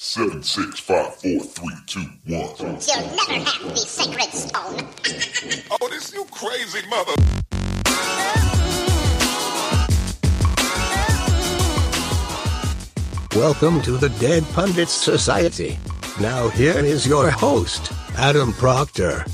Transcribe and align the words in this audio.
Seven, 0.00 0.44
six, 0.44 0.78
five, 0.78 1.12
four, 1.16 1.40
three, 1.40 1.74
two, 1.88 2.06
one. 2.26 2.54
You'll 2.56 3.16
never 3.16 3.32
have 3.32 3.62
the 3.64 3.76
sacred 3.76 4.32
stone. 4.32 4.86
Oh, 5.72 5.88
this 5.88 6.14
you 6.14 6.24
crazy 6.30 6.86
mother. 6.88 7.14
Welcome 13.34 13.82
to 13.82 13.98
the 13.98 14.08
Dead 14.20 14.44
Pundits 14.52 14.92
Society. 14.92 15.76
Now, 16.20 16.48
here 16.48 16.78
is 16.78 17.04
your 17.04 17.28
host, 17.32 17.90
Adam 18.16 18.52
Proctor. 18.52 19.24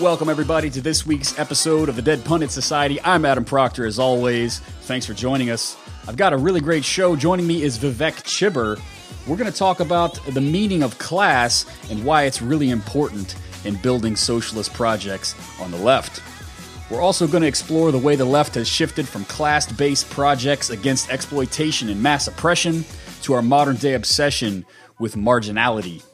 Welcome, 0.00 0.30
everybody, 0.30 0.70
to 0.70 0.80
this 0.80 1.04
week's 1.04 1.38
episode 1.38 1.90
of 1.90 1.96
the 1.96 2.02
Dead 2.02 2.24
Pundit 2.24 2.50
Society. 2.50 2.98
I'm 3.02 3.26
Adam 3.26 3.44
Proctor, 3.44 3.84
as 3.84 3.98
always. 3.98 4.60
Thanks 4.84 5.04
for 5.04 5.12
joining 5.12 5.50
us. 5.50 5.76
I've 6.08 6.16
got 6.16 6.32
a 6.32 6.38
really 6.38 6.62
great 6.62 6.84
show. 6.84 7.14
Joining 7.14 7.46
me 7.46 7.62
is 7.62 7.76
Vivek 7.76 8.22
Chibber. 8.22 8.80
We're 9.26 9.36
going 9.36 9.50
to 9.50 9.58
talk 9.58 9.80
about 9.80 10.24
the 10.26 10.40
meaning 10.40 10.84
of 10.84 10.98
class 10.98 11.66
and 11.90 12.04
why 12.04 12.24
it's 12.24 12.40
really 12.40 12.70
important 12.70 13.34
in 13.64 13.74
building 13.74 14.14
socialist 14.14 14.72
projects 14.72 15.34
on 15.60 15.72
the 15.72 15.78
left. 15.78 16.22
We're 16.88 17.00
also 17.00 17.26
going 17.26 17.40
to 17.40 17.48
explore 17.48 17.90
the 17.90 17.98
way 17.98 18.14
the 18.14 18.24
left 18.24 18.54
has 18.54 18.68
shifted 18.68 19.08
from 19.08 19.24
class 19.24 19.70
based 19.72 20.08
projects 20.10 20.70
against 20.70 21.10
exploitation 21.10 21.88
and 21.88 22.00
mass 22.00 22.28
oppression 22.28 22.84
to 23.22 23.34
our 23.34 23.42
modern 23.42 23.74
day 23.74 23.94
obsession 23.94 24.64
with 25.00 25.16
marginality. 25.16 26.04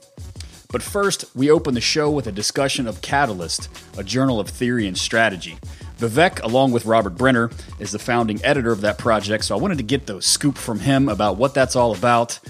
But 0.70 0.82
first, 0.82 1.26
we 1.36 1.50
open 1.50 1.74
the 1.74 1.82
show 1.82 2.10
with 2.10 2.26
a 2.28 2.32
discussion 2.32 2.88
of 2.88 3.02
Catalyst, 3.02 3.68
a 3.98 4.02
journal 4.02 4.40
of 4.40 4.48
theory 4.48 4.86
and 4.86 4.96
strategy. 4.96 5.58
Vivek, 5.98 6.42
along 6.42 6.72
with 6.72 6.86
Robert 6.86 7.18
Brenner, 7.18 7.50
is 7.78 7.92
the 7.92 7.98
founding 7.98 8.42
editor 8.42 8.72
of 8.72 8.80
that 8.80 8.96
project, 8.96 9.44
so 9.44 9.54
I 9.54 9.60
wanted 9.60 9.76
to 9.76 9.84
get 9.84 10.06
the 10.06 10.22
scoop 10.22 10.56
from 10.56 10.80
him 10.80 11.10
about 11.10 11.36
what 11.36 11.52
that's 11.52 11.76
all 11.76 11.94
about. 11.94 12.40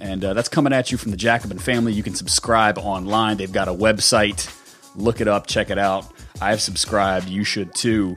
And 0.00 0.24
uh, 0.24 0.32
that's 0.34 0.48
coming 0.48 0.72
at 0.72 0.90
you 0.90 0.98
from 0.98 1.10
the 1.10 1.16
Jacobin 1.16 1.58
family. 1.58 1.92
You 1.92 2.02
can 2.02 2.14
subscribe 2.14 2.78
online. 2.78 3.36
They've 3.36 3.52
got 3.52 3.68
a 3.68 3.74
website. 3.74 4.56
Look 4.96 5.20
it 5.20 5.28
up, 5.28 5.46
check 5.46 5.70
it 5.70 5.78
out. 5.78 6.10
I've 6.40 6.60
subscribed. 6.60 7.28
You 7.28 7.44
should 7.44 7.74
too. 7.74 8.16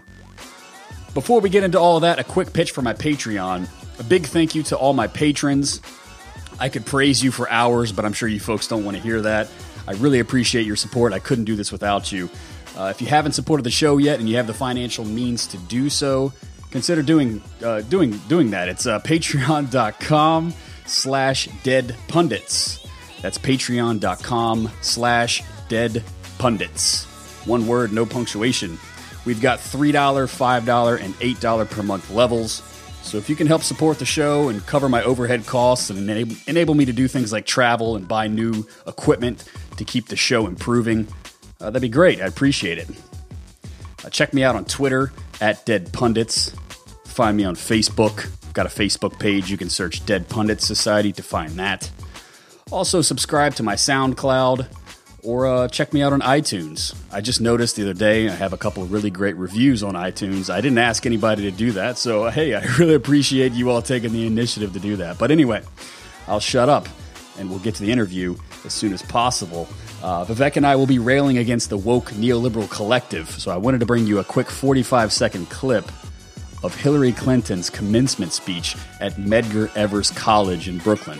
Before 1.13 1.41
we 1.41 1.49
get 1.49 1.63
into 1.63 1.79
all 1.79 1.97
of 1.97 2.01
that, 2.01 2.19
a 2.19 2.23
quick 2.23 2.53
pitch 2.53 2.71
for 2.71 2.81
my 2.81 2.93
Patreon. 2.93 3.67
A 3.99 4.03
big 4.03 4.25
thank 4.25 4.55
you 4.55 4.63
to 4.63 4.77
all 4.77 4.93
my 4.93 5.07
patrons. 5.07 5.81
I 6.59 6.69
could 6.69 6.85
praise 6.85 7.23
you 7.23 7.31
for 7.31 7.49
hours, 7.49 7.91
but 7.91 8.05
I'm 8.05 8.13
sure 8.13 8.29
you 8.29 8.39
folks 8.39 8.67
don't 8.67 8.85
want 8.85 8.97
to 8.97 9.03
hear 9.03 9.21
that. 9.21 9.49
I 9.87 9.93
really 9.93 10.19
appreciate 10.19 10.65
your 10.65 10.75
support. 10.75 11.13
I 11.13 11.19
couldn't 11.19 11.45
do 11.45 11.55
this 11.55 11.71
without 11.71 12.11
you. 12.11 12.29
Uh, 12.77 12.85
if 12.85 13.01
you 13.01 13.07
haven't 13.07 13.33
supported 13.33 13.63
the 13.63 13.71
show 13.71 13.97
yet 13.97 14.19
and 14.19 14.27
you 14.27 14.37
have 14.37 14.47
the 14.47 14.53
financial 14.53 15.05
means 15.05 15.45
to 15.47 15.57
do 15.57 15.89
so, 15.89 16.33
consider 16.71 17.03
doing 17.03 17.41
uh, 17.63 17.81
doing 17.81 18.17
doing 18.29 18.51
that. 18.51 18.69
It's 18.69 18.87
uh, 18.87 18.99
patreon.com 19.03 20.53
slash 20.93 21.47
dead 21.63 21.95
pundits. 22.07 22.85
That's 23.21 23.37
patreon.com 23.37 24.69
slash 24.81 25.43
dead 25.69 26.03
pundits. 26.37 27.05
One 27.45 27.67
word, 27.67 27.91
no 27.91 28.05
punctuation. 28.05 28.77
We've 29.25 29.41
got 29.41 29.59
$3, 29.59 29.93
$5, 29.93 31.01
and 31.01 31.13
$8 31.15 31.69
per 31.69 31.83
month 31.83 32.11
levels. 32.11 32.61
So 33.01 33.17
if 33.17 33.29
you 33.29 33.35
can 33.35 33.47
help 33.47 33.63
support 33.63 33.99
the 33.99 34.05
show 34.05 34.49
and 34.49 34.65
cover 34.65 34.89
my 34.89 35.03
overhead 35.03 35.45
costs 35.45 35.89
and 35.89 36.09
enable, 36.09 36.35
enable 36.47 36.73
me 36.73 36.85
to 36.85 36.93
do 36.93 37.07
things 37.07 37.31
like 37.31 37.45
travel 37.45 37.95
and 37.95 38.07
buy 38.07 38.27
new 38.27 38.65
equipment 38.87 39.43
to 39.77 39.85
keep 39.85 40.07
the 40.07 40.15
show 40.15 40.47
improving, 40.47 41.07
uh, 41.59 41.65
that'd 41.69 41.81
be 41.81 41.89
great. 41.89 42.21
I 42.21 42.25
appreciate 42.25 42.77
it. 42.77 42.89
Uh, 44.03 44.09
check 44.09 44.33
me 44.33 44.43
out 44.43 44.55
on 44.55 44.65
Twitter 44.65 45.11
at 45.39 45.65
Dead 45.65 45.91
Pundits. 45.93 46.53
Find 47.05 47.37
me 47.37 47.45
on 47.45 47.55
Facebook. 47.55 48.29
Got 48.53 48.67
a 48.67 48.69
Facebook 48.69 49.19
page. 49.19 49.49
You 49.49 49.57
can 49.57 49.69
search 49.69 50.05
Dead 50.05 50.29
Pundit 50.29 50.61
Society 50.61 51.11
to 51.13 51.23
find 51.23 51.51
that. 51.53 51.89
Also, 52.71 53.01
subscribe 53.01 53.55
to 53.55 53.63
my 53.63 53.75
SoundCloud 53.75 54.67
or 55.23 55.47
uh, 55.47 55.67
check 55.69 55.93
me 55.93 56.03
out 56.03 56.13
on 56.13 56.21
iTunes. 56.21 56.95
I 57.11 57.21
just 57.21 57.41
noticed 57.41 57.77
the 57.77 57.83
other 57.83 57.93
day 57.93 58.27
I 58.27 58.31
have 58.31 58.53
a 58.53 58.57
couple 58.57 58.83
of 58.83 58.91
really 58.91 59.09
great 59.09 59.35
reviews 59.37 59.81
on 59.81 59.95
iTunes. 59.95 60.53
I 60.53 60.61
didn't 60.61 60.77
ask 60.77 61.05
anybody 61.05 61.49
to 61.49 61.51
do 61.51 61.71
that, 61.71 61.97
so 61.97 62.29
hey, 62.29 62.53
I 62.53 62.63
really 62.77 62.93
appreciate 62.93 63.53
you 63.53 63.69
all 63.69 63.81
taking 63.81 64.11
the 64.11 64.27
initiative 64.27 64.73
to 64.73 64.79
do 64.79 64.97
that. 64.97 65.17
But 65.17 65.31
anyway, 65.31 65.63
I'll 66.27 66.39
shut 66.39 66.69
up 66.69 66.87
and 67.39 67.49
we'll 67.49 67.59
get 67.59 67.75
to 67.75 67.83
the 67.83 67.91
interview 67.91 68.35
as 68.65 68.73
soon 68.73 68.93
as 68.93 69.01
possible. 69.01 69.67
Uh, 70.03 70.25
Vivek 70.25 70.57
and 70.57 70.67
I 70.67 70.75
will 70.75 70.85
be 70.85 70.99
railing 70.99 71.37
against 71.37 71.69
the 71.69 71.77
woke 71.77 72.11
neoliberal 72.11 72.69
collective, 72.69 73.29
so 73.29 73.51
I 73.51 73.57
wanted 73.57 73.79
to 73.79 73.85
bring 73.85 74.05
you 74.05 74.19
a 74.19 74.23
quick 74.23 74.49
45 74.49 75.11
second 75.11 75.49
clip 75.49 75.89
of 76.63 76.73
Hillary 76.75 77.11
Clinton's 77.11 77.69
commencement 77.69 78.31
speech 78.31 78.75
at 79.01 79.13
Medgar 79.13 79.75
Evers 79.75 80.11
College 80.11 80.67
in 80.67 80.77
Brooklyn. 80.77 81.19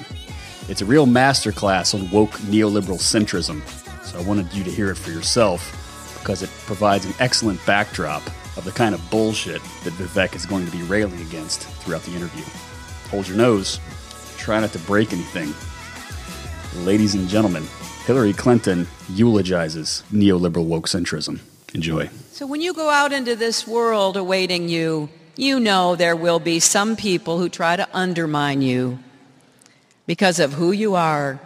It's 0.70 0.82
a 0.82 0.86
real 0.86 1.06
masterclass 1.06 1.94
on 1.94 2.10
woke 2.10 2.32
neoliberal 2.40 3.00
centrism, 3.00 3.62
so 4.04 4.18
I 4.18 4.24
wanted 4.24 4.54
you 4.54 4.64
to 4.64 4.72
hear 4.72 4.90
it 4.90 4.96
for 4.96 5.12
yourself 5.12 5.80
because 6.20 6.42
it 6.42 6.50
provides 6.66 7.06
an 7.06 7.14
excellent 7.20 7.64
backdrop 7.66 8.26
of 8.56 8.64
the 8.64 8.72
kind 8.72 8.96
of 8.96 9.10
bullshit 9.10 9.62
that 9.84 9.94
Vivek 9.94 10.36
is 10.36 10.46
going 10.46 10.66
to 10.66 10.72
be 10.72 10.82
railing 10.84 11.20
against 11.22 11.62
throughout 11.62 12.04
the 12.04 12.16
interview. 12.16 12.44
Hold 13.10 13.28
your 13.28 13.38
nose, 13.38 13.80
try 14.38 14.60
not 14.62 14.72
to 14.72 14.80
break 14.80 15.12
anything. 15.12 15.54
Ladies 16.86 17.16
and 17.16 17.28
gentlemen, 17.28 17.66
Hillary 18.06 18.34
Clinton 18.34 18.88
eulogizes 19.10 20.04
neoliberal 20.14 20.66
woke 20.66 20.88
centrism. 20.88 21.40
Enjoy. 21.74 22.10
So 22.32 22.48
when 22.48 22.62
you 22.62 22.74
go 22.74 22.90
out 22.90 23.12
into 23.12 23.36
this 23.36 23.68
world 23.68 24.16
awaiting 24.16 24.70
you, 24.70 25.10
you 25.36 25.60
know 25.60 25.96
there 25.96 26.16
will 26.16 26.40
be 26.40 26.60
some 26.60 26.96
people 26.96 27.40
who 27.40 27.50
try 27.50 27.76
to 27.76 27.88
undermine 27.94 28.62
you 28.62 29.00
because 30.06 30.40
of 30.40 30.54
who 30.54 30.72
you 30.72 30.96
are, 30.96 31.40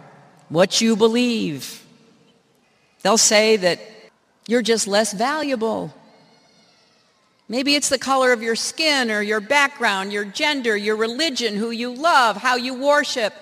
what 0.48 0.80
you 0.80 0.96
believe. 0.96 1.84
They'll 3.02 3.16
say 3.16 3.56
that 3.56 3.80
you're 4.46 4.62
just 4.62 4.86
less 4.86 5.12
valuable. 5.12 5.94
Maybe 7.48 7.74
it's 7.76 7.88
the 7.88 7.98
color 7.98 8.32
of 8.32 8.42
your 8.42 8.56
skin 8.56 9.10
or 9.10 9.22
your 9.22 9.40
background, 9.40 10.12
your 10.12 10.24
gender, 10.24 10.76
your 10.76 10.96
religion, 10.96 11.56
who 11.56 11.70
you 11.70 11.94
love, 11.94 12.36
how 12.36 12.56
you 12.56 12.74
worship. 12.74 13.32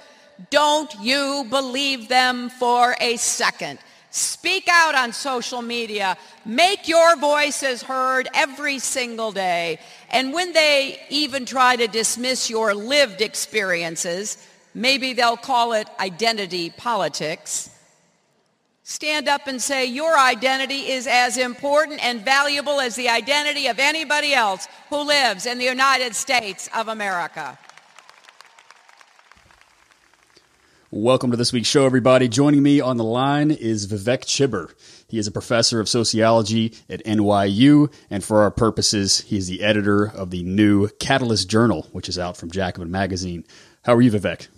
Don't 0.50 0.94
you 1.00 1.46
believe 1.50 2.08
them 2.08 2.50
for 2.50 2.94
a 3.00 3.16
second. 3.16 3.80
Speak 4.10 4.68
out 4.70 4.94
on 4.94 5.12
social 5.12 5.60
media. 5.60 6.16
Make 6.44 6.88
your 6.88 7.16
voices 7.16 7.82
heard 7.82 8.28
every 8.32 8.78
single 8.78 9.32
day. 9.32 9.78
And 10.10 10.32
when 10.32 10.52
they 10.52 11.00
even 11.10 11.46
try 11.46 11.76
to 11.76 11.86
dismiss 11.88 12.48
your 12.48 12.74
lived 12.74 13.20
experiences, 13.20 14.38
maybe 14.74 15.12
they'll 15.12 15.36
call 15.36 15.72
it 15.72 15.88
identity 15.98 16.70
politics. 16.70 17.70
Stand 18.84 19.28
up 19.28 19.48
and 19.48 19.60
say 19.60 19.86
your 19.86 20.16
identity 20.16 20.92
is 20.92 21.08
as 21.08 21.36
important 21.36 22.04
and 22.04 22.24
valuable 22.24 22.80
as 22.80 22.94
the 22.94 23.08
identity 23.08 23.66
of 23.66 23.80
anybody 23.80 24.32
else 24.32 24.68
who 24.90 25.02
lives 25.02 25.44
in 25.44 25.58
the 25.58 25.64
United 25.64 26.14
States 26.14 26.70
of 26.72 26.86
America. 26.86 27.58
Welcome 30.92 31.32
to 31.32 31.36
this 31.36 31.52
week's 31.52 31.68
show, 31.68 31.84
everybody. 31.84 32.28
Joining 32.28 32.62
me 32.62 32.80
on 32.80 32.96
the 32.96 33.04
line 33.04 33.50
is 33.50 33.88
Vivek 33.88 34.20
Chibber. 34.20 34.72
He 35.08 35.18
is 35.18 35.26
a 35.26 35.32
professor 35.32 35.80
of 35.80 35.88
sociology 35.88 36.74
at 36.88 37.04
NYU, 37.04 37.92
and 38.10 38.24
for 38.24 38.42
our 38.42 38.50
purposes, 38.50 39.20
he 39.20 39.36
is 39.36 39.46
the 39.46 39.62
editor 39.62 40.06
of 40.06 40.30
the 40.30 40.42
new 40.42 40.88
Catalyst 40.98 41.48
Journal, 41.48 41.86
which 41.92 42.08
is 42.08 42.18
out 42.18 42.36
from 42.36 42.50
Jacobin 42.50 42.90
Magazine. 42.90 43.44
How 43.84 43.94
are 43.94 44.02
you, 44.02 44.10
Vivek? 44.10 44.48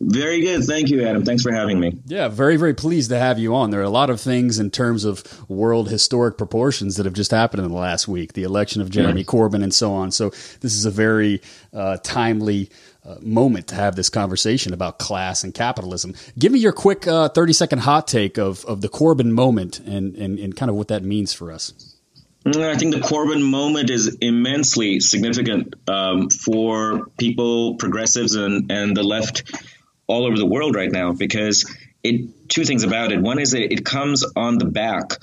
Very 0.00 0.40
good. 0.40 0.64
Thank 0.64 0.90
you, 0.90 1.06
Adam. 1.06 1.24
Thanks 1.24 1.42
for 1.42 1.52
having 1.52 1.78
me. 1.78 1.96
Yeah, 2.06 2.28
very, 2.28 2.56
very 2.56 2.74
pleased 2.74 3.10
to 3.10 3.18
have 3.18 3.38
you 3.38 3.54
on. 3.54 3.70
There 3.70 3.80
are 3.80 3.84
a 3.84 3.90
lot 3.90 4.10
of 4.10 4.20
things 4.20 4.58
in 4.58 4.70
terms 4.70 5.04
of 5.04 5.48
world 5.48 5.88
historic 5.88 6.36
proportions 6.36 6.96
that 6.96 7.06
have 7.06 7.14
just 7.14 7.30
happened 7.30 7.62
in 7.62 7.70
the 7.70 7.76
last 7.76 8.08
week 8.08 8.32
the 8.32 8.42
election 8.42 8.82
of 8.82 8.90
Jeremy. 8.90 9.24
Corbyn 9.24 9.62
and 9.62 9.72
so 9.72 9.92
on. 9.92 10.10
So, 10.10 10.30
this 10.60 10.74
is 10.74 10.84
a 10.84 10.90
very 10.90 11.40
uh, 11.72 11.98
timely 12.02 12.70
moment 13.20 13.68
to 13.68 13.74
have 13.74 13.96
this 13.96 14.08
conversation 14.08 14.72
about 14.72 14.98
class 14.98 15.44
and 15.44 15.54
capitalism. 15.54 16.14
Give 16.38 16.52
me 16.52 16.58
your 16.58 16.72
quick 16.72 17.06
uh, 17.06 17.28
30 17.28 17.52
second 17.52 17.78
hot 17.80 18.08
take 18.08 18.38
of, 18.38 18.64
of 18.64 18.80
the 18.80 18.88
Corbyn 18.88 19.30
moment 19.30 19.80
and, 19.80 20.14
and, 20.16 20.38
and 20.38 20.56
kind 20.56 20.70
of 20.70 20.76
what 20.76 20.88
that 20.88 21.02
means 21.02 21.32
for 21.32 21.52
us. 21.52 21.94
Mm, 22.44 22.62
I 22.62 22.76
think 22.76 22.94
the 22.94 23.00
Corbyn 23.00 23.42
moment 23.42 23.90
is 23.90 24.16
immensely 24.20 25.00
significant 25.00 25.74
um, 25.88 26.28
for 26.28 27.06
people, 27.18 27.76
progressives, 27.76 28.34
and, 28.34 28.70
and 28.70 28.96
the 28.96 29.02
left 29.02 29.50
all 30.06 30.26
over 30.26 30.36
the 30.36 30.46
world 30.46 30.74
right 30.74 30.92
now 30.92 31.12
because 31.12 31.64
it 32.02 32.48
two 32.48 32.64
things 32.64 32.84
about 32.84 33.12
it. 33.12 33.20
One 33.20 33.38
is 33.38 33.52
that 33.52 33.72
it 33.72 33.84
comes 33.84 34.24
on 34.36 34.58
the 34.58 34.66
back 34.66 35.18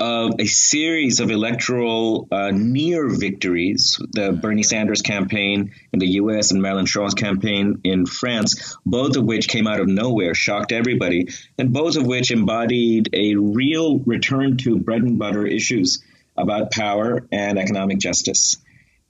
of 0.00 0.32
a 0.38 0.46
series 0.46 1.20
of 1.20 1.30
electoral 1.30 2.26
uh, 2.30 2.50
near 2.52 3.08
victories, 3.08 3.98
the 4.12 4.32
Bernie 4.32 4.62
Sanders 4.62 5.02
campaign 5.02 5.72
in 5.92 5.98
the 5.98 6.08
U.S. 6.12 6.50
and 6.50 6.60
Mélenchon's 6.60 7.14
campaign 7.14 7.80
in 7.84 8.06
France, 8.06 8.76
both 8.84 9.16
of 9.16 9.24
which 9.24 9.48
came 9.48 9.66
out 9.66 9.80
of 9.80 9.86
nowhere, 9.86 10.34
shocked 10.34 10.72
everybody, 10.72 11.28
and 11.58 11.72
both 11.72 11.96
of 11.96 12.06
which 12.06 12.30
embodied 12.30 13.10
a 13.12 13.36
real 13.36 13.98
return 14.00 14.56
to 14.58 14.78
bread 14.78 15.02
and 15.02 15.18
butter 15.18 15.46
issues 15.46 16.02
about 16.36 16.72
power 16.72 17.26
and 17.30 17.58
economic 17.58 17.98
justice. 17.98 18.56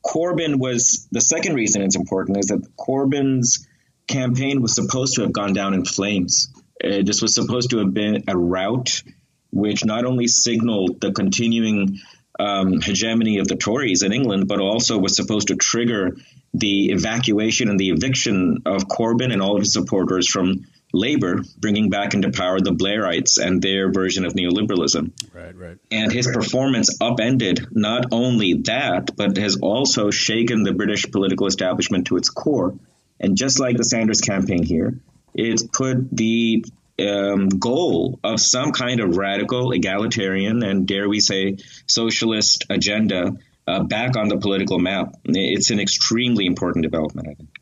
Corbyn 0.04 0.58
was 0.58 1.08
the 1.10 1.20
second 1.20 1.54
reason 1.54 1.81
it's 1.82 1.96
important 1.96 2.38
is 2.38 2.46
that 2.46 2.62
Corbyn's 2.76 3.66
campaign 4.06 4.60
was 4.60 4.75
supposed 4.75 5.14
to 5.14 5.22
have 5.22 5.32
gone 5.32 5.54
down 5.54 5.72
in 5.72 5.84
flames. 5.84 6.52
Uh, 6.82 7.02
this 7.02 7.22
was 7.22 7.34
supposed 7.34 7.70
to 7.70 7.78
have 7.78 7.94
been 7.94 8.25
a 8.28 8.36
rout 8.36 9.02
which 9.54 9.84
not 9.84 10.04
only 10.04 10.26
signaled 10.26 11.00
the 11.00 11.12
continuing 11.12 12.00
um, 12.38 12.80
hegemony 12.80 13.38
of 13.38 13.46
the 13.46 13.56
Tories 13.56 14.02
in 14.02 14.12
England, 14.12 14.48
but 14.48 14.60
also 14.60 14.98
was 14.98 15.14
supposed 15.14 15.48
to 15.48 15.56
trigger 15.56 16.16
the 16.52 16.90
evacuation 16.90 17.68
and 17.68 17.78
the 17.78 17.90
eviction 17.90 18.62
of 18.66 18.88
Corbyn 18.88 19.32
and 19.32 19.40
all 19.40 19.56
of 19.56 19.62
his 19.62 19.72
supporters 19.72 20.28
from 20.28 20.66
Labour, 20.92 21.42
bringing 21.58 21.90
back 21.90 22.14
into 22.14 22.30
power 22.30 22.60
the 22.60 22.70
Blairites 22.70 23.38
and 23.38 23.60
their 23.60 23.90
version 23.90 24.24
of 24.24 24.34
neoliberalism. 24.34 25.10
Right, 25.32 25.56
right. 25.56 25.78
And 25.90 26.12
his 26.12 26.28
performance 26.28 27.00
upended 27.00 27.66
not 27.72 28.06
only 28.12 28.54
that, 28.64 29.16
but 29.16 29.36
has 29.36 29.56
also 29.56 30.10
shaken 30.10 30.62
the 30.62 30.72
British 30.72 31.10
political 31.10 31.48
establishment 31.48 32.06
to 32.08 32.16
its 32.16 32.28
core. 32.28 32.78
And 33.18 33.36
just 33.36 33.58
like 33.58 33.76
the 33.76 33.84
Sanders 33.84 34.20
campaign 34.20 34.62
here, 34.62 34.98
it's 35.34 35.64
put 35.64 36.16
the 36.16 36.64
um, 36.99 37.49
goal 37.49 38.20
of 38.23 38.41
some 38.41 38.73
kind 38.73 39.00
of 39.00 39.17
radical, 39.17 39.73
egalitarian, 39.73 40.62
and 40.62 40.87
dare 40.87 41.08
we 41.08 41.20
say, 41.20 41.56
socialist 41.87 42.67
agenda 42.70 43.37
uh, 43.67 43.82
back 43.82 44.17
on 44.17 44.29
the 44.29 44.37
political 44.37 44.79
map. 44.79 45.14
It's 45.25 45.70
an 45.70 45.81
extremely 45.81 46.46
important 46.46 46.82
development, 46.82 47.29
I 47.29 47.35
think. 47.35 47.53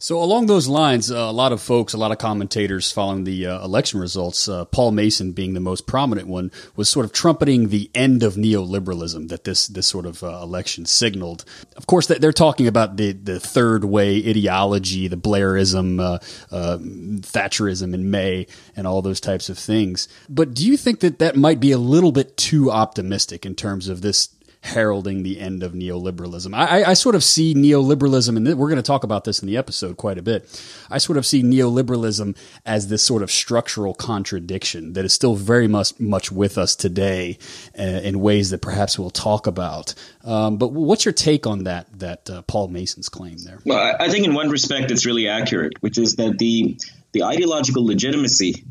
So 0.00 0.22
along 0.22 0.46
those 0.46 0.68
lines, 0.68 1.10
uh, 1.10 1.16
a 1.16 1.32
lot 1.32 1.50
of 1.50 1.60
folks, 1.60 1.92
a 1.92 1.96
lot 1.98 2.12
of 2.12 2.18
commentators 2.18 2.92
following 2.92 3.24
the 3.24 3.46
uh, 3.46 3.64
election 3.64 3.98
results, 3.98 4.48
uh, 4.48 4.64
Paul 4.64 4.92
Mason 4.92 5.32
being 5.32 5.54
the 5.54 5.60
most 5.60 5.88
prominent 5.88 6.28
one, 6.28 6.52
was 6.76 6.88
sort 6.88 7.04
of 7.04 7.12
trumpeting 7.12 7.68
the 7.68 7.90
end 7.96 8.22
of 8.22 8.34
neoliberalism 8.34 9.28
that 9.28 9.42
this 9.42 9.66
this 9.66 9.88
sort 9.88 10.06
of 10.06 10.22
uh, 10.22 10.40
election 10.40 10.86
signaled. 10.86 11.44
Of 11.76 11.88
course, 11.88 12.06
they're 12.06 12.32
talking 12.32 12.68
about 12.68 12.96
the 12.96 13.10
the 13.10 13.40
third 13.40 13.84
way 13.84 14.18
ideology, 14.18 15.08
the 15.08 15.16
Blairism, 15.16 16.00
uh, 16.00 16.18
uh, 16.54 16.78
Thatcherism 16.78 17.92
in 17.92 18.08
May, 18.08 18.46
and 18.76 18.86
all 18.86 19.02
those 19.02 19.20
types 19.20 19.48
of 19.48 19.58
things. 19.58 20.06
But 20.28 20.54
do 20.54 20.64
you 20.64 20.76
think 20.76 21.00
that 21.00 21.18
that 21.18 21.34
might 21.34 21.58
be 21.58 21.72
a 21.72 21.78
little 21.78 22.12
bit 22.12 22.36
too 22.36 22.70
optimistic 22.70 23.44
in 23.44 23.56
terms 23.56 23.88
of 23.88 24.02
this 24.02 24.28
heralding 24.68 25.22
the 25.22 25.40
end 25.40 25.62
of 25.62 25.72
neoliberalism. 25.72 26.54
I, 26.54 26.84
I, 26.84 26.94
sort 26.94 27.14
of 27.14 27.24
see 27.24 27.54
neoliberalism, 27.54 28.36
and 28.36 28.58
we're 28.58 28.68
going 28.68 28.76
to 28.76 28.82
talk 28.82 29.04
about 29.04 29.24
this 29.24 29.40
in 29.40 29.46
the 29.46 29.56
episode 29.56 29.96
quite 29.96 30.18
a 30.18 30.22
bit. 30.22 30.48
I 30.90 30.98
sort 30.98 31.18
of 31.18 31.26
see 31.26 31.42
neoliberalism 31.42 32.36
as 32.64 32.88
this 32.88 33.02
sort 33.02 33.22
of 33.22 33.30
structural 33.30 33.94
contradiction 33.94 34.92
that 34.92 35.04
is 35.04 35.12
still 35.12 35.34
very 35.34 35.68
much 35.68 35.98
much 35.98 36.30
with 36.30 36.58
us 36.58 36.76
today 36.76 37.38
uh, 37.78 37.82
in 37.82 38.20
ways 38.20 38.50
that 38.50 38.62
perhaps 38.62 38.98
we'll 38.98 39.10
talk 39.10 39.46
about. 39.46 39.94
Um, 40.24 40.58
but 40.58 40.68
what's 40.68 41.04
your 41.04 41.14
take 41.14 41.46
on 41.46 41.64
that? 41.64 41.86
That 41.98 42.30
uh, 42.30 42.42
Paul 42.42 42.68
Mason's 42.68 43.08
claim 43.08 43.38
there? 43.38 43.60
Well, 43.64 43.96
I 43.98 44.08
think 44.08 44.26
in 44.26 44.34
one 44.34 44.50
respect 44.50 44.90
it's 44.90 45.06
really 45.06 45.28
accurate, 45.28 45.74
which 45.80 45.98
is 45.98 46.16
that 46.16 46.38
the 46.38 46.78
the 47.12 47.24
ideological 47.24 47.84
legitimacy 47.84 48.64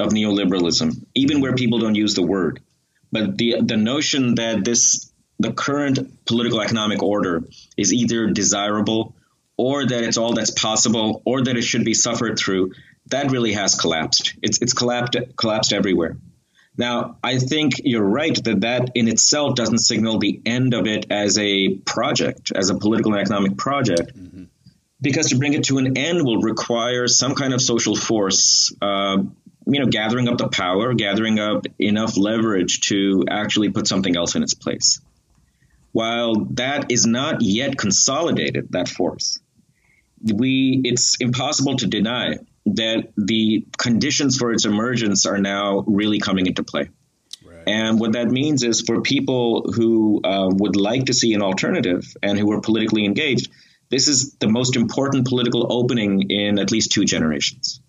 of 0.00 0.08
neoliberalism, 0.08 1.04
even 1.14 1.40
where 1.40 1.54
people 1.54 1.78
don't 1.78 1.94
use 1.94 2.14
the 2.14 2.22
word, 2.22 2.60
but 3.12 3.38
the 3.38 3.60
the 3.62 3.76
notion 3.76 4.34
that 4.34 4.64
this 4.64 5.12
the 5.38 5.52
current 5.52 6.24
political 6.26 6.60
economic 6.60 7.02
order 7.02 7.42
is 7.76 7.92
either 7.92 8.28
desirable 8.28 9.14
or 9.56 9.86
that 9.86 10.02
it's 10.02 10.16
all 10.16 10.34
that's 10.34 10.50
possible 10.50 11.22
or 11.24 11.42
that 11.44 11.56
it 11.56 11.62
should 11.62 11.84
be 11.84 11.94
suffered 11.94 12.38
through, 12.38 12.72
that 13.06 13.30
really 13.30 13.52
has 13.52 13.74
collapsed. 13.74 14.34
It's, 14.42 14.60
it's 14.60 14.72
collapsed, 14.72 15.16
collapsed 15.36 15.72
everywhere. 15.72 16.16
Now, 16.76 17.18
I 17.22 17.38
think 17.38 17.74
you're 17.84 18.02
right 18.02 18.34
that 18.44 18.62
that 18.62 18.90
in 18.96 19.06
itself 19.06 19.54
doesn't 19.54 19.78
signal 19.78 20.18
the 20.18 20.40
end 20.44 20.74
of 20.74 20.86
it 20.86 21.06
as 21.10 21.38
a 21.38 21.74
project, 21.76 22.50
as 22.52 22.70
a 22.70 22.74
political 22.74 23.12
and 23.12 23.20
economic 23.20 23.56
project, 23.56 24.16
mm-hmm. 24.16 24.44
because 25.00 25.28
to 25.28 25.38
bring 25.38 25.54
it 25.54 25.64
to 25.64 25.78
an 25.78 25.96
end 25.96 26.24
will 26.24 26.40
require 26.40 27.06
some 27.06 27.36
kind 27.36 27.54
of 27.54 27.62
social 27.62 27.94
force, 27.94 28.74
uh, 28.82 29.18
you 29.66 29.80
know, 29.80 29.86
gathering 29.86 30.26
up 30.26 30.36
the 30.36 30.48
power, 30.48 30.94
gathering 30.94 31.38
up 31.38 31.64
enough 31.78 32.16
leverage 32.16 32.80
to 32.80 33.24
actually 33.30 33.70
put 33.70 33.86
something 33.86 34.16
else 34.16 34.34
in 34.34 34.42
its 34.42 34.54
place 34.54 35.00
while 35.94 36.34
that 36.50 36.90
is 36.90 37.06
not 37.06 37.40
yet 37.40 37.78
consolidated, 37.78 38.66
that 38.70 38.88
force, 38.88 39.38
we 40.20 40.80
it's 40.84 41.16
impossible 41.20 41.76
to 41.76 41.86
deny 41.86 42.38
that 42.66 43.12
the 43.16 43.64
conditions 43.78 44.36
for 44.36 44.52
its 44.52 44.64
emergence 44.64 45.24
are 45.24 45.38
now 45.38 45.84
really 45.86 46.18
coming 46.18 46.48
into 46.48 46.64
play. 46.64 46.88
And 47.66 48.00
what 48.00 48.14
that 48.14 48.26
means 48.26 48.64
is 48.64 48.80
for 48.80 49.02
people 49.02 49.70
who 49.72 50.20
uh, 50.24 50.48
would 50.50 50.74
like 50.74 51.06
to 51.06 51.14
see 51.14 51.32
an 51.32 51.42
alternative 51.42 52.04
and 52.20 52.36
who 52.36 52.50
are 52.50 52.60
politically 52.60 53.04
engaged, 53.04 53.50
this 53.88 54.08
is 54.08 54.34
the 54.40 54.48
most 54.48 54.74
important 54.74 55.28
political 55.28 55.72
opening 55.72 56.28
in 56.28 56.58
at 56.58 56.72
least 56.72 56.90
two 56.90 57.04
generations. 57.04 57.80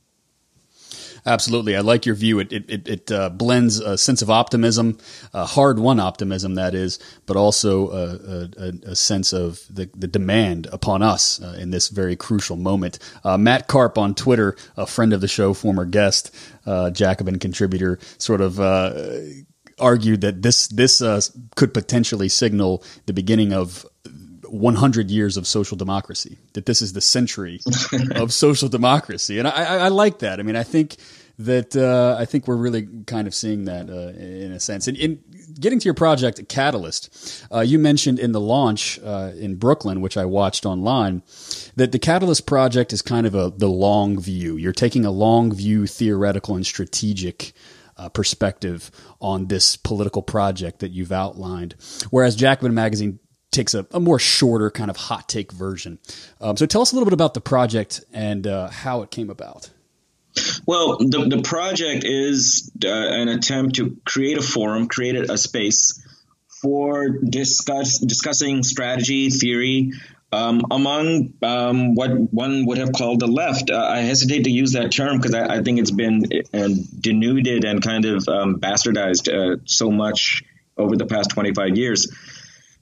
Absolutely, 1.27 1.75
I 1.75 1.79
like 1.79 2.05
your 2.05 2.13
view. 2.13 2.37
It 2.39 2.53
it, 2.53 2.87
it 2.87 3.11
uh, 3.11 3.29
blends 3.29 3.79
a 3.79 3.97
sense 3.97 4.21
of 4.21 4.29
optimism, 4.29 4.99
uh, 5.33 5.45
hard 5.45 5.79
won 5.79 5.99
optimism 5.99 6.53
that 6.55 6.75
is, 6.75 6.99
but 7.25 7.35
also 7.35 7.89
a, 7.89 8.49
a, 8.57 8.91
a 8.91 8.95
sense 8.95 9.33
of 9.33 9.61
the, 9.67 9.89
the 9.95 10.07
demand 10.07 10.67
upon 10.71 11.01
us 11.01 11.41
uh, 11.41 11.57
in 11.59 11.71
this 11.71 11.87
very 11.87 12.15
crucial 12.15 12.57
moment. 12.57 12.99
Uh, 13.23 13.39
Matt 13.39 13.67
Karp 13.67 13.97
on 13.97 14.13
Twitter, 14.13 14.55
a 14.77 14.85
friend 14.85 15.13
of 15.13 15.21
the 15.21 15.27
show, 15.27 15.55
former 15.55 15.85
guest, 15.85 16.33
uh, 16.67 16.91
Jacobin 16.91 17.39
contributor, 17.39 17.97
sort 18.19 18.41
of 18.41 18.59
uh, 18.59 18.93
argued 19.79 20.21
that 20.21 20.43
this 20.43 20.67
this 20.67 21.01
could 21.55 21.73
potentially 21.73 22.29
signal 22.29 22.83
the 23.07 23.13
beginning 23.13 23.51
of 23.51 23.83
100 24.59 25.09
years 25.11 25.37
of 25.37 25.47
social 25.47 25.77
democracy, 25.77 26.37
that 26.53 26.65
this 26.65 26.81
is 26.81 26.93
the 26.93 27.01
century 27.01 27.61
of 28.15 28.33
social 28.33 28.69
democracy. 28.69 29.39
And 29.39 29.47
I, 29.47 29.51
I, 29.51 29.77
I, 29.77 29.87
like 29.89 30.19
that. 30.19 30.39
I 30.39 30.43
mean, 30.43 30.55
I 30.55 30.63
think 30.63 30.97
that 31.39 31.75
uh, 31.75 32.15
I 32.19 32.25
think 32.25 32.47
we're 32.47 32.55
really 32.55 32.87
kind 33.07 33.27
of 33.27 33.35
seeing 33.35 33.65
that 33.65 33.89
uh, 33.89 34.17
in 34.17 34.51
a 34.51 34.59
sense. 34.59 34.87
And 34.87 34.95
in 34.97 35.21
getting 35.59 35.79
to 35.79 35.85
your 35.85 35.93
project, 35.93 36.47
Catalyst, 36.47 37.45
uh, 37.53 37.59
you 37.59 37.77
mentioned 37.77 38.19
in 38.19 38.31
the 38.31 38.39
launch 38.39 38.99
uh, 39.03 39.31
in 39.37 39.55
Brooklyn, 39.55 40.01
which 40.01 40.17
I 40.17 40.25
watched 40.25 40.65
online, 40.65 41.23
that 41.75 41.91
the 41.91 41.99
Catalyst 41.99 42.45
project 42.45 42.93
is 42.93 43.01
kind 43.01 43.27
of 43.27 43.35
a 43.35 43.51
the 43.55 43.67
long 43.67 44.19
view. 44.19 44.55
You're 44.55 44.73
taking 44.73 45.05
a 45.05 45.11
long 45.11 45.53
view, 45.53 45.87
theoretical 45.87 46.55
and 46.55 46.65
strategic. 46.65 47.53
Uh, 47.97 48.09
perspective 48.09 48.91
on 49.21 49.47
this 49.47 49.77
political 49.77 50.21
project 50.21 50.79
that 50.79 50.91
you've 50.91 51.13
outlined. 51.13 51.75
Whereas 52.09 52.35
Jacobin 52.35 52.73
Magazine 52.73 53.19
takes 53.55 53.73
a, 53.73 53.87
a, 53.91 53.99
more 53.99 54.19
shorter 54.19 54.69
kind 54.69 54.89
of 54.89 54.97
hot 54.97 55.27
take 55.27 55.51
version. 55.51 55.97
Um, 56.39 56.57
so 56.57 56.65
tell 56.65 56.81
us 56.81 56.91
a 56.91 56.95
little 56.95 57.05
bit 57.05 57.13
about 57.13 57.33
the 57.33 57.41
project 57.41 58.03
and 58.13 58.45
uh, 58.45 58.69
how 58.69 59.01
it 59.01 59.11
came 59.11 59.29
about. 59.29 59.69
Well, 60.65 60.97
the, 60.97 61.27
the 61.29 61.41
project 61.41 62.03
is 62.03 62.71
uh, 62.83 62.89
an 62.89 63.29
attempt 63.29 63.75
to 63.75 63.97
create 64.05 64.37
a 64.37 64.41
forum, 64.41 64.87
create 64.87 65.15
a, 65.15 65.37
space 65.37 66.01
for 66.61 67.07
discuss 67.09 67.99
discussing 67.99 68.63
strategy, 68.63 69.29
theory, 69.29 69.93
um, 70.31 70.63
among 70.71 71.33
um, 71.41 71.95
what 71.95 72.09
one 72.33 72.65
would 72.65 72.77
have 72.79 72.91
called 72.91 73.21
the 73.21 73.27
left. 73.27 73.69
Uh, 73.69 73.77
I 73.77 73.99
hesitate 73.99 74.43
to 74.43 74.51
use 74.51 74.73
that 74.73 74.91
term 74.91 75.17
because 75.17 75.33
I, 75.33 75.57
I, 75.57 75.63
think 75.63 75.79
it's 75.79 75.91
been 75.91 76.23
uh, 76.53 76.69
denuded 76.99 77.63
and 77.63 77.81
kind 77.81 78.05
of 78.05 78.27
um, 78.27 78.59
bastardized 78.59 79.31
uh, 79.31 79.61
so 79.65 79.91
much 79.91 80.43
over 80.77 80.97
the 80.97 81.05
past 81.05 81.29
25 81.29 81.77
years. 81.77 82.11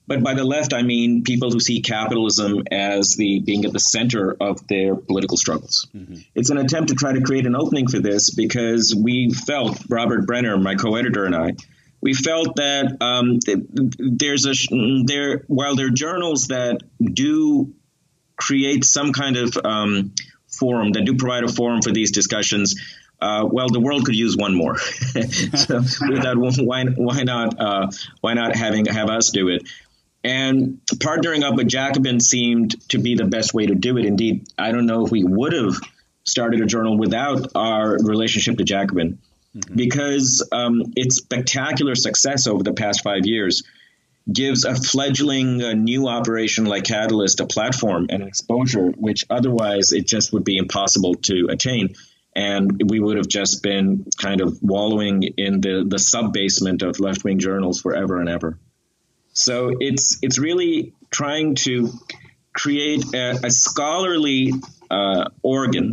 But 0.06 0.22
by 0.22 0.34
the 0.34 0.44
left, 0.44 0.74
I 0.74 0.82
mean 0.82 1.22
people 1.22 1.50
who 1.50 1.60
see 1.60 1.80
capitalism 1.80 2.64
as 2.70 3.16
the 3.16 3.40
being 3.40 3.64
at 3.64 3.72
the 3.72 3.80
center 3.80 4.36
of 4.38 4.66
their 4.68 4.94
political 4.94 5.38
struggles. 5.38 5.86
Mm-hmm. 5.94 6.16
It's 6.34 6.50
an 6.50 6.58
attempt 6.58 6.90
to 6.90 6.94
try 6.94 7.12
to 7.14 7.22
create 7.22 7.46
an 7.46 7.56
opening 7.56 7.88
for 7.88 8.00
this 8.00 8.34
because 8.34 8.94
we 8.94 9.30
felt 9.30 9.80
Robert 9.88 10.26
Brenner, 10.26 10.58
my 10.58 10.74
co-editor, 10.74 11.24
and 11.24 11.34
I, 11.34 11.52
we 12.02 12.12
felt 12.12 12.56
that 12.56 12.98
um, 13.00 13.38
there's 13.98 14.44
a 14.44 14.52
there 15.06 15.44
while 15.46 15.74
there 15.74 15.86
are 15.86 15.90
journals 15.90 16.48
that 16.48 16.82
do 17.02 17.72
create 18.36 18.84
some 18.84 19.14
kind 19.14 19.36
of 19.38 19.56
um, 19.64 20.12
forum 20.46 20.92
that 20.92 21.06
do 21.06 21.16
provide 21.16 21.44
a 21.44 21.48
forum 21.48 21.80
for 21.80 21.92
these 21.92 22.10
discussions. 22.10 22.74
Uh, 23.22 23.48
well, 23.50 23.68
the 23.68 23.80
world 23.80 24.04
could 24.04 24.16
use 24.16 24.36
one 24.36 24.54
more. 24.54 24.76
so 24.78 25.78
we 26.08 26.20
thought, 26.20 26.36
why, 26.36 26.84
why 26.84 27.22
not? 27.22 27.58
Uh, 27.58 27.90
why 28.20 28.34
not 28.34 28.54
having 28.54 28.84
have 28.84 29.08
us 29.08 29.30
do 29.30 29.48
it? 29.48 29.62
And 30.24 30.80
partnering 30.86 31.44
up 31.44 31.54
with 31.54 31.68
Jacobin 31.68 32.18
seemed 32.18 32.76
to 32.88 32.98
be 32.98 33.14
the 33.14 33.26
best 33.26 33.52
way 33.52 33.66
to 33.66 33.74
do 33.74 33.98
it. 33.98 34.06
Indeed, 34.06 34.46
I 34.56 34.72
don't 34.72 34.86
know 34.86 35.04
if 35.04 35.12
we 35.12 35.22
would 35.22 35.52
have 35.52 35.74
started 36.24 36.62
a 36.62 36.66
journal 36.66 36.96
without 36.96 37.52
our 37.54 37.98
relationship 38.02 38.56
to 38.56 38.64
Jacobin, 38.64 39.18
mm-hmm. 39.54 39.74
because 39.74 40.48
um, 40.50 40.94
its 40.96 41.16
spectacular 41.16 41.94
success 41.94 42.46
over 42.46 42.62
the 42.62 42.72
past 42.72 43.02
five 43.02 43.26
years 43.26 43.62
gives 44.32 44.64
a 44.64 44.74
fledgling 44.74 45.62
uh, 45.62 45.74
new 45.74 46.08
operation 46.08 46.64
like 46.64 46.84
Catalyst 46.84 47.40
a 47.40 47.46
platform 47.46 48.06
and 48.08 48.22
exposure, 48.22 48.86
which 48.96 49.26
otherwise 49.28 49.92
it 49.92 50.06
just 50.06 50.32
would 50.32 50.44
be 50.44 50.56
impossible 50.56 51.16
to 51.16 51.48
attain. 51.50 51.94
And 52.34 52.80
we 52.88 52.98
would 52.98 53.18
have 53.18 53.28
just 53.28 53.62
been 53.62 54.06
kind 54.16 54.40
of 54.40 54.58
wallowing 54.62 55.22
in 55.22 55.60
the, 55.60 55.84
the 55.86 55.98
sub 55.98 56.32
basement 56.32 56.82
of 56.82 56.98
left 56.98 57.22
wing 57.22 57.38
journals 57.38 57.82
forever 57.82 58.18
and 58.18 58.28
ever. 58.30 58.58
So 59.34 59.76
it's 59.78 60.18
it's 60.22 60.38
really 60.38 60.94
trying 61.10 61.56
to 61.56 61.90
create 62.52 63.04
a, 63.14 63.40
a 63.44 63.50
scholarly 63.50 64.52
uh, 64.90 65.28
organ 65.42 65.90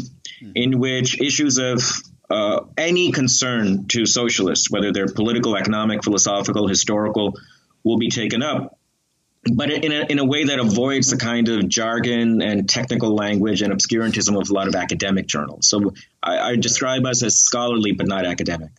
in 0.56 0.80
which 0.80 1.20
issues 1.20 1.58
of 1.58 1.82
uh, 2.30 2.62
any 2.78 3.12
concern 3.12 3.88
to 3.88 4.06
socialists, 4.06 4.72
whether 4.72 4.94
they're 4.94 5.08
political, 5.08 5.58
economic, 5.58 6.04
philosophical, 6.04 6.68
historical, 6.68 7.34
will 7.84 7.98
be 7.98 8.10
taken 8.10 8.42
up. 8.42 8.78
But 9.52 9.72
in 9.72 9.92
a, 9.92 10.06
in 10.08 10.20
a 10.20 10.26
way 10.26 10.46
that 10.46 10.60
avoids 10.60 11.10
the 11.10 11.18
kind 11.18 11.50
of 11.50 11.68
jargon 11.68 12.44
and 12.44 12.70
technical 12.70 13.16
language 13.16 13.64
and 13.64 13.74
obscurantism 13.74 14.40
of 14.40 14.50
a 14.50 14.54
lot 14.54 14.68
of 14.68 14.76
academic 14.76 15.26
journals. 15.26 15.68
So 15.68 15.94
I, 16.22 16.38
I 16.52 16.56
describe 16.58 17.06
us 17.08 17.24
as 17.24 17.40
scholarly 17.40 17.92
but 17.92 18.08
not 18.08 18.26
academic. 18.26 18.70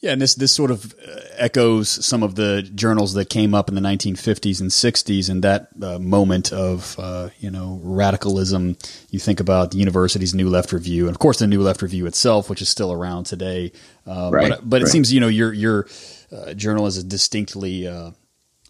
Yeah, 0.00 0.12
and 0.12 0.22
this 0.22 0.34
this 0.34 0.50
sort 0.50 0.70
of 0.70 0.94
uh, 0.94 1.20
echoes 1.36 1.90
some 1.90 2.22
of 2.22 2.34
the 2.34 2.62
journals 2.62 3.12
that 3.14 3.28
came 3.28 3.54
up 3.54 3.68
in 3.68 3.74
the 3.74 3.82
1950s 3.82 4.58
and 4.58 4.70
60s, 4.70 5.28
and 5.28 5.44
that 5.44 5.68
uh, 5.82 5.98
moment 5.98 6.54
of 6.54 6.98
uh, 6.98 7.28
you 7.38 7.50
know 7.50 7.78
radicalism. 7.82 8.78
You 9.10 9.18
think 9.18 9.40
about 9.40 9.72
the 9.72 9.76
Universities 9.76 10.32
and 10.32 10.50
Left 10.50 10.72
Review, 10.72 11.06
and 11.06 11.14
of 11.14 11.18
course 11.18 11.40
the 11.40 11.46
New 11.46 11.60
Left 11.60 11.82
Review 11.82 12.06
itself, 12.06 12.48
which 12.48 12.62
is 12.62 12.70
still 12.70 12.92
around 12.92 13.24
today. 13.24 13.72
Uh, 14.06 14.30
right, 14.32 14.48
but, 14.48 14.70
but 14.70 14.80
it 14.80 14.84
right. 14.84 14.92
seems 14.92 15.12
you 15.12 15.20
know 15.20 15.28
your 15.28 15.52
your 15.52 15.86
uh, 16.32 16.54
journal 16.54 16.86
is 16.86 16.96
a 16.96 17.04
distinctly 17.04 17.86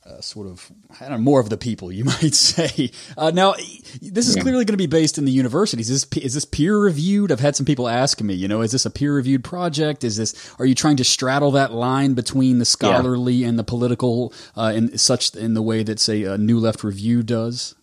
uh, 0.07 0.21
sort 0.21 0.47
of 0.47 0.71
I 0.99 1.09
don't 1.09 1.11
know, 1.13 1.19
more 1.19 1.41
of 1.41 1.51
the 1.51 1.57
people, 1.57 1.93
you 1.93 2.05
might 2.23 2.35
say. 2.35 2.91
Uh, 3.17 3.31
now, 3.33 3.53
this 4.01 4.27
is 4.29 4.37
Yeah. 4.37 4.43
clearly 4.43 4.65
going 4.65 4.73
to 4.75 4.79
be 4.79 4.87
based 4.87 5.19
in 5.19 5.25
the 5.27 5.33
universities. 5.33 5.91
Is 5.91 6.07
this, 6.07 6.23
is 6.25 6.35
this 6.35 6.45
peer 6.45 6.77
reviewed? 6.79 7.31
I've 7.31 7.41
had 7.41 7.55
some 7.57 7.67
people 7.67 7.89
asking 7.89 8.27
me, 8.27 8.35
you 8.35 8.49
know, 8.49 8.63
is 8.63 8.73
this 8.73 8.87
a 8.87 8.91
peer 8.91 9.15
reviewed 9.15 9.45
project? 9.45 10.03
Is 10.05 10.17
this 10.17 10.35
are 10.59 10.65
you 10.67 10.75
trying 10.75 10.97
to 10.97 11.05
straddle 11.05 11.51
that 11.53 11.73
line 11.73 12.15
between 12.15 12.59
the 12.59 12.65
scholarly 12.65 13.45
and 13.45 13.59
the 13.59 13.65
political 13.65 14.33
uh, 14.57 14.73
in 14.75 14.97
such 14.99 15.35
in 15.35 15.55
the 15.55 15.63
way 15.63 15.83
that 15.83 16.01
say 16.01 16.23
a 16.25 16.39
New 16.39 16.59
Left 16.59 16.83
Review 16.83 17.23
does? 17.23 17.75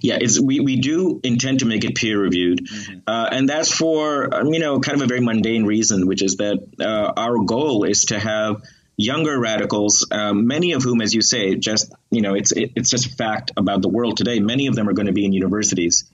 Yeah, 0.00 0.18
it's 0.20 0.38
we, 0.40 0.60
we 0.60 0.76
do 0.76 1.18
intend 1.24 1.58
to 1.60 1.66
make 1.66 1.84
it 1.84 1.96
peer 1.96 2.20
reviewed, 2.20 2.68
uh, 3.08 3.28
and 3.32 3.48
that's 3.48 3.72
for 3.74 4.32
um, 4.32 4.54
you 4.54 4.60
know 4.60 4.78
kind 4.78 4.96
of 5.00 5.02
a 5.04 5.08
very 5.08 5.20
mundane 5.20 5.64
reason, 5.64 6.06
which 6.06 6.22
is 6.22 6.36
that 6.36 6.58
uh, 6.80 7.12
our 7.20 7.38
goal 7.44 7.82
is 7.82 8.04
to 8.04 8.18
have 8.20 8.62
younger 8.96 9.38
radicals, 9.38 10.06
um, 10.10 10.46
many 10.46 10.72
of 10.72 10.82
whom, 10.82 11.00
as 11.00 11.14
you 11.14 11.22
say, 11.22 11.56
just 11.56 11.92
you 12.10 12.22
know 12.22 12.34
it's 12.34 12.52
it, 12.52 12.72
it's 12.76 12.90
just 12.90 13.06
a 13.06 13.10
fact 13.10 13.52
about 13.56 13.82
the 13.82 13.88
world 13.88 14.16
today. 14.16 14.40
Many 14.40 14.66
of 14.66 14.74
them 14.74 14.88
are 14.88 14.92
going 14.92 15.06
to 15.06 15.12
be 15.12 15.24
in 15.24 15.32
universities, 15.32 16.04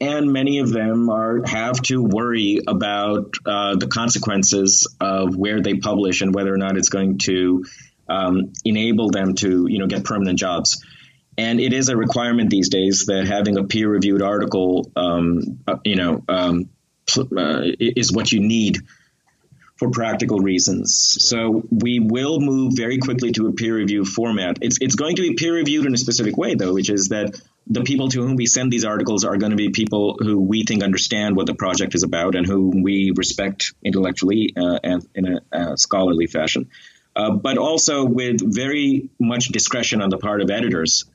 and 0.00 0.32
many 0.32 0.58
of 0.58 0.70
them 0.70 1.10
are 1.10 1.42
have 1.46 1.80
to 1.82 2.02
worry 2.02 2.60
about 2.66 3.34
uh, 3.46 3.76
the 3.76 3.86
consequences 3.86 4.92
of 5.00 5.36
where 5.36 5.60
they 5.60 5.74
publish 5.74 6.20
and 6.20 6.34
whether 6.34 6.52
or 6.52 6.58
not 6.58 6.76
it's 6.76 6.88
going 6.88 7.18
to 7.18 7.64
um, 8.08 8.52
enable 8.64 9.10
them 9.10 9.34
to 9.36 9.66
you 9.68 9.78
know 9.78 9.86
get 9.86 10.04
permanent 10.04 10.38
jobs. 10.38 10.84
And 11.38 11.60
it 11.60 11.72
is 11.72 11.88
a 11.88 11.96
requirement 11.96 12.50
these 12.50 12.68
days 12.68 13.06
that 13.06 13.26
having 13.26 13.56
a 13.56 13.64
peer-reviewed 13.64 14.20
article, 14.20 14.92
um, 14.94 15.60
uh, 15.66 15.76
you 15.82 15.96
know, 15.96 16.22
um, 16.28 16.68
uh, 17.16 17.62
is 17.80 18.12
what 18.12 18.30
you 18.30 18.40
need 18.40 18.80
for 19.82 19.90
practical 19.90 20.38
reasons. 20.38 21.16
So 21.18 21.64
we 21.70 21.98
will 21.98 22.38
move 22.38 22.74
very 22.76 22.98
quickly 22.98 23.32
to 23.32 23.48
a 23.48 23.52
peer 23.52 23.74
review 23.74 24.04
format. 24.04 24.58
It's 24.60 24.78
it's 24.80 24.94
going 24.94 25.16
to 25.16 25.22
be 25.22 25.34
peer 25.34 25.54
reviewed 25.54 25.86
in 25.86 25.92
a 25.92 25.98
specific 25.98 26.36
way, 26.36 26.54
though, 26.54 26.72
which 26.72 26.88
is 26.88 27.08
that 27.08 27.40
the 27.66 27.82
people 27.82 28.08
to 28.10 28.22
whom 28.22 28.36
we 28.36 28.46
send 28.46 28.72
these 28.72 28.84
articles 28.84 29.24
are 29.24 29.36
going 29.36 29.50
to 29.50 29.56
be 29.56 29.70
people 29.70 30.18
who 30.20 30.38
we 30.38 30.62
think 30.62 30.84
understand 30.84 31.34
what 31.34 31.46
the 31.46 31.54
project 31.54 31.96
is 31.96 32.04
about 32.04 32.36
and 32.36 32.46
whom 32.46 32.82
we 32.82 33.12
respect 33.16 33.72
intellectually 33.82 34.54
uh, 34.56 34.78
and 34.84 35.08
in 35.16 35.24
a, 35.34 35.40
a 35.50 35.76
scholarly 35.76 36.28
fashion. 36.28 36.70
Uh, 37.16 37.32
but 37.32 37.58
also 37.58 38.04
with 38.04 38.40
very 38.40 39.10
much 39.18 39.46
discretion 39.46 40.00
on 40.00 40.10
the 40.10 40.18
part 40.18 40.42
of 40.42 40.50
editors 40.50 41.06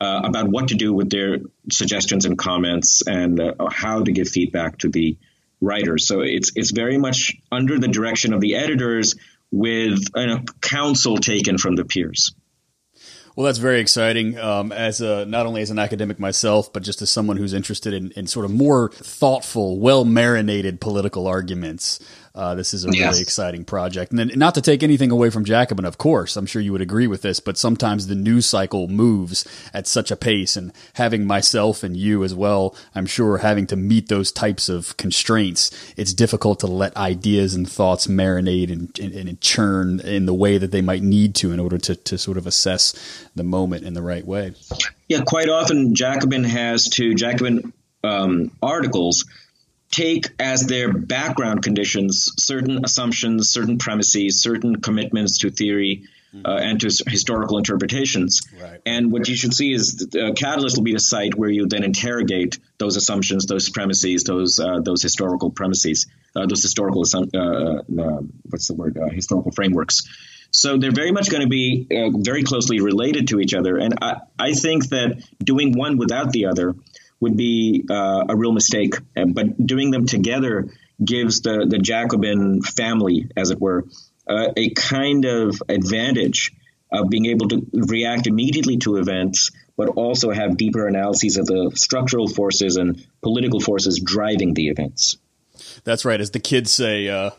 uh, 0.00 0.22
about 0.24 0.48
what 0.48 0.68
to 0.68 0.74
do 0.74 0.92
with 0.92 1.10
their 1.10 1.38
suggestions 1.70 2.24
and 2.24 2.36
comments 2.36 3.02
and 3.06 3.38
uh, 3.38 3.54
how 3.70 4.02
to 4.02 4.10
give 4.10 4.28
feedback 4.28 4.78
to 4.78 4.88
the 4.88 5.16
writers. 5.60 6.06
So 6.06 6.20
it's 6.20 6.52
it's 6.56 6.70
very 6.70 6.98
much 6.98 7.36
under 7.50 7.78
the 7.78 7.88
direction 7.88 8.32
of 8.32 8.40
the 8.40 8.56
editors 8.56 9.16
with 9.50 9.98
a 10.14 10.44
counsel 10.60 11.16
taken 11.18 11.58
from 11.58 11.76
the 11.76 11.84
peers. 11.84 12.32
Well, 13.36 13.46
that's 13.46 13.58
very 13.58 13.80
exciting. 13.80 14.36
Um, 14.38 14.72
as 14.72 15.00
a, 15.00 15.24
not 15.24 15.46
only 15.46 15.62
as 15.62 15.70
an 15.70 15.78
academic 15.78 16.18
myself, 16.18 16.72
but 16.72 16.82
just 16.82 17.00
as 17.00 17.10
someone 17.10 17.36
who's 17.36 17.54
interested 17.54 17.94
in, 17.94 18.10
in 18.12 18.26
sort 18.26 18.44
of 18.44 18.50
more 18.50 18.90
thoughtful, 18.90 19.78
well 19.78 20.04
marinated 20.04 20.80
political 20.80 21.26
arguments. 21.26 22.00
Uh, 22.32 22.54
this 22.54 22.72
is 22.72 22.84
a 22.84 22.90
Yes. 22.92 23.10
really 23.12 23.22
exciting 23.22 23.64
project. 23.64 24.12
And 24.12 24.18
then, 24.18 24.30
not 24.36 24.54
to 24.54 24.60
take 24.60 24.82
anything 24.84 25.10
away 25.10 25.30
from 25.30 25.44
Jacobin, 25.44 25.84
of 25.84 25.98
course, 25.98 26.36
I'm 26.36 26.46
sure 26.46 26.62
you 26.62 26.70
would 26.72 26.80
agree 26.80 27.08
with 27.08 27.22
this, 27.22 27.40
but 27.40 27.58
sometimes 27.58 28.06
the 28.06 28.14
news 28.14 28.46
cycle 28.46 28.86
moves 28.86 29.44
at 29.74 29.88
such 29.88 30.12
a 30.12 30.16
pace, 30.16 30.56
and 30.56 30.72
having 30.94 31.26
myself 31.26 31.82
and 31.82 31.96
you 31.96 32.22
as 32.22 32.32
well, 32.32 32.74
I'm 32.94 33.06
sure 33.06 33.38
having 33.38 33.66
to 33.66 33.76
meet 33.76 34.08
those 34.08 34.30
types 34.30 34.68
of 34.68 34.96
constraints, 34.96 35.72
it's 35.96 36.14
difficult 36.14 36.60
to 36.60 36.68
let 36.68 36.96
ideas 36.96 37.54
and 37.54 37.68
thoughts 37.68 38.06
marinate 38.06 38.70
and, 38.72 38.96
and, 39.00 39.12
and 39.28 39.40
churn 39.40 39.98
in 40.00 40.26
the 40.26 40.34
way 40.34 40.56
that 40.56 40.70
they 40.70 40.82
might 40.82 41.02
need 41.02 41.34
to 41.36 41.50
in 41.50 41.58
order 41.58 41.78
to, 41.78 41.96
to 41.96 42.16
sort 42.16 42.36
of 42.36 42.46
assess 42.46 42.94
the 43.34 43.42
moment 43.44 43.84
in 43.84 43.94
the 43.94 44.02
right 44.02 44.24
way. 44.24 44.52
Yeah, 45.08 45.22
quite 45.26 45.48
often 45.48 45.96
Jacobin 45.96 46.44
has 46.44 46.88
to 46.90 47.12
Jacobin 47.14 47.72
um, 48.04 48.52
articles 48.62 49.24
take 49.90 50.28
as 50.38 50.66
their 50.66 50.92
background 50.92 51.62
conditions 51.62 52.32
certain 52.38 52.84
assumptions, 52.84 53.50
certain 53.50 53.78
premises, 53.78 54.42
certain 54.42 54.80
commitments 54.80 55.38
to 55.38 55.50
theory. 55.50 56.04
Uh, 56.44 56.58
and 56.62 56.80
to 56.80 56.86
historical 57.08 57.58
interpretations. 57.58 58.42
Right. 58.62 58.80
And 58.86 59.10
what 59.10 59.26
you 59.28 59.34
should 59.34 59.52
see 59.52 59.72
is 59.72 59.96
that, 59.96 60.14
uh, 60.14 60.32
Catalyst 60.32 60.76
will 60.76 60.84
be 60.84 60.92
the 60.92 61.00
site 61.00 61.34
where 61.34 61.50
you 61.50 61.66
then 61.66 61.82
interrogate 61.82 62.60
those 62.78 62.94
assumptions, 62.94 63.46
those 63.46 63.68
premises, 63.68 64.22
those 64.22 64.60
uh, 64.60 64.78
those 64.78 65.02
historical 65.02 65.50
premises, 65.50 66.06
uh, 66.36 66.46
those 66.46 66.62
historical 66.62 67.02
uh, 67.02 67.18
uh, 67.18 68.20
what's 68.48 68.68
the 68.68 68.74
word? 68.74 68.96
Historical 69.10 69.50
frameworks. 69.50 70.04
So 70.52 70.78
they're 70.78 70.92
very 70.92 71.12
much 71.12 71.30
going 71.30 71.42
to 71.42 71.48
be 71.48 71.86
uh, 71.90 72.10
very 72.16 72.42
closely 72.42 72.80
related 72.80 73.28
to 73.28 73.40
each 73.40 73.54
other. 73.54 73.76
And 73.76 73.94
I, 74.00 74.20
I 74.38 74.52
think 74.52 74.88
that 74.90 75.22
doing 75.42 75.76
one 75.76 75.96
without 75.96 76.32
the 76.32 76.46
other 76.46 76.74
would 77.20 77.36
be 77.36 77.84
uh, 77.88 78.24
a 78.28 78.36
real 78.36 78.52
mistake. 78.52 78.94
But 79.14 79.64
doing 79.64 79.90
them 79.90 80.06
together 80.06 80.70
gives 81.02 81.42
the, 81.42 81.66
the 81.68 81.78
Jacobin 81.78 82.62
family, 82.62 83.28
as 83.36 83.50
it 83.50 83.60
were, 83.60 83.86
uh, 84.26 84.48
a 84.56 84.70
kind 84.70 85.24
of 85.24 85.62
advantage 85.68 86.52
of 86.92 87.08
being 87.08 87.26
able 87.26 87.48
to 87.48 87.66
react 87.72 88.26
immediately 88.26 88.78
to 88.78 88.96
events, 88.96 89.50
but 89.76 89.88
also 89.88 90.30
have 90.30 90.56
deeper 90.56 90.86
analyses 90.86 91.36
of 91.36 91.46
the 91.46 91.72
structural 91.74 92.28
forces 92.28 92.76
and 92.76 93.06
political 93.22 93.60
forces 93.60 94.00
driving 94.04 94.54
the 94.54 94.68
events. 94.68 95.16
That's 95.84 96.04
right. 96.04 96.20
As 96.20 96.32
the 96.32 96.40
kids 96.40 96.72
say, 96.72 97.08
uh, 97.08 97.30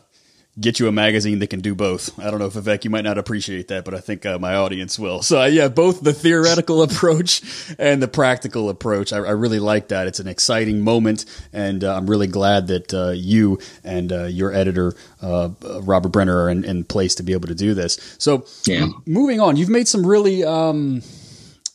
get 0.60 0.78
you 0.78 0.86
a 0.86 0.92
magazine 0.92 1.38
that 1.38 1.46
can 1.48 1.60
do 1.60 1.74
both. 1.74 2.18
I 2.18 2.30
don't 2.30 2.38
know, 2.38 2.46
if, 2.46 2.52
Vivek, 2.52 2.84
you 2.84 2.90
might 2.90 3.04
not 3.04 3.16
appreciate 3.16 3.68
that, 3.68 3.84
but 3.86 3.94
I 3.94 4.00
think 4.00 4.26
uh, 4.26 4.38
my 4.38 4.54
audience 4.54 4.98
will. 4.98 5.22
So, 5.22 5.40
uh, 5.40 5.46
yeah, 5.46 5.68
both 5.68 6.02
the 6.02 6.12
theoretical 6.12 6.82
approach 6.88 7.40
and 7.78 8.02
the 8.02 8.08
practical 8.08 8.68
approach. 8.68 9.12
I, 9.14 9.16
I 9.18 9.30
really 9.30 9.58
like 9.60 9.88
that. 9.88 10.06
It's 10.06 10.20
an 10.20 10.28
exciting 10.28 10.82
moment, 10.82 11.24
and 11.54 11.82
uh, 11.82 11.96
I'm 11.96 12.08
really 12.08 12.26
glad 12.26 12.66
that 12.66 12.92
uh, 12.92 13.10
you 13.10 13.60
and 13.82 14.12
uh, 14.12 14.24
your 14.24 14.52
editor, 14.52 14.94
uh, 15.22 15.48
Robert 15.80 16.10
Brenner, 16.10 16.42
are 16.44 16.50
in, 16.50 16.64
in 16.64 16.84
place 16.84 17.14
to 17.14 17.22
be 17.22 17.32
able 17.32 17.48
to 17.48 17.54
do 17.54 17.72
this. 17.72 18.16
So, 18.18 18.44
Yeah. 18.66 18.82
m- 18.82 19.02
moving 19.06 19.40
on, 19.40 19.56
you've 19.56 19.70
made 19.70 19.88
some 19.88 20.06
really. 20.06 20.44
Um, 20.44 21.02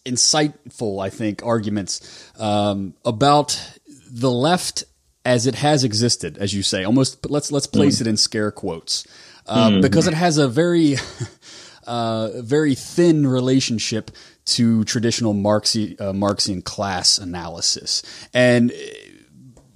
insightful, 0.06 1.04
I 1.04 1.10
think, 1.10 1.44
arguments 1.46 2.32
um, 2.40 2.94
about 3.04 3.60
the 4.10 4.32
left 4.32 4.86
as 5.28 5.46
it 5.46 5.56
has 5.56 5.84
existed, 5.84 6.38
as 6.38 6.54
you 6.54 6.64
say. 6.64 6.86
Almost, 6.86 7.30
let's 7.30 7.52
let's 7.52 7.68
place 7.68 8.00
it 8.00 8.08
in 8.08 8.16
scare 8.16 8.50
quotes 8.50 9.06
uh, 9.46 9.82
because 9.82 10.08
it 10.08 10.14
has 10.14 10.38
a 10.38 10.48
very 10.48 10.96
uh, 11.88 12.42
very 12.42 12.76
thin 12.76 13.28
relationship 13.28 14.10
to 14.46 14.86
traditional 14.86 15.34
Marxian, 15.34 16.00
uh, 16.00 16.14
Marxian 16.14 16.62
class 16.64 17.18
analysis 17.18 18.02
and 18.34 18.72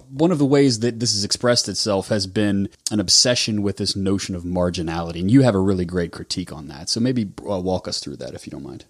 one 0.08 0.30
of 0.30 0.38
the 0.38 0.46
ways 0.46 0.80
that 0.80 1.00
this 1.00 1.12
has 1.14 1.24
expressed 1.24 1.68
itself 1.68 2.08
has 2.08 2.26
been 2.26 2.68
an 2.90 3.00
obsession 3.00 3.62
with 3.62 3.78
this 3.78 3.96
notion 3.96 4.34
of 4.34 4.42
marginality, 4.42 5.20
and 5.20 5.30
you 5.30 5.40
have 5.40 5.54
a 5.54 5.58
really 5.58 5.86
great 5.86 6.12
critique 6.12 6.52
on 6.52 6.68
that. 6.68 6.90
So 6.90 7.00
maybe 7.00 7.30
uh, 7.48 7.58
walk 7.58 7.88
us 7.88 7.98
through 7.98 8.16
that 8.16 8.34
if 8.34 8.46
you 8.46 8.50
don't 8.50 8.62
mind. 8.62 8.84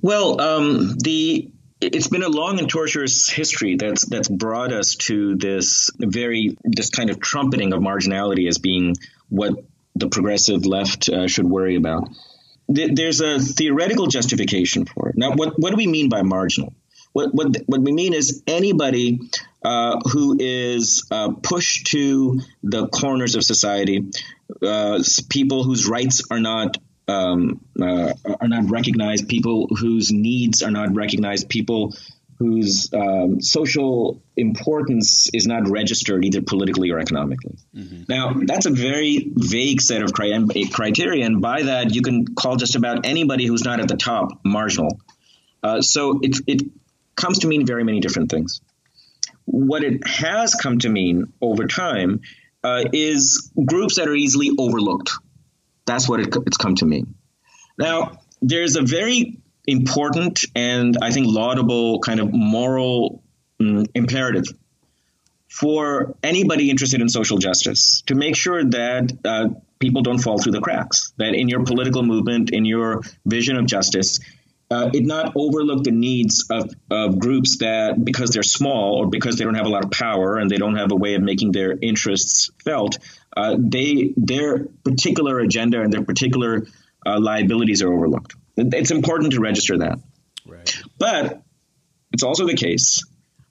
Well, 0.00 0.40
um, 0.40 0.94
the 0.96 1.52
it's 1.92 2.08
been 2.08 2.22
a 2.22 2.28
long 2.28 2.58
and 2.58 2.68
tortuous 2.68 3.28
history 3.28 3.76
that's 3.76 4.04
that's 4.06 4.28
brought 4.28 4.72
us 4.72 4.94
to 4.96 5.36
this 5.36 5.90
very 5.98 6.56
this 6.64 6.90
kind 6.90 7.10
of 7.10 7.20
trumpeting 7.20 7.72
of 7.72 7.80
marginality 7.80 8.48
as 8.48 8.58
being 8.58 8.94
what 9.28 9.64
the 9.94 10.08
progressive 10.08 10.66
left 10.66 11.08
uh, 11.08 11.28
should 11.28 11.46
worry 11.46 11.76
about. 11.76 12.08
There's 12.66 13.20
a 13.20 13.38
theoretical 13.38 14.06
justification 14.06 14.86
for 14.86 15.10
it. 15.10 15.16
Now, 15.18 15.32
what 15.32 15.54
what 15.58 15.70
do 15.70 15.76
we 15.76 15.86
mean 15.86 16.08
by 16.08 16.22
marginal? 16.22 16.72
What 17.12 17.34
what 17.34 17.56
what 17.66 17.80
we 17.82 17.92
mean 17.92 18.14
is 18.14 18.42
anybody 18.46 19.20
uh, 19.62 20.00
who 20.10 20.36
is 20.38 21.06
uh, 21.10 21.32
pushed 21.42 21.88
to 21.88 22.40
the 22.62 22.88
corners 22.88 23.34
of 23.34 23.44
society, 23.44 24.06
uh, 24.62 25.02
people 25.28 25.62
whose 25.62 25.86
rights 25.86 26.22
are 26.30 26.40
not 26.40 26.78
um, 27.08 27.60
uh, 27.80 28.12
are 28.40 28.48
not 28.48 28.70
recognized, 28.70 29.28
people 29.28 29.68
whose 29.68 30.10
needs 30.12 30.62
are 30.62 30.70
not 30.70 30.94
recognized, 30.94 31.48
people 31.48 31.94
whose 32.38 32.92
um, 32.92 33.40
social 33.40 34.22
importance 34.36 35.28
is 35.32 35.46
not 35.46 35.68
registered 35.68 36.24
either 36.24 36.42
politically 36.42 36.90
or 36.90 36.98
economically. 36.98 37.56
Now, 38.08 38.34
that's 38.34 38.66
a 38.66 38.70
very 38.70 39.32
vague 39.34 39.80
set 39.80 40.02
of 40.02 40.12
cri- 40.12 40.68
criteria, 40.72 41.24
and 41.24 41.40
by 41.40 41.62
that, 41.62 41.94
you 41.94 42.02
can 42.02 42.34
call 42.34 42.56
just 42.56 42.74
about 42.74 43.06
anybody 43.06 43.46
who's 43.46 43.64
not 43.64 43.80
at 43.80 43.88
the 43.88 43.96
top 43.96 44.40
marginal. 44.44 45.00
Uh, 45.62 45.80
so 45.80 46.20
it, 46.22 46.36
it 46.46 46.62
comes 47.14 47.40
to 47.40 47.46
mean 47.46 47.66
very 47.66 47.84
many 47.84 48.00
different 48.00 48.30
things. 48.30 48.60
What 49.44 49.84
it 49.84 50.06
has 50.06 50.54
come 50.54 50.78
to 50.80 50.88
mean 50.88 51.32
over 51.40 51.66
time 51.66 52.20
uh, 52.64 52.84
is 52.92 53.52
groups 53.64 53.96
that 53.96 54.08
are 54.08 54.14
easily 54.14 54.50
overlooked. 54.58 55.10
That's 55.86 56.08
what 56.08 56.20
it, 56.20 56.34
it's 56.46 56.56
come 56.56 56.74
to 56.76 56.86
mean. 56.86 57.14
Now, 57.78 58.20
there's 58.40 58.76
a 58.76 58.82
very 58.82 59.38
important 59.66 60.44
and 60.54 60.98
I 61.00 61.10
think 61.10 61.26
laudable 61.28 62.00
kind 62.00 62.20
of 62.20 62.32
moral 62.32 63.22
mm, 63.60 63.86
imperative 63.94 64.44
for 65.48 66.16
anybody 66.22 66.70
interested 66.70 67.00
in 67.00 67.08
social 67.08 67.38
justice 67.38 68.02
to 68.06 68.14
make 68.14 68.36
sure 68.36 68.64
that 68.64 69.12
uh, 69.24 69.48
people 69.78 70.02
don't 70.02 70.18
fall 70.18 70.38
through 70.38 70.52
the 70.52 70.60
cracks, 70.60 71.12
that 71.18 71.34
in 71.34 71.48
your 71.48 71.64
political 71.64 72.02
movement, 72.02 72.50
in 72.50 72.64
your 72.64 73.02
vision 73.24 73.56
of 73.56 73.66
justice, 73.66 74.18
uh, 74.74 74.90
it 74.92 75.04
not 75.04 75.32
overlook 75.36 75.84
the 75.84 75.92
needs 75.92 76.46
of, 76.50 76.68
of 76.90 77.18
groups 77.18 77.58
that, 77.58 78.04
because 78.04 78.30
they're 78.30 78.42
small 78.42 78.96
or 78.96 79.06
because 79.06 79.36
they 79.36 79.44
don't 79.44 79.54
have 79.54 79.66
a 79.66 79.68
lot 79.68 79.84
of 79.84 79.90
power 79.92 80.36
and 80.38 80.50
they 80.50 80.56
don't 80.56 80.74
have 80.76 80.90
a 80.90 80.96
way 80.96 81.14
of 81.14 81.22
making 81.22 81.52
their 81.52 81.78
interests 81.80 82.50
felt, 82.64 82.98
uh, 83.36 83.54
they 83.56 84.12
their 84.16 84.64
particular 84.84 85.38
agenda 85.38 85.80
and 85.80 85.92
their 85.92 86.02
particular 86.02 86.66
uh, 87.06 87.20
liabilities 87.20 87.82
are 87.82 87.92
overlooked. 87.92 88.34
It's 88.56 88.90
important 88.90 89.32
to 89.34 89.40
register 89.40 89.78
that. 89.78 90.00
Right. 90.44 90.82
But 90.98 91.42
it's 92.12 92.24
also 92.24 92.46
the 92.46 92.56
case 92.56 93.04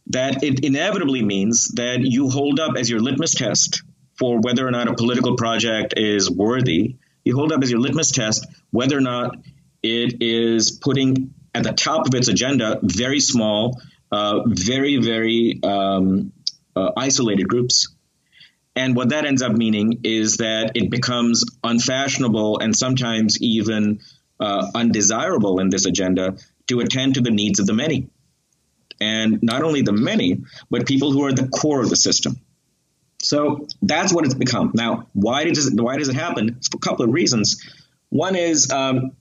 that 0.08 0.44
it 0.44 0.65
inevitably 0.65 1.24
means 1.24 1.70
that 1.75 2.01
you 2.01 2.30
hold 2.30 2.60
up 2.60 2.75
as 2.77 2.89
your 2.89 3.00
litmus 3.00 3.34
test 3.34 3.82
for 4.20 4.39
whether 4.42 4.68
or 4.68 4.72
not 4.72 4.89
a 4.89 4.94
political 4.94 5.38
project 5.38 5.94
is 5.96 6.30
worthy. 6.30 6.98
You 7.24 7.36
hold 7.36 7.53
up 7.53 7.63
as 7.63 7.72
your 7.72 7.80
litmus 7.80 8.12
test 8.12 8.46
whether 8.72 8.98
or 8.98 9.01
not 9.01 9.38
it 9.84 10.22
is 10.22 10.72
putting 10.72 11.34
at 11.54 11.63
the 11.63 11.74
top 11.74 12.08
of 12.08 12.16
its 12.16 12.30
agenda 12.30 12.80
very 12.82 13.20
small, 13.20 13.82
uh, 14.12 14.42
very, 14.46 14.98
very 14.98 15.60
um, 15.63 16.32
uh, 16.75 16.92
isolated 16.98 17.48
groups. 17.48 17.90
And 18.75 18.96
what 18.96 19.10
that 19.10 19.25
ends 19.25 19.44
up 19.44 19.52
meaning 19.52 20.00
is 20.04 20.38
that 20.38 20.72
it 20.75 20.90
becomes 20.90 21.44
unfashionable 21.63 22.60
and 22.60 22.75
sometimes 22.75 23.40
even 23.42 24.00
uh, 24.40 24.72
undesirable 24.74 25.60
in 25.60 25.70
this 25.70 25.86
agenda 25.86 26.38
to 26.68 26.80
attend 26.80 27.16
to 27.16 27.22
the 27.22 27.30
needs 27.30 27.60
of 27.60 27.68
the 27.68 27.74
many. 27.74 28.10
And 29.00 29.44
not 29.44 29.63
only 29.63 29.82
the 29.82 29.92
many, 29.92 30.44
but 30.72 30.88
people 30.88 31.12
who 31.12 31.25
are 31.25 31.34
the 31.34 31.48
core 31.50 31.82
of 31.82 31.90
the 31.90 31.96
system. 31.96 32.38
So 33.22 33.68
that's 33.82 34.13
what 34.13 34.25
it's 34.25 34.34
become. 34.34 34.72
Now, 34.74 35.08
why 35.13 35.44
does 35.46 35.68
it, 35.68 35.80
why 35.80 35.98
does 35.98 36.10
it 36.10 36.16
happen? 36.16 36.56
It's 36.58 36.68
for 36.68 36.78
a 36.78 36.80
couple 36.80 37.06
of 37.06 37.12
reasons. 37.12 37.63
One 38.10 38.36
is 38.36 38.72
um, 38.72 39.12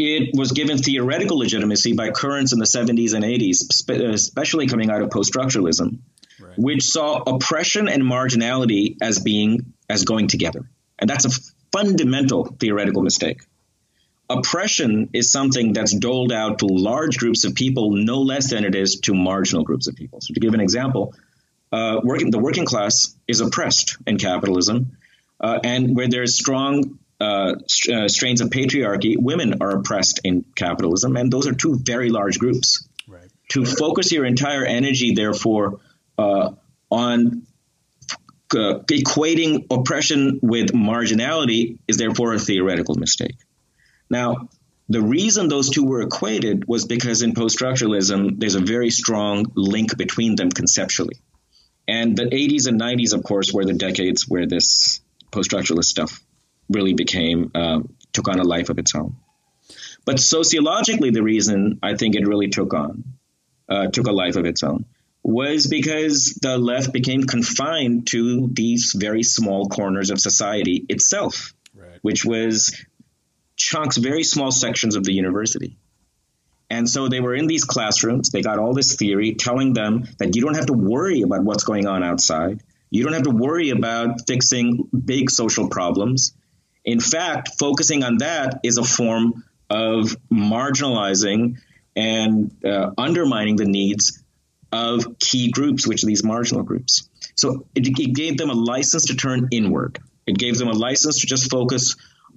it 0.00 0.30
was 0.34 0.52
given 0.52 0.78
theoretical 0.78 1.38
legitimacy 1.38 1.92
by 1.92 2.10
currents 2.10 2.52
in 2.52 2.58
the 2.58 2.64
70s 2.64 3.12
and 3.12 3.22
80s, 3.22 4.14
especially 4.14 4.66
coming 4.66 4.90
out 4.90 5.02
of 5.02 5.10
post-structuralism, 5.10 5.98
right. 6.40 6.58
which 6.58 6.84
saw 6.84 7.18
oppression 7.18 7.86
and 7.86 8.02
marginality 8.02 8.96
as 9.02 9.18
being 9.18 9.74
as 9.90 10.04
going 10.04 10.28
together. 10.28 10.70
And 10.98 11.10
that's 11.10 11.26
a 11.26 11.30
fundamental 11.70 12.44
theoretical 12.58 13.02
mistake. 13.02 13.42
Oppression 14.30 15.10
is 15.12 15.30
something 15.30 15.74
that's 15.74 15.94
doled 15.94 16.32
out 16.32 16.60
to 16.60 16.66
large 16.66 17.18
groups 17.18 17.44
of 17.44 17.54
people 17.54 17.90
no 17.90 18.22
less 18.22 18.50
than 18.50 18.64
it 18.64 18.74
is 18.74 19.00
to 19.00 19.14
marginal 19.14 19.64
groups 19.64 19.86
of 19.86 19.96
people. 19.96 20.20
So 20.22 20.32
to 20.32 20.40
give 20.40 20.54
an 20.54 20.60
example, 20.60 21.14
uh, 21.72 22.00
working, 22.02 22.30
the 22.30 22.38
working 22.38 22.64
class 22.64 23.14
is 23.28 23.40
oppressed 23.40 23.98
in 24.06 24.18
capitalism, 24.18 24.96
uh, 25.40 25.58
and 25.62 25.94
where 25.94 26.08
there's 26.08 26.38
strong 26.38 26.99
uh, 27.20 27.54
uh, 27.92 28.08
strains 28.08 28.40
of 28.40 28.48
patriarchy, 28.48 29.14
women 29.18 29.60
are 29.60 29.70
oppressed 29.70 30.20
in 30.24 30.44
capitalism, 30.54 31.16
and 31.16 31.30
those 31.30 31.46
are 31.46 31.52
two 31.52 31.78
very 31.78 32.08
large 32.08 32.38
groups. 32.38 32.88
Right. 33.06 33.28
To 33.50 33.66
focus 33.66 34.10
your 34.10 34.24
entire 34.24 34.64
energy, 34.64 35.12
therefore, 35.14 35.80
uh, 36.16 36.52
on 36.90 37.46
uh, 38.54 38.80
equating 38.90 39.66
oppression 39.70 40.40
with 40.42 40.72
marginality 40.72 41.78
is 41.86 41.98
therefore 41.98 42.34
a 42.34 42.38
theoretical 42.38 42.94
mistake. 42.94 43.36
Now, 44.08 44.48
the 44.88 45.02
reason 45.02 45.48
those 45.48 45.70
two 45.70 45.84
were 45.84 46.00
equated 46.00 46.66
was 46.66 46.86
because 46.86 47.22
in 47.22 47.34
post 47.34 47.58
structuralism, 47.58 48.40
there's 48.40 48.56
a 48.56 48.60
very 48.60 48.90
strong 48.90 49.46
link 49.54 49.96
between 49.96 50.36
them 50.36 50.50
conceptually. 50.50 51.20
And 51.86 52.16
the 52.16 52.24
80s 52.24 52.66
and 52.66 52.80
90s, 52.80 53.12
of 53.14 53.22
course, 53.22 53.52
were 53.52 53.64
the 53.64 53.74
decades 53.74 54.26
where 54.26 54.46
this 54.46 55.00
post 55.30 55.50
structuralist 55.50 55.84
stuff 55.84 56.20
really 56.70 56.94
became, 56.94 57.50
uh, 57.54 57.80
took 58.12 58.28
on 58.28 58.38
a 58.38 58.44
life 58.44 58.70
of 58.70 58.78
its 58.78 58.94
own. 58.94 59.16
But 60.04 60.18
sociologically, 60.18 61.10
the 61.10 61.22
reason 61.22 61.78
I 61.82 61.96
think 61.96 62.16
it 62.16 62.26
really 62.26 62.48
took 62.48 62.72
on, 62.72 63.04
uh, 63.68 63.88
took 63.88 64.06
a 64.06 64.12
life 64.12 64.36
of 64.36 64.46
its 64.46 64.62
own, 64.62 64.86
was 65.22 65.66
because 65.66 66.38
the 66.40 66.56
left 66.56 66.92
became 66.92 67.24
confined 67.24 68.06
to 68.08 68.48
these 68.52 68.94
very 68.96 69.22
small 69.22 69.68
corners 69.68 70.10
of 70.10 70.18
society 70.18 70.86
itself, 70.88 71.52
right. 71.74 71.98
which 72.02 72.24
was 72.24 72.74
chunks, 73.56 73.98
very 73.98 74.24
small 74.24 74.50
sections 74.50 74.96
of 74.96 75.04
the 75.04 75.12
university. 75.12 75.76
And 76.70 76.88
so 76.88 77.08
they 77.08 77.20
were 77.20 77.34
in 77.34 77.46
these 77.48 77.64
classrooms. 77.64 78.30
They 78.30 78.42
got 78.42 78.58
all 78.58 78.72
this 78.74 78.94
theory 78.94 79.34
telling 79.34 79.74
them 79.74 80.04
that 80.18 80.34
you 80.36 80.42
don't 80.42 80.54
have 80.54 80.66
to 80.66 80.72
worry 80.72 81.22
about 81.22 81.42
what's 81.42 81.64
going 81.64 81.86
on 81.86 82.02
outside. 82.02 82.62
You 82.90 83.04
don't 83.04 83.12
have 83.12 83.24
to 83.24 83.30
worry 83.30 83.70
about 83.70 84.26
fixing 84.26 84.88
big 84.92 85.30
social 85.30 85.68
problems. 85.68 86.32
In 86.84 87.00
fact, 87.00 87.50
focusing 87.58 88.04
on 88.04 88.18
that 88.18 88.60
is 88.62 88.78
a 88.78 88.84
form 88.84 89.44
of 89.68 90.16
marginalizing 90.32 91.58
and 91.94 92.54
uh, 92.64 92.90
undermining 92.96 93.56
the 93.56 93.66
needs 93.66 94.22
of 94.72 95.18
key 95.18 95.50
groups, 95.50 95.86
which 95.86 96.02
are 96.02 96.06
these 96.06 96.24
marginal 96.24 96.62
groups. 96.62 97.08
So 97.36 97.66
it, 97.74 97.86
it 97.86 98.14
gave 98.14 98.38
them 98.38 98.50
a 98.50 98.54
license 98.54 99.06
to 99.06 99.16
turn 99.16 99.48
inward. 99.50 99.98
It 100.26 100.38
gave 100.38 100.58
them 100.58 100.68
a 100.68 100.72
license 100.72 101.20
to 101.20 101.26
just 101.26 101.50
focus 101.50 101.96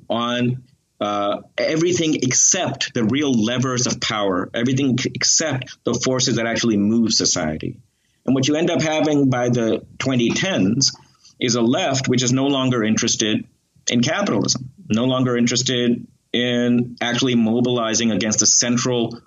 on 0.10 0.64
uh, 1.00 1.42
everything 1.58 2.16
except 2.16 2.94
the 2.94 3.04
real 3.04 3.32
levers 3.32 3.88
of 3.88 4.00
power, 4.00 4.50
everything 4.54 4.98
except 5.06 5.78
the 5.84 5.94
forces 5.94 6.38
that 6.38 6.46
actually 6.46 6.78
move 6.78 7.14
society. 7.14 7.78
And 8.26 8.34
what 8.34 8.48
you 8.48 8.56
end 8.56 8.72
up 8.72 8.82
having 8.82 9.30
by 9.30 9.50
the 9.50 9.86
2010s 9.98 10.96
is 11.40 11.56
a 11.56 11.62
left 11.62 12.08
which 12.08 12.24
is 12.24 12.32
no 12.32 12.48
longer 12.48 12.84
interested 12.84 13.46
in 13.90 14.02
capitalism, 14.02 14.72
no 14.90 15.06
longer 15.06 15.38
interested 15.38 16.08
in 16.32 16.98
actually 17.02 17.36
mobilizing 17.36 18.12
against 18.12 18.40
the 18.40 18.46
central 18.46 19.20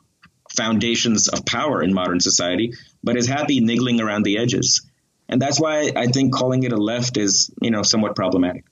foundations 0.57 1.29
of 1.29 1.45
power 1.45 1.83
in 1.83 1.93
modern 1.93 2.21
society, 2.21 2.73
but 3.03 3.17
is 3.17 3.27
happy 3.27 3.61
niggling 3.61 4.01
around 4.01 4.25
the 4.25 4.39
edges. 4.39 4.83
And 5.29 5.41
that's 5.41 5.61
why 5.61 5.93
I 5.95 6.07
think 6.07 6.33
calling 6.33 6.63
it 6.63 6.73
a 6.73 6.77
left 6.77 7.17
is, 7.17 7.51
you 7.61 7.71
know, 7.71 7.83
somewhat 7.83 8.17
problematic. 8.17 8.65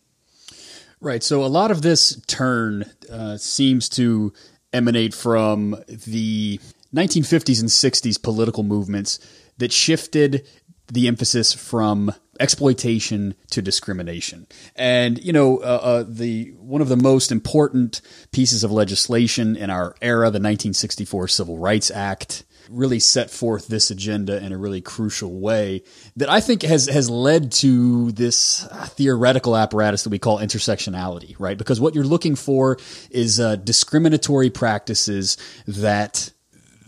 Right. 1.01 1.23
So 1.23 1.44
a 1.44 1.47
lot 1.47 1.70
of 1.70 1.83
this 1.83 2.20
turn 2.27 2.90
uh, 3.11 3.37
seems 3.37 3.88
to 3.90 4.33
emanate 4.73 5.14
from 5.14 5.77
the 5.87 6.59
1950s 6.94 7.61
and 7.61 7.68
60s 7.68 8.23
political 8.23 8.62
movements 8.62 9.18
that 9.59 9.73
shifted 9.73 10.47
the 10.88 11.07
emphasis 11.09 11.53
from 11.53 12.12
exploitation 12.40 13.35
to 13.51 13.62
discrimination. 13.62 14.47
And 14.77 15.23
you 15.23 15.33
know, 15.33 15.59
uh, 15.59 15.81
uh, 15.83 16.05
the 16.07 16.53
one 16.59 16.81
of 16.81 16.88
the 16.88 16.97
most 16.97 17.33
important 17.33 18.01
pieces 18.33 18.64
of 18.64 18.70
legislation 18.70 19.57
in 19.57 19.70
our 19.70 19.94
era, 20.03 20.27
the 20.27 20.40
1964 20.40 21.29
Civil 21.29 21.59
Rights 21.59 21.90
Act, 21.90 22.44
really 22.70 22.99
set 22.99 23.31
forth 23.31 23.68
this 23.68 23.90
agenda 23.90 24.42
in 24.42 24.53
a 24.53 24.59
really 24.59 24.81
crucial 24.81 25.38
way 25.40 25.83
that 26.16 26.29
I 26.29 26.40
think 26.40 26.62
has 26.62 26.87
has 26.87 27.11
led 27.11 27.53
to 27.53 28.12
this 28.12 28.66
theoretical 28.87 29.57
apparatus 29.57 30.05
that 30.05 30.11
we 30.11 30.18
call 30.18 30.38
intersectionality, 30.38 31.37
right? 31.38 31.59
Because 31.59 31.81
what 31.81 31.94
you're 31.94 32.05
looking 32.05 32.37
for 32.37 32.79
is 33.11 33.40
uh, 33.40 33.57
discriminatory 33.57 34.51
practices 34.51 35.37
that 35.66 36.31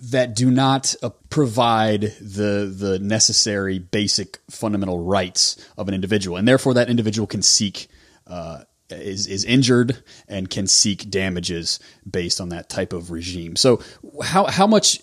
that 0.03 0.35
do 0.35 0.51
not 0.51 0.95
uh, 1.03 1.11
provide 1.31 2.13
the 2.21 2.73
the 2.75 2.99
necessary 3.01 3.79
basic 3.79 4.39
fundamental 4.51 5.03
rights 5.03 5.57
of 5.77 5.89
an 5.89 5.95
individual, 5.95 6.37
and 6.37 6.47
therefore 6.47 6.75
that 6.75 6.89
individual 6.89 7.27
can 7.27 7.43
seek. 7.43 7.89
Uh, 8.27 8.63
is 8.89 9.27
is 9.27 9.45
injured 9.45 10.01
and 10.29 10.49
can 10.49 10.67
seek 10.69 11.11
damages 11.11 11.81
based 12.09 12.41
on 12.41 12.51
that 12.51 12.69
type 12.69 12.93
of 12.93 13.11
regime. 13.11 13.57
So 13.57 13.81
how 14.23 14.47
how 14.47 14.69
much 14.69 15.01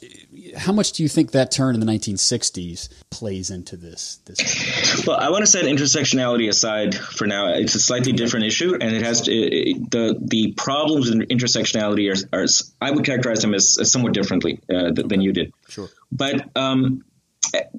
how 0.55 0.71
much 0.71 0.93
do 0.93 1.03
you 1.03 1.09
think 1.09 1.31
that 1.31 1.51
turn 1.51 1.75
in 1.75 1.79
the 1.79 1.85
1960s 1.85 2.89
plays 3.09 3.49
into 3.49 3.77
this? 3.77 4.19
This 4.25 5.05
well, 5.05 5.17
I 5.17 5.29
want 5.29 5.43
to 5.43 5.47
set 5.47 5.65
intersectionality 5.65 6.49
aside 6.49 6.95
for 6.95 7.27
now. 7.27 7.53
It's 7.53 7.75
a 7.75 7.79
slightly 7.79 8.11
different 8.11 8.45
issue, 8.45 8.73
and 8.79 8.95
it 8.95 9.03
has 9.03 9.21
to, 9.21 9.31
it, 9.33 9.91
the 9.91 10.19
the 10.21 10.53
problems 10.53 11.09
in 11.09 11.21
intersectionality 11.21 12.11
are, 12.33 12.41
are 12.41 12.45
I 12.81 12.91
would 12.91 13.05
characterize 13.05 13.41
them 13.41 13.53
as, 13.53 13.77
as 13.79 13.91
somewhat 13.91 14.13
differently 14.13 14.59
uh, 14.69 14.91
th- 14.91 15.07
than 15.07 15.21
you 15.21 15.33
did. 15.33 15.53
Sure. 15.69 15.89
But 16.11 16.49
um, 16.55 17.03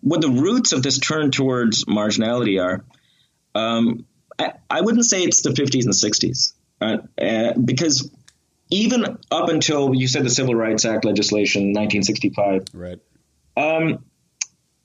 what 0.01 0.21
the 0.21 0.31
roots 0.31 0.73
of 0.73 0.83
this 0.83 0.99
turn 0.99 1.31
towards 1.31 1.85
marginality 1.85 2.63
are, 2.63 2.85
um, 3.55 4.07
I, 4.39 4.53
I, 4.69 4.81
wouldn't 4.81 5.05
say 5.05 5.23
it's 5.23 5.43
the 5.43 5.51
50s 5.51 5.85
and 5.85 5.95
60s, 5.95 6.53
uh, 6.81 7.23
uh, 7.23 7.59
because 7.59 8.11
even 8.75 9.19
up 9.31 9.49
until 9.49 9.95
you 9.95 10.09
said 10.09 10.25
the 10.25 10.31
Civil 10.31 10.55
Rights 10.55 10.85
Act 10.85 11.05
legislation, 11.05 11.73
1965, 11.73 12.65
right? 12.75 12.99
Um, 13.57 14.05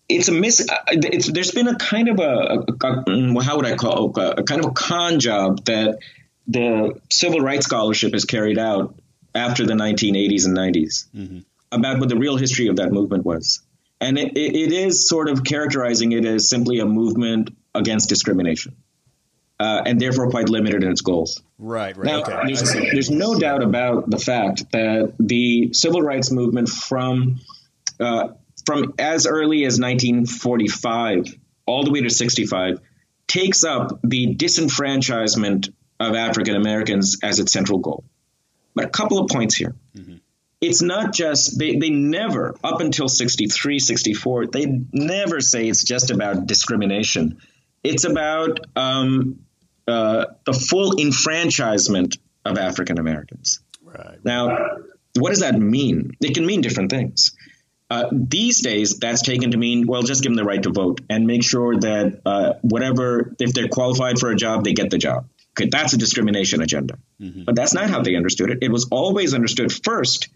it's 0.08 0.28
a 0.28 0.32
miss. 0.32 0.68
Uh, 0.70 0.76
it's 0.90 1.32
there's 1.32 1.52
been 1.52 1.68
a 1.68 1.76
kind 1.76 2.08
of 2.08 2.20
a, 2.20 2.24
a, 2.24 2.60
a 2.60 3.04
mm, 3.06 3.42
how 3.42 3.58
would 3.58 3.66
I 3.66 3.76
call 3.76 4.14
a, 4.16 4.32
a 4.38 4.44
kind 4.44 4.64
of 4.64 4.72
a 4.72 4.74
con 4.74 5.20
job 5.20 5.66
that 5.66 6.00
the 6.48 7.00
civil 7.12 7.40
rights 7.40 7.66
scholarship 7.66 8.14
has 8.14 8.26
carried 8.26 8.60
out 8.60 8.96
after 9.34 9.66
the 9.66 9.74
1980s 9.74 10.46
and 10.46 10.58
90s 10.58 11.08
mm-hmm. 11.14 11.40
about 11.72 12.00
what 12.00 12.10
the 12.10 12.16
real 12.16 12.38
history 12.38 12.68
of 12.68 12.78
that 12.78 12.92
movement 12.92 13.26
was. 13.26 13.62
And 14.02 14.18
it, 14.18 14.38
it, 14.38 14.56
it 14.56 14.72
is 14.72 15.08
sort 15.08 15.30
of 15.30 15.44
characterizing 15.44 16.12
it 16.12 16.26
as 16.26 16.50
simply 16.50 16.80
a 16.80 16.86
movement 16.86 17.56
against 17.76 18.10
discrimination 18.10 18.76
uh, 19.60 19.82
and 19.86 20.00
therefore 20.00 20.30
quite 20.30 20.50
limited 20.50 20.84
in 20.84 20.92
its 20.92 21.02
goals. 21.02 21.42
Right, 21.58 21.96
right. 21.98 22.06
Now, 22.06 22.22
okay. 22.22 22.40
there's, 22.46 22.74
there's, 22.74 23.10
no 23.10 23.38
doubt 23.38 23.62
about 23.62 24.10
the 24.10 24.18
fact 24.18 24.72
that 24.72 25.14
the 25.20 25.74
civil 25.74 26.02
rights 26.02 26.32
movement 26.32 26.70
from 26.70 27.40
uh, 28.00 28.30
from 28.66 28.94
as 28.98 29.26
early 29.28 29.66
as 29.66 29.80
1945 29.80 31.36
all 31.66 31.84
the 31.84 31.92
way 31.92 32.02
to 32.02 32.10
65 32.10 32.80
takes 33.28 33.64
up 33.64 34.00
the 34.04 34.36
disenfranchisement 34.36 35.74
of 36.00 36.16
African 36.16 36.56
Americans 36.56 37.18
as 37.22 37.40
its 37.40 37.52
central 37.52 37.80
goal. 37.80 38.04
But 38.74 38.86
a 38.86 38.90
couple 38.90 39.20
of 39.20 39.30
points 39.30 39.56
here. 39.56 39.76
Mm-hmm. 39.96 40.16
It's 40.62 40.82
not 40.82 41.14
just, 41.14 41.58
they, 41.58 41.78
they 41.78 41.90
never, 41.90 42.56
up 42.64 42.82
until 42.82 43.08
63, 43.08 43.80
64, 43.80 44.48
they 44.48 44.82
never 44.92 45.42
say 45.42 45.68
it's 45.68 45.84
just 45.84 46.12
about 46.12 46.48
discrimination. 46.48 47.40
It's 47.84 48.04
about 48.04 48.60
um, 48.76 49.40
uh, 49.90 50.26
the 50.46 50.54
full 50.54 51.00
enfranchisement 51.00 52.18
of 52.46 52.58
African 52.58 53.00
Americans. 53.00 53.60
Right. 53.84 54.24
Now, 54.24 54.58
what 55.18 55.30
does 55.32 55.40
that 55.40 55.60
mean? 55.60 56.12
It 56.22 56.34
can 56.34 56.46
mean 56.46 56.62
different 56.62 56.92
things. 56.92 57.36
Uh, 57.90 58.06
these 58.12 58.62
days, 58.62 59.00
that's 59.00 59.24
taken 59.24 59.52
to 59.52 59.58
mean, 59.58 59.88
well, 59.88 60.04
just 60.04 60.22
give 60.22 60.30
them 60.30 60.36
the 60.36 60.44
right 60.44 60.62
to 60.62 60.72
vote 60.72 61.02
and 61.10 61.26
make 61.26 61.44
sure 61.44 61.76
that 61.80 62.22
uh, 62.24 62.54
whatever, 62.62 63.36
if 63.40 63.54
they're 63.54 63.68
qualified 63.68 64.20
for 64.20 64.30
a 64.30 64.36
job, 64.36 64.64
they 64.64 64.74
get 64.74 64.92
the 64.92 65.00
job. 65.00 65.28
Okay, 65.60 65.70
that's 65.72 65.94
a 65.94 65.98
discrimination 65.98 66.62
agenda. 66.62 67.00
Mm-hmm. 67.20 67.46
But 67.46 67.56
that's 67.56 67.74
not 67.74 67.90
how 67.90 68.04
they 68.04 68.16
understood 68.16 68.52
it. 68.52 68.60
It 68.62 68.72
was 68.72 68.88
always 68.92 69.34
understood 69.34 69.72
first 69.74 70.30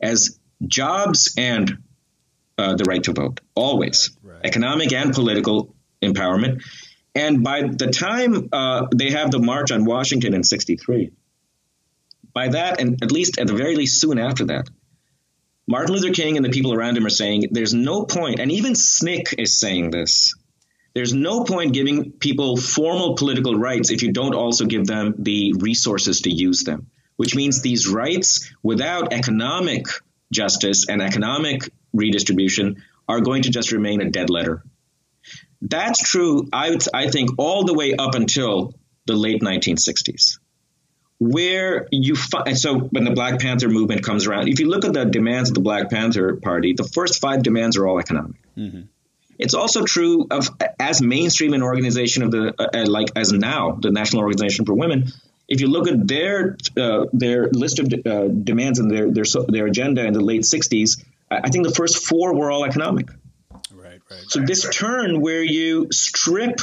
as 0.00 0.38
jobs 0.64 1.34
and 1.36 1.78
uh, 2.56 2.76
the 2.76 2.84
right 2.84 3.02
to 3.02 3.12
vote, 3.12 3.40
always. 3.56 4.16
Right, 4.22 4.34
right. 4.34 4.46
Economic 4.46 4.92
and 4.92 5.12
political 5.12 5.74
empowerment. 6.00 6.62
And 7.20 7.44
by 7.44 7.62
the 7.62 7.88
time 7.88 8.48
uh, 8.50 8.86
they 8.94 9.10
have 9.10 9.30
the 9.30 9.38
March 9.38 9.70
on 9.72 9.84
Washington 9.84 10.32
in 10.32 10.42
63, 10.42 11.10
by 12.32 12.48
that, 12.48 12.80
and 12.80 13.02
at 13.02 13.12
least 13.12 13.38
at 13.38 13.46
the 13.46 13.52
very 13.52 13.76
least 13.76 14.00
soon 14.00 14.18
after 14.18 14.46
that, 14.46 14.70
Martin 15.66 15.94
Luther 15.94 16.14
King 16.14 16.38
and 16.38 16.46
the 16.46 16.50
people 16.50 16.72
around 16.72 16.96
him 16.96 17.04
are 17.04 17.10
saying 17.10 17.48
there's 17.50 17.74
no 17.74 18.04
point, 18.06 18.40
and 18.40 18.50
even 18.50 18.72
SNCC 18.72 19.34
is 19.38 19.60
saying 19.60 19.90
this. 19.90 20.34
There's 20.94 21.12
no 21.12 21.44
point 21.44 21.74
giving 21.74 22.12
people 22.12 22.56
formal 22.56 23.16
political 23.16 23.54
rights 23.54 23.90
if 23.90 24.02
you 24.02 24.12
don't 24.12 24.34
also 24.34 24.64
give 24.64 24.86
them 24.86 25.14
the 25.18 25.52
resources 25.58 26.22
to 26.22 26.30
use 26.30 26.64
them, 26.64 26.86
which 27.16 27.36
means 27.36 27.60
these 27.60 27.86
rights 27.86 28.50
without 28.62 29.12
economic 29.12 29.88
justice 30.32 30.88
and 30.88 31.02
economic 31.02 31.70
redistribution 31.92 32.82
are 33.06 33.20
going 33.20 33.42
to 33.42 33.50
just 33.50 33.72
remain 33.72 34.00
a 34.00 34.10
dead 34.10 34.30
letter. 34.30 34.64
That's 35.62 36.00
true, 36.02 36.48
I, 36.52 36.76
I 36.94 37.08
think, 37.10 37.30
all 37.38 37.64
the 37.64 37.74
way 37.74 37.94
up 37.94 38.14
until 38.14 38.74
the 39.06 39.14
late 39.14 39.42
1960s, 39.42 40.38
where 41.18 41.86
you 41.90 42.16
find. 42.16 42.58
So 42.58 42.78
when 42.78 43.04
the 43.04 43.10
Black 43.10 43.40
Panther 43.40 43.68
movement 43.68 44.02
comes 44.02 44.26
around, 44.26 44.48
if 44.48 44.60
you 44.60 44.68
look 44.68 44.84
at 44.84 44.94
the 44.94 45.04
demands 45.04 45.50
of 45.50 45.54
the 45.54 45.60
Black 45.60 45.90
Panther 45.90 46.36
Party, 46.36 46.72
the 46.72 46.84
first 46.84 47.20
five 47.20 47.42
demands 47.42 47.76
are 47.76 47.86
all 47.86 47.98
economic. 47.98 48.36
Mm-hmm. 48.56 48.82
It's 49.38 49.54
also 49.54 49.84
true 49.84 50.26
of 50.30 50.50
as 50.78 51.00
mainstream 51.00 51.54
an 51.54 51.62
organization 51.62 52.22
of 52.22 52.30
the 52.30 52.54
uh, 52.58 52.84
like 52.86 53.08
as 53.16 53.32
now 53.32 53.72
the 53.72 53.90
National 53.90 54.22
Organization 54.22 54.66
for 54.66 54.74
Women. 54.74 55.12
If 55.48 55.60
you 55.60 55.68
look 55.68 55.88
at 55.88 56.06
their 56.06 56.56
uh, 56.76 57.06
their 57.12 57.48
list 57.48 57.78
of 57.80 57.86
uh, 57.86 58.28
demands 58.28 58.78
and 58.78 58.90
their 58.90 59.10
their 59.10 59.24
their 59.48 59.66
agenda 59.66 60.04
in 60.04 60.12
the 60.12 60.20
late 60.20 60.42
'60s, 60.42 61.02
I 61.30 61.48
think 61.48 61.66
the 61.66 61.72
first 61.72 62.06
four 62.06 62.34
were 62.34 62.50
all 62.50 62.64
economic. 62.64 63.08
Right, 64.10 64.24
so 64.28 64.40
this 64.40 64.68
turn 64.70 65.20
where 65.20 65.42
you 65.42 65.88
strip 65.92 66.60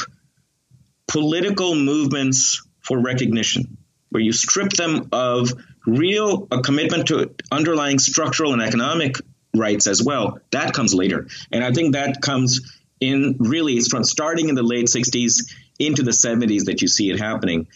political 1.06 1.74
movements 1.74 2.62
for 2.80 2.98
recognition, 2.98 3.78
where 4.10 4.22
you 4.22 4.32
strip 4.32 4.70
them 4.70 5.08
of 5.12 5.52
real 5.86 6.46
a 6.50 6.60
commitment 6.60 7.08
to 7.08 7.34
underlying 7.50 7.98
structural 7.98 8.52
and 8.52 8.62
economic 8.62 9.16
rights 9.54 9.86
as 9.86 10.02
well, 10.02 10.40
that 10.50 10.74
comes 10.74 10.94
later. 10.94 11.26
And 11.50 11.64
I 11.64 11.72
think 11.72 11.94
that 11.94 12.20
comes 12.20 12.78
in 13.00 13.36
really 13.38 13.74
it's 13.74 13.88
from 13.88 14.04
starting 14.04 14.48
in 14.48 14.54
the 14.54 14.62
late 14.62 14.86
60s 14.86 15.52
into 15.78 16.02
the 16.02 16.10
70s 16.10 16.66
that 16.66 16.82
you 16.82 16.88
see 16.88 17.10
it 17.10 17.18
happening. 17.18 17.68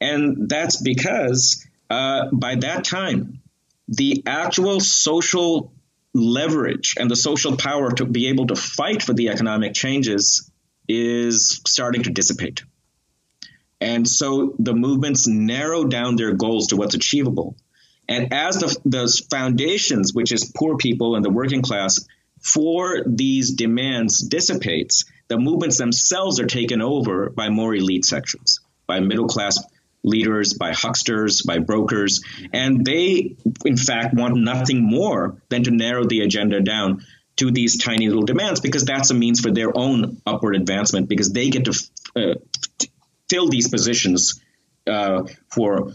And 0.00 0.48
that's 0.48 0.80
because 0.82 1.66
uh, 1.88 2.28
by 2.32 2.56
that 2.56 2.84
time, 2.84 3.40
the 3.88 4.22
actual 4.26 4.80
social 4.80 5.72
leverage 6.14 6.94
and 6.98 7.10
the 7.10 7.16
social 7.16 7.56
power 7.56 7.90
to 7.90 8.06
be 8.06 8.28
able 8.28 8.46
to 8.46 8.56
fight 8.56 9.02
for 9.02 9.12
the 9.12 9.28
economic 9.28 9.74
changes 9.74 10.50
is 10.88 11.60
starting 11.66 12.04
to 12.04 12.10
dissipate. 12.10 12.62
And 13.80 14.08
so 14.08 14.54
the 14.58 14.74
movements 14.74 15.26
narrow 15.26 15.84
down 15.84 16.16
their 16.16 16.32
goals 16.32 16.68
to 16.68 16.76
what's 16.76 16.94
achievable. 16.94 17.56
And 18.08 18.32
as 18.32 18.58
the, 18.58 18.78
the 18.84 19.22
foundations, 19.30 20.14
which 20.14 20.30
is 20.30 20.52
poor 20.54 20.76
people 20.76 21.16
and 21.16 21.24
the 21.24 21.30
working 21.30 21.62
class, 21.62 22.06
for 22.40 23.02
these 23.06 23.52
demands 23.52 24.20
dissipates, 24.20 25.04
the 25.28 25.38
movements 25.38 25.78
themselves 25.78 26.38
are 26.38 26.46
taken 26.46 26.80
over 26.80 27.30
by 27.30 27.48
more 27.48 27.74
elite 27.74 28.04
sections, 28.04 28.60
by 28.86 29.00
middle 29.00 29.26
class 29.26 29.58
leaders, 30.04 30.54
by 30.54 30.70
hucksters, 30.72 31.44
by 31.44 31.58
brokers, 31.58 32.22
and 32.52 32.84
they, 32.84 33.36
in 33.64 33.76
fact, 33.76 34.14
want 34.14 34.36
nothing 34.36 34.82
more 34.82 35.42
than 35.48 35.64
to 35.64 35.70
narrow 35.70 36.04
the 36.04 36.20
agenda 36.20 36.60
down 36.60 37.04
to 37.36 37.50
these 37.50 37.78
tiny 37.78 38.08
little 38.08 38.24
demands 38.24 38.60
because 38.60 38.84
that's 38.84 39.10
a 39.10 39.14
means 39.14 39.40
for 39.40 39.50
their 39.50 39.76
own 39.76 40.20
upward 40.26 40.54
advancement 40.54 41.08
because 41.08 41.32
they 41.32 41.50
get 41.50 41.64
to 41.64 41.72
uh, 42.16 42.34
fill 43.28 43.48
these 43.48 43.68
positions 43.68 44.40
uh, 44.86 45.24
for 45.50 45.92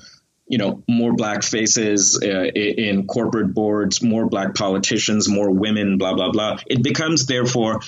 you 0.48 0.58
know 0.58 0.84
more 0.88 1.14
black 1.14 1.44
faces 1.44 2.20
uh, 2.22 2.28
in 2.28 3.06
corporate 3.08 3.54
boards 3.54 4.02
more 4.02 4.28
black 4.28 4.56
politicians 4.56 5.30
more 5.30 5.52
women 5.52 5.98
blah 5.98 6.14
blah 6.14 6.32
blah. 6.32 6.58
It 6.66 6.84
becomes 6.84 7.28
therefore 7.28 7.82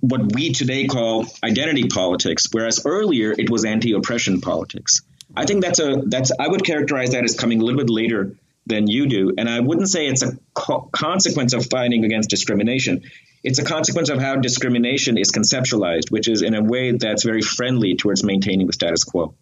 what 0.00 0.34
we 0.34 0.52
today 0.52 0.86
call 0.86 1.26
identity 1.42 1.86
politics 1.86 2.48
whereas 2.50 2.84
earlier 2.84 3.32
it 3.32 3.48
was 3.48 3.64
anti-oppression 3.64 4.40
politics 4.40 5.02
I 5.36 5.46
think 5.46 5.62
that's 5.62 5.78
a 5.78 6.02
that's 6.06 6.32
I 6.38 6.48
would 6.48 6.64
characterize 6.64 7.10
that 7.10 7.24
as 7.24 7.34
coming 7.34 7.60
a 7.60 7.64
little 7.64 7.80
bit 7.80 7.90
later 7.90 8.36
than 8.66 8.88
you 8.88 9.06
do, 9.06 9.32
and 9.36 9.48
I 9.48 9.60
wouldn't 9.60 9.88
say 9.88 10.06
it's 10.06 10.22
a 10.22 10.36
co- 10.54 10.88
consequence 10.92 11.52
of 11.52 11.66
fighting 11.66 12.04
against 12.04 12.30
discrimination. 12.30 13.02
It's 13.42 13.58
a 13.58 13.64
consequence 13.64 14.10
of 14.10 14.20
how 14.20 14.36
discrimination 14.36 15.16
is 15.16 15.32
conceptualized, 15.32 16.10
which 16.10 16.28
is 16.28 16.42
in 16.42 16.54
a 16.54 16.62
way 16.62 16.92
that's 16.92 17.24
very 17.24 17.42
friendly 17.42 17.96
towards 17.96 18.22
maintaining 18.22 18.66
the 18.66 18.72
status 18.72 19.04
quo. 19.04 19.34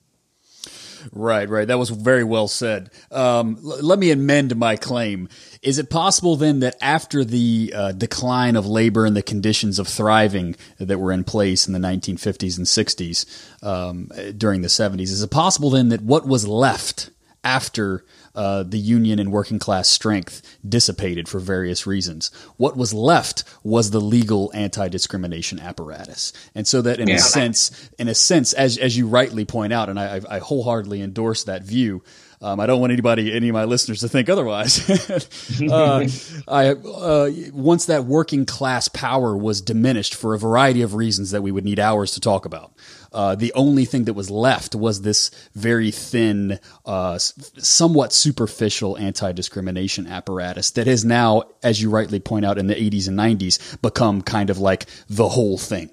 Right, 1.12 1.48
right. 1.48 1.66
That 1.66 1.78
was 1.78 1.90
very 1.90 2.24
well 2.24 2.48
said. 2.48 2.90
Um, 3.10 3.58
l- 3.64 3.82
let 3.82 3.98
me 3.98 4.10
amend 4.10 4.56
my 4.56 4.76
claim. 4.76 5.28
Is 5.62 5.78
it 5.78 5.90
possible 5.90 6.36
then 6.36 6.60
that 6.60 6.76
after 6.80 7.24
the 7.24 7.72
uh, 7.74 7.92
decline 7.92 8.56
of 8.56 8.66
labor 8.66 9.06
and 9.06 9.16
the 9.16 9.22
conditions 9.22 9.78
of 9.78 9.88
thriving 9.88 10.56
that 10.78 10.98
were 10.98 11.12
in 11.12 11.24
place 11.24 11.66
in 11.66 11.72
the 11.72 11.78
1950s 11.78 12.58
and 12.58 12.66
60s 12.66 13.64
um, 13.64 14.10
during 14.36 14.62
the 14.62 14.68
70s, 14.68 15.02
is 15.02 15.22
it 15.22 15.30
possible 15.30 15.70
then 15.70 15.88
that 15.88 16.02
what 16.02 16.26
was 16.26 16.46
left 16.46 17.10
after 17.42 18.04
uh, 18.38 18.62
the 18.62 18.78
union 18.78 19.18
and 19.18 19.32
working 19.32 19.58
class 19.58 19.88
strength 19.88 20.42
dissipated 20.66 21.28
for 21.28 21.40
various 21.40 21.88
reasons. 21.88 22.30
What 22.56 22.76
was 22.76 22.94
left 22.94 23.42
was 23.64 23.90
the 23.90 24.00
legal 24.00 24.52
anti-discrimination 24.54 25.58
apparatus, 25.58 26.32
and 26.54 26.64
so 26.64 26.80
that 26.82 27.00
in 27.00 27.08
yeah. 27.08 27.16
a 27.16 27.18
sense, 27.18 27.90
in 27.98 28.06
a 28.06 28.14
sense, 28.14 28.52
as 28.52 28.78
as 28.78 28.96
you 28.96 29.08
rightly 29.08 29.44
point 29.44 29.72
out, 29.72 29.88
and 29.88 29.98
I, 29.98 30.20
I 30.30 30.38
wholeheartedly 30.38 31.02
endorse 31.02 31.42
that 31.44 31.64
view. 31.64 32.04
Um, 32.40 32.60
I 32.60 32.66
don't 32.66 32.80
want 32.80 32.92
anybody, 32.92 33.34
any 33.34 33.48
of 33.48 33.54
my 33.54 33.64
listeners, 33.64 34.02
to 34.02 34.08
think 34.08 34.28
otherwise. 34.28 34.88
uh, 35.60 36.06
I 36.46 36.68
uh, 36.68 37.30
once 37.52 37.86
that 37.86 38.04
working 38.04 38.46
class 38.46 38.86
power 38.86 39.36
was 39.36 39.60
diminished 39.60 40.14
for 40.14 40.34
a 40.34 40.38
variety 40.38 40.82
of 40.82 40.94
reasons 40.94 41.32
that 41.32 41.42
we 41.42 41.50
would 41.50 41.64
need 41.64 41.80
hours 41.80 42.12
to 42.12 42.20
talk 42.20 42.44
about. 42.44 42.72
Uh, 43.12 43.34
the 43.34 43.52
only 43.54 43.84
thing 43.84 44.04
that 44.04 44.14
was 44.14 44.30
left 44.30 44.74
was 44.74 45.02
this 45.02 45.30
very 45.54 45.90
thin, 45.90 46.58
uh, 46.84 47.18
somewhat 47.18 48.12
superficial 48.12 48.96
anti 48.98 49.32
discrimination 49.32 50.06
apparatus 50.06 50.70
that 50.72 50.86
has 50.86 51.04
now, 51.04 51.44
as 51.62 51.80
you 51.80 51.90
rightly 51.90 52.20
point 52.20 52.44
out, 52.44 52.58
in 52.58 52.66
the 52.66 52.74
80s 52.74 53.08
and 53.08 53.18
90s, 53.18 53.80
become 53.80 54.22
kind 54.22 54.50
of 54.50 54.58
like 54.58 54.86
the 55.08 55.28
whole 55.28 55.58
thing. 55.58 55.90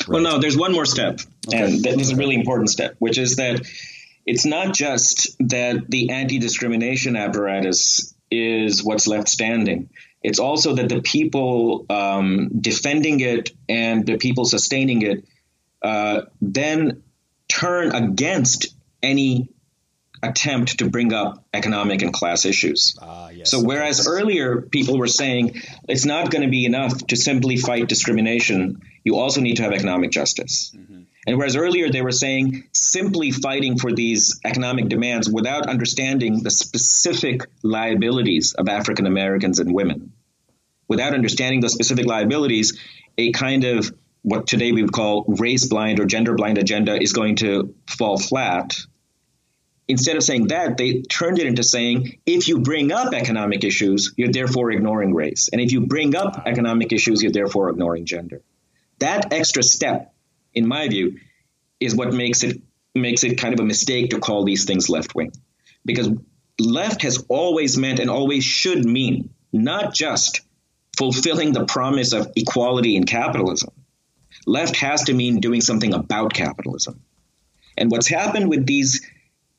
Right? 0.00 0.08
Well, 0.08 0.22
no, 0.22 0.38
there's 0.38 0.56
one 0.56 0.72
more 0.72 0.86
step. 0.86 1.20
Okay. 1.48 1.58
And 1.58 1.82
this 1.82 1.96
is 1.96 2.10
a 2.12 2.16
really 2.16 2.34
important 2.34 2.70
step, 2.70 2.96
which 2.98 3.18
is 3.18 3.36
that 3.36 3.60
it's 4.24 4.46
not 4.46 4.74
just 4.74 5.36
that 5.40 5.88
the 5.88 6.10
anti 6.10 6.38
discrimination 6.38 7.16
apparatus 7.16 8.14
is 8.30 8.82
what's 8.82 9.06
left 9.06 9.28
standing. 9.28 9.90
It's 10.22 10.38
also 10.38 10.76
that 10.76 10.88
the 10.88 11.02
people 11.02 11.84
um, 11.90 12.48
defending 12.60 13.20
it 13.20 13.50
and 13.68 14.06
the 14.06 14.16
people 14.16 14.44
sustaining 14.44 15.02
it 15.02 15.24
uh, 15.82 16.22
then 16.40 17.02
turn 17.48 17.94
against 17.94 18.74
any 19.02 19.48
attempt 20.22 20.78
to 20.78 20.88
bring 20.88 21.12
up 21.12 21.44
economic 21.52 22.02
and 22.02 22.12
class 22.12 22.44
issues. 22.44 22.96
Uh, 23.00 23.30
yes, 23.34 23.50
so, 23.50 23.62
whereas 23.62 24.06
earlier 24.06 24.62
people 24.62 24.96
were 24.96 25.08
saying 25.08 25.60
it's 25.88 26.06
not 26.06 26.30
going 26.30 26.42
to 26.42 26.50
be 26.50 26.64
enough 26.64 27.06
to 27.08 27.16
simply 27.16 27.56
fight 27.56 27.88
discrimination, 27.88 28.80
you 29.04 29.18
also 29.18 29.40
need 29.40 29.56
to 29.56 29.64
have 29.64 29.72
economic 29.72 30.12
justice. 30.12 30.72
Mm-hmm. 30.76 31.02
And 31.26 31.38
whereas 31.38 31.56
earlier 31.56 31.90
they 31.90 32.02
were 32.02 32.12
saying 32.12 32.64
simply 32.72 33.30
fighting 33.30 33.78
for 33.78 33.92
these 33.92 34.40
economic 34.44 34.88
demands 34.88 35.28
without 35.28 35.68
understanding 35.68 36.42
the 36.42 36.50
specific 36.50 37.42
liabilities 37.62 38.54
of 38.54 38.68
African 38.68 39.06
Americans 39.06 39.58
and 39.58 39.72
women, 39.74 40.12
without 40.88 41.14
understanding 41.14 41.60
those 41.60 41.74
specific 41.74 42.06
liabilities, 42.06 42.78
a 43.18 43.32
kind 43.32 43.64
of 43.64 43.92
what 44.22 44.46
today 44.46 44.72
we 44.72 44.82
would 44.82 44.92
call 44.92 45.24
race 45.26 45.66
blind 45.66 46.00
or 46.00 46.06
gender 46.06 46.34
blind 46.34 46.58
agenda 46.58 47.00
is 47.00 47.12
going 47.12 47.36
to 47.36 47.74
fall 47.88 48.18
flat. 48.18 48.76
Instead 49.88 50.16
of 50.16 50.22
saying 50.22 50.46
that, 50.48 50.76
they 50.76 51.02
turned 51.02 51.38
it 51.38 51.46
into 51.46 51.62
saying 51.62 52.18
if 52.24 52.48
you 52.48 52.60
bring 52.60 52.92
up 52.92 53.12
economic 53.12 53.64
issues, 53.64 54.14
you're 54.16 54.30
therefore 54.30 54.70
ignoring 54.70 55.12
race. 55.12 55.48
And 55.52 55.60
if 55.60 55.72
you 55.72 55.86
bring 55.86 56.14
up 56.14 56.44
economic 56.46 56.92
issues, 56.92 57.22
you're 57.22 57.32
therefore 57.32 57.68
ignoring 57.68 58.06
gender. 58.06 58.42
That 59.00 59.32
extra 59.32 59.62
step, 59.62 60.14
in 60.54 60.66
my 60.68 60.88
view, 60.88 61.18
is 61.80 61.94
what 61.94 62.14
makes 62.14 62.44
it 62.44 62.62
makes 62.94 63.24
it 63.24 63.38
kind 63.38 63.54
of 63.54 63.60
a 63.60 63.64
mistake 63.64 64.10
to 64.10 64.20
call 64.20 64.44
these 64.44 64.64
things 64.64 64.88
left 64.88 65.14
wing. 65.14 65.32
Because 65.84 66.10
left 66.60 67.02
has 67.02 67.24
always 67.28 67.76
meant 67.76 67.98
and 67.98 68.10
always 68.10 68.44
should 68.44 68.84
mean 68.84 69.30
not 69.52 69.94
just 69.94 70.42
fulfilling 70.96 71.52
the 71.52 71.64
promise 71.64 72.12
of 72.12 72.30
equality 72.36 72.96
in 72.96 73.04
capitalism, 73.04 73.70
Left 74.46 74.76
has 74.76 75.04
to 75.04 75.14
mean 75.14 75.40
doing 75.40 75.60
something 75.60 75.94
about 75.94 76.34
capitalism. 76.34 77.00
And 77.76 77.90
what's 77.90 78.08
happened 78.08 78.48
with 78.50 78.66
these 78.66 79.06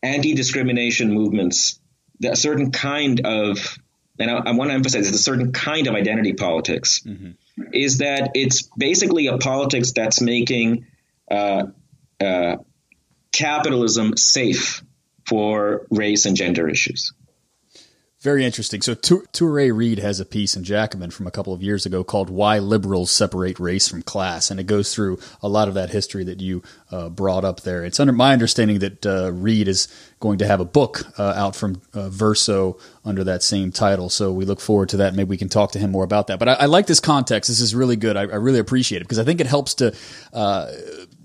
anti 0.01 0.33
discrimination 0.33 1.13
movements, 1.13 1.79
a 2.23 2.35
certain 2.35 2.71
kind 2.71 3.21
of, 3.25 3.77
and 4.19 4.29
I, 4.29 4.35
I, 4.35 4.51
want 4.51 4.69
to 4.69 4.75
emphasize 4.75 5.07
it's 5.07 5.19
a 5.19 5.23
certain 5.23 5.51
kind 5.51 5.87
of 5.87 5.95
identity 5.95 6.33
politics, 6.33 7.01
mm-hmm. 7.05 7.31
is 7.73 7.99
that 7.99 8.31
it's 8.35 8.69
basically 8.77 9.27
a 9.27 9.37
politics 9.37 9.93
that's 9.93 10.21
making 10.21 10.85
uh, 11.31 11.67
uh, 12.19 12.57
capitalism 13.31 14.15
safe 14.17 14.83
for 15.27 15.87
race 15.89 16.25
and 16.25 16.35
gender 16.35 16.69
issues. 16.69 17.13
Very 18.23 18.45
interesting. 18.45 18.81
So 18.81 18.95
Touré 18.95 19.75
Reed 19.75 19.99
has 19.99 20.21
a 20.21 20.25
piece 20.25 20.55
in 20.55 20.63
Jacobin 20.63 21.11
from 21.11 21.27
a 21.27 21.31
couple 21.31 21.51
of 21.51 21.61
years 21.61 21.85
ago 21.85 22.05
called 22.05 22.29
"Why 22.29 22.57
Liberals 22.57 23.11
Separate 23.11 23.59
Race 23.59 23.89
from 23.89 24.01
Class," 24.01 24.49
and 24.49 24.61
it 24.61 24.63
goes 24.63 24.95
through 24.95 25.19
a 25.41 25.49
lot 25.49 25.67
of 25.67 25.73
that 25.73 25.89
history 25.89 26.23
that 26.23 26.39
you 26.39 26.63
uh, 26.89 27.09
brought 27.09 27.43
up 27.43 27.61
there. 27.63 27.83
It's 27.83 27.99
under 27.99 28.13
my 28.13 28.31
understanding 28.31 28.79
that 28.79 29.05
uh, 29.05 29.33
Reed 29.33 29.67
is 29.67 29.89
going 30.21 30.37
to 30.37 30.47
have 30.47 30.61
a 30.61 30.65
book 30.65 31.01
uh, 31.19 31.33
out 31.35 31.53
from 31.53 31.81
uh, 31.93 32.07
Verso 32.07 32.79
under 33.03 33.25
that 33.25 33.43
same 33.43 33.73
title. 33.73 34.07
So 34.09 34.31
we 34.31 34.45
look 34.45 34.61
forward 34.61 34.87
to 34.89 34.97
that. 34.97 35.13
Maybe 35.13 35.27
we 35.27 35.37
can 35.37 35.49
talk 35.49 35.73
to 35.73 35.79
him 35.79 35.91
more 35.91 36.05
about 36.05 36.27
that. 36.27 36.39
But 36.39 36.47
I, 36.47 36.53
I 36.53 36.65
like 36.67 36.87
this 36.87 37.01
context. 37.01 37.49
This 37.49 37.59
is 37.59 37.75
really 37.75 37.97
good. 37.97 38.15
I, 38.15 38.21
I 38.21 38.35
really 38.35 38.59
appreciate 38.59 39.01
it 39.01 39.05
because 39.05 39.19
I 39.19 39.25
think 39.25 39.41
it 39.41 39.47
helps 39.47 39.73
to 39.75 39.93
uh, 40.31 40.71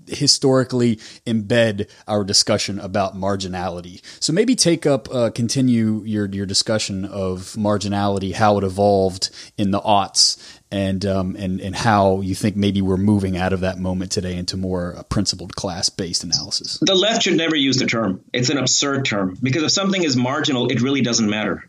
historically 0.09 0.97
embed 1.25 1.89
our 2.07 2.23
discussion 2.23 2.79
about 2.79 3.15
marginality. 3.15 4.01
So 4.19 4.33
maybe 4.33 4.55
take 4.55 4.85
up, 4.85 5.13
uh, 5.13 5.29
continue 5.31 6.03
your 6.05 6.27
your 6.27 6.45
discussion 6.45 7.05
of 7.05 7.55
marginality, 7.57 8.33
how 8.33 8.57
it 8.57 8.63
evolved 8.63 9.29
in 9.57 9.71
the 9.71 9.79
aughts, 9.81 10.37
and 10.71 11.05
um, 11.05 11.35
and 11.37 11.59
and 11.61 11.75
how 11.75 12.21
you 12.21 12.35
think 12.35 12.55
maybe 12.55 12.81
we're 12.81 12.97
moving 12.97 13.37
out 13.37 13.53
of 13.53 13.61
that 13.61 13.79
moment 13.79 14.11
today 14.11 14.35
into 14.35 14.57
more 14.57 14.95
uh, 14.97 15.03
principled 15.03 15.55
class 15.55 15.89
based 15.89 16.23
analysis. 16.23 16.77
The 16.81 16.95
left 16.95 17.23
should 17.23 17.37
never 17.37 17.55
use 17.55 17.77
the 17.77 17.85
term. 17.85 18.23
It's 18.33 18.49
an 18.49 18.57
absurd 18.57 19.05
term 19.05 19.37
because 19.41 19.63
if 19.63 19.71
something 19.71 20.03
is 20.03 20.15
marginal, 20.15 20.71
it 20.71 20.81
really 20.81 21.01
doesn't 21.01 21.29
matter. 21.29 21.67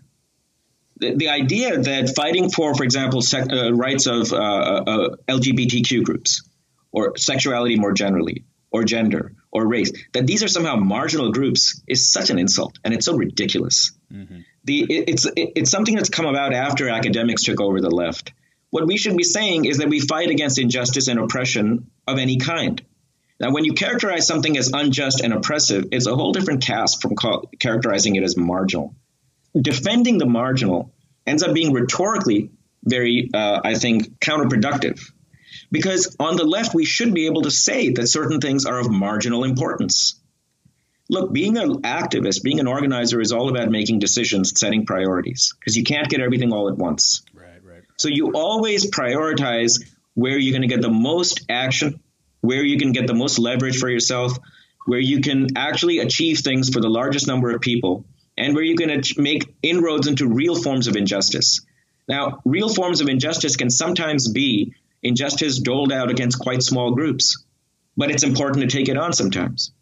The, 0.99 1.15
the 1.15 1.29
idea 1.31 1.79
that 1.79 2.15
fighting 2.15 2.51
for, 2.51 2.75
for 2.75 2.85
example, 2.85 3.23
sec, 3.23 3.51
uh, 3.51 3.73
rights 3.73 4.07
of 4.07 4.33
uh, 4.33 4.37
uh 4.37 5.17
LGBTQ 5.29 6.05
groups 6.05 6.43
or 6.93 7.17
sexuality 7.17 7.77
more 7.77 7.93
generally, 7.93 8.45
or 8.71 8.85
gender, 8.85 9.35
or 9.53 9.67
race, 9.67 9.93
that 10.13 10.27
these 10.27 10.43
are 10.43 10.49
somehow 10.49 10.77
marginal 10.77 11.33
groups 11.33 11.83
is 11.87 12.13
such 12.13 12.31
an 12.31 12.39
insult, 12.39 12.79
and 12.85 12.95
it's 12.95 13.07
so 13.07 13.17
ridiculous. 13.17 13.93
Mm-hmm. 14.13 14.41
The, 14.65 14.81
it, 14.83 15.09
it's, 15.09 15.25
it, 15.25 15.53
it's 15.57 15.71
something 15.71 15.95
that's 15.95 16.09
come 16.09 16.27
about 16.27 16.53
after 16.53 16.89
academics 16.89 17.45
took 17.45 17.61
over 17.61 17.81
the 17.81 17.91
left. 17.91 18.33
What 18.71 18.87
we 18.87 18.97
should 18.97 19.17
be 19.17 19.25
saying 19.25 19.65
is 19.65 19.79
that 19.79 19.89
we 19.89 20.01
fight 20.01 20.31
against 20.31 20.59
injustice 20.59 21.09
and 21.09 21.19
oppression 21.19 21.91
of 22.07 22.19
any 22.19 22.37
kind. 22.39 22.81
Now, 23.41 23.53
when 23.53 23.65
you 23.65 23.73
characterize 23.73 24.27
something 24.27 24.57
as 24.59 24.71
unjust 24.73 25.23
and 25.23 25.33
oppressive, 25.33 25.87
it's 25.93 26.07
a 26.07 26.15
whole 26.15 26.33
different 26.33 26.63
cast 26.63 27.01
from 27.01 27.15
characterizing 27.59 28.17
it 28.17 28.23
as 28.23 28.37
marginal. 28.37 28.95
Defending 29.59 30.19
the 30.19 30.27
marginal 30.27 30.93
ends 31.27 31.43
up 31.43 31.55
being 31.55 31.73
rhetorically 31.73 32.51
very, 32.85 33.31
uh, 33.33 33.61
I 33.65 33.75
think, 33.75 34.21
counterproductive 34.21 35.01
because 35.71 36.17
on 36.19 36.37
the 36.37 36.45
left, 36.45 36.75
we 36.75 36.85
should 36.85 37.15
be 37.15 37.27
able 37.27 37.43
to 37.43 37.51
say 37.51 37.91
that 37.91 38.07
certain 38.09 38.41
things 38.41 38.67
are 38.67 38.79
of 38.79 38.91
marginal 38.91 39.45
importance. 39.45 40.21
Look, 41.09 41.33
being 41.33 41.57
an 41.59 41.83
activist, 41.83 42.43
being 42.43 42.61
an 42.61 42.69
organizer 42.69 43.21
is 43.21 43.33
all 43.33 43.49
about 43.49 43.71
making 43.71 43.99
decisions, 43.99 44.59
setting 44.59 44.87
priorities, 44.87 45.53
because 45.59 45.77
you 45.77 45.83
can't 45.83 46.09
get 46.09 46.21
everything 46.21 46.53
all 46.53 46.69
at 46.69 46.77
once. 46.77 47.23
Right, 47.35 47.65
right. 47.65 47.83
So 47.99 48.09
you 48.09 48.33
always 48.35 48.91
prioritize 48.91 49.83
where 50.15 50.39
you're 50.39 50.57
going 50.57 50.69
to 50.69 50.73
get 50.73 50.83
the 50.83 50.91
most 50.91 51.47
action, 51.49 52.01
where 52.41 52.65
you 52.65 52.79
can 52.79 52.93
get 52.93 53.07
the 53.07 53.15
most 53.15 53.39
leverage 53.39 53.79
for 53.79 53.89
yourself, 53.89 54.39
where 54.87 55.01
you 55.01 55.21
can 55.21 55.57
actually 55.57 55.99
achieve 55.99 56.39
things 56.39 56.71
for 56.71 56.81
the 56.81 56.89
largest 56.89 57.27
number 57.27 57.51
of 57.51 57.61
people, 57.61 58.05
and 58.39 58.55
where 58.55 58.65
you 58.65 58.77
can 58.77 59.03
make 59.17 59.55
inroads 59.63 60.07
into 60.07 60.29
real 60.29 60.55
forms 60.55 60.87
of 60.87 60.97
injustice. 60.97 61.61
Now, 62.09 62.41
real 62.45 62.69
forms 62.69 63.01
of 63.01 63.09
injustice 63.09 63.57
can 63.57 63.71
sometimes 63.71 64.31
be 64.31 64.75
injustice 65.03 65.59
doled 65.59 65.93
out 65.93 66.11
against 66.11 66.39
quite 66.39 66.63
small 66.63 66.93
groups. 66.93 67.45
But 67.97 68.11
it's 68.11 68.23
important 68.23 68.69
to 68.69 68.77
take 68.77 68.89
it 68.89 68.97
on 68.97 69.13
sometimes. 69.13 69.73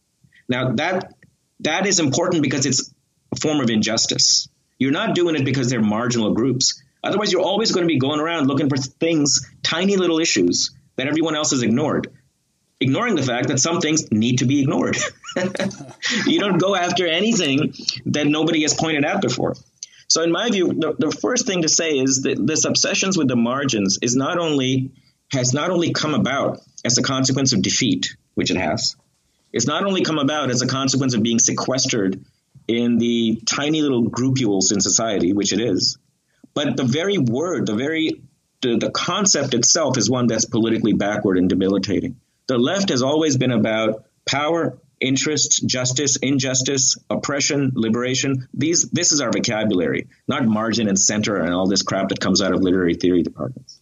Now 0.48 0.72
that 0.72 1.14
that 1.60 1.86
is 1.86 2.00
important 2.00 2.42
because 2.42 2.66
it's 2.66 2.92
a 3.32 3.36
form 3.40 3.60
of 3.60 3.70
injustice. 3.70 4.48
You're 4.78 4.92
not 4.92 5.14
doing 5.14 5.34
it 5.36 5.44
because 5.44 5.70
they're 5.70 5.82
marginal 5.82 6.32
groups. 6.32 6.82
Otherwise, 7.02 7.32
you're 7.32 7.42
always 7.42 7.72
going 7.72 7.86
to 7.86 7.92
be 7.92 7.98
going 7.98 8.20
around 8.20 8.46
looking 8.46 8.68
for 8.68 8.76
things, 8.76 9.46
tiny 9.62 9.96
little 9.96 10.18
issues 10.18 10.70
that 10.96 11.06
everyone 11.06 11.36
else 11.36 11.50
has 11.50 11.62
ignored, 11.62 12.08
ignoring 12.80 13.14
the 13.14 13.22
fact 13.22 13.48
that 13.48 13.58
some 13.58 13.80
things 13.80 14.10
need 14.10 14.38
to 14.38 14.46
be 14.46 14.62
ignored. 14.62 14.96
you 16.26 16.40
don't 16.40 16.58
go 16.58 16.74
after 16.74 17.06
anything 17.06 17.72
that 18.06 18.26
nobody 18.26 18.62
has 18.62 18.74
pointed 18.74 19.04
out 19.04 19.22
before. 19.22 19.54
So, 20.08 20.22
in 20.22 20.32
my 20.32 20.50
view, 20.50 20.68
the, 20.68 20.94
the 20.98 21.10
first 21.10 21.46
thing 21.46 21.62
to 21.62 21.68
say 21.68 21.98
is 21.98 22.22
that 22.22 22.44
this 22.44 22.64
obsessions 22.64 23.16
with 23.16 23.28
the 23.28 23.36
margins 23.36 23.98
is 24.00 24.16
not 24.16 24.38
only 24.38 24.90
has 25.32 25.52
not 25.52 25.70
only 25.70 25.92
come 25.92 26.14
about 26.14 26.60
as 26.84 26.98
a 26.98 27.02
consequence 27.02 27.52
of 27.52 27.62
defeat, 27.62 28.16
which 28.34 28.50
it 28.50 28.56
has, 28.56 28.96
it's 29.52 29.66
not 29.66 29.84
only 29.84 30.02
come 30.02 30.18
about 30.18 30.50
as 30.50 30.62
a 30.62 30.66
consequence 30.66 31.14
of 31.14 31.22
being 31.22 31.38
sequestered 31.38 32.24
in 32.66 32.98
the 32.98 33.40
tiny 33.46 33.80
little 33.80 34.04
groupules 34.04 34.72
in 34.72 34.80
society, 34.80 35.32
which 35.32 35.52
it 35.52 35.60
is, 35.60 35.98
but 36.54 36.76
the 36.76 36.84
very 36.84 37.18
word, 37.18 37.66
the 37.66 37.74
very 37.74 38.22
the, 38.60 38.76
the 38.76 38.90
concept 38.90 39.54
itself 39.54 39.96
is 39.96 40.10
one 40.10 40.26
that's 40.26 40.44
politically 40.44 40.92
backward 40.92 41.38
and 41.38 41.48
debilitating. 41.48 42.16
The 42.48 42.58
left 42.58 42.88
has 42.88 43.02
always 43.02 43.36
been 43.36 43.52
about 43.52 44.06
power, 44.26 44.78
interest, 45.00 45.66
justice, 45.66 46.16
injustice, 46.16 46.96
oppression, 47.08 47.72
liberation. 47.74 48.48
These 48.52 48.90
this 48.90 49.12
is 49.12 49.20
our 49.20 49.30
vocabulary, 49.30 50.08
not 50.26 50.44
margin 50.44 50.88
and 50.88 50.98
center 50.98 51.36
and 51.36 51.54
all 51.54 51.68
this 51.68 51.82
crap 51.82 52.08
that 52.08 52.20
comes 52.20 52.42
out 52.42 52.52
of 52.52 52.60
literary 52.60 52.94
theory 52.94 53.22
departments. 53.22 53.77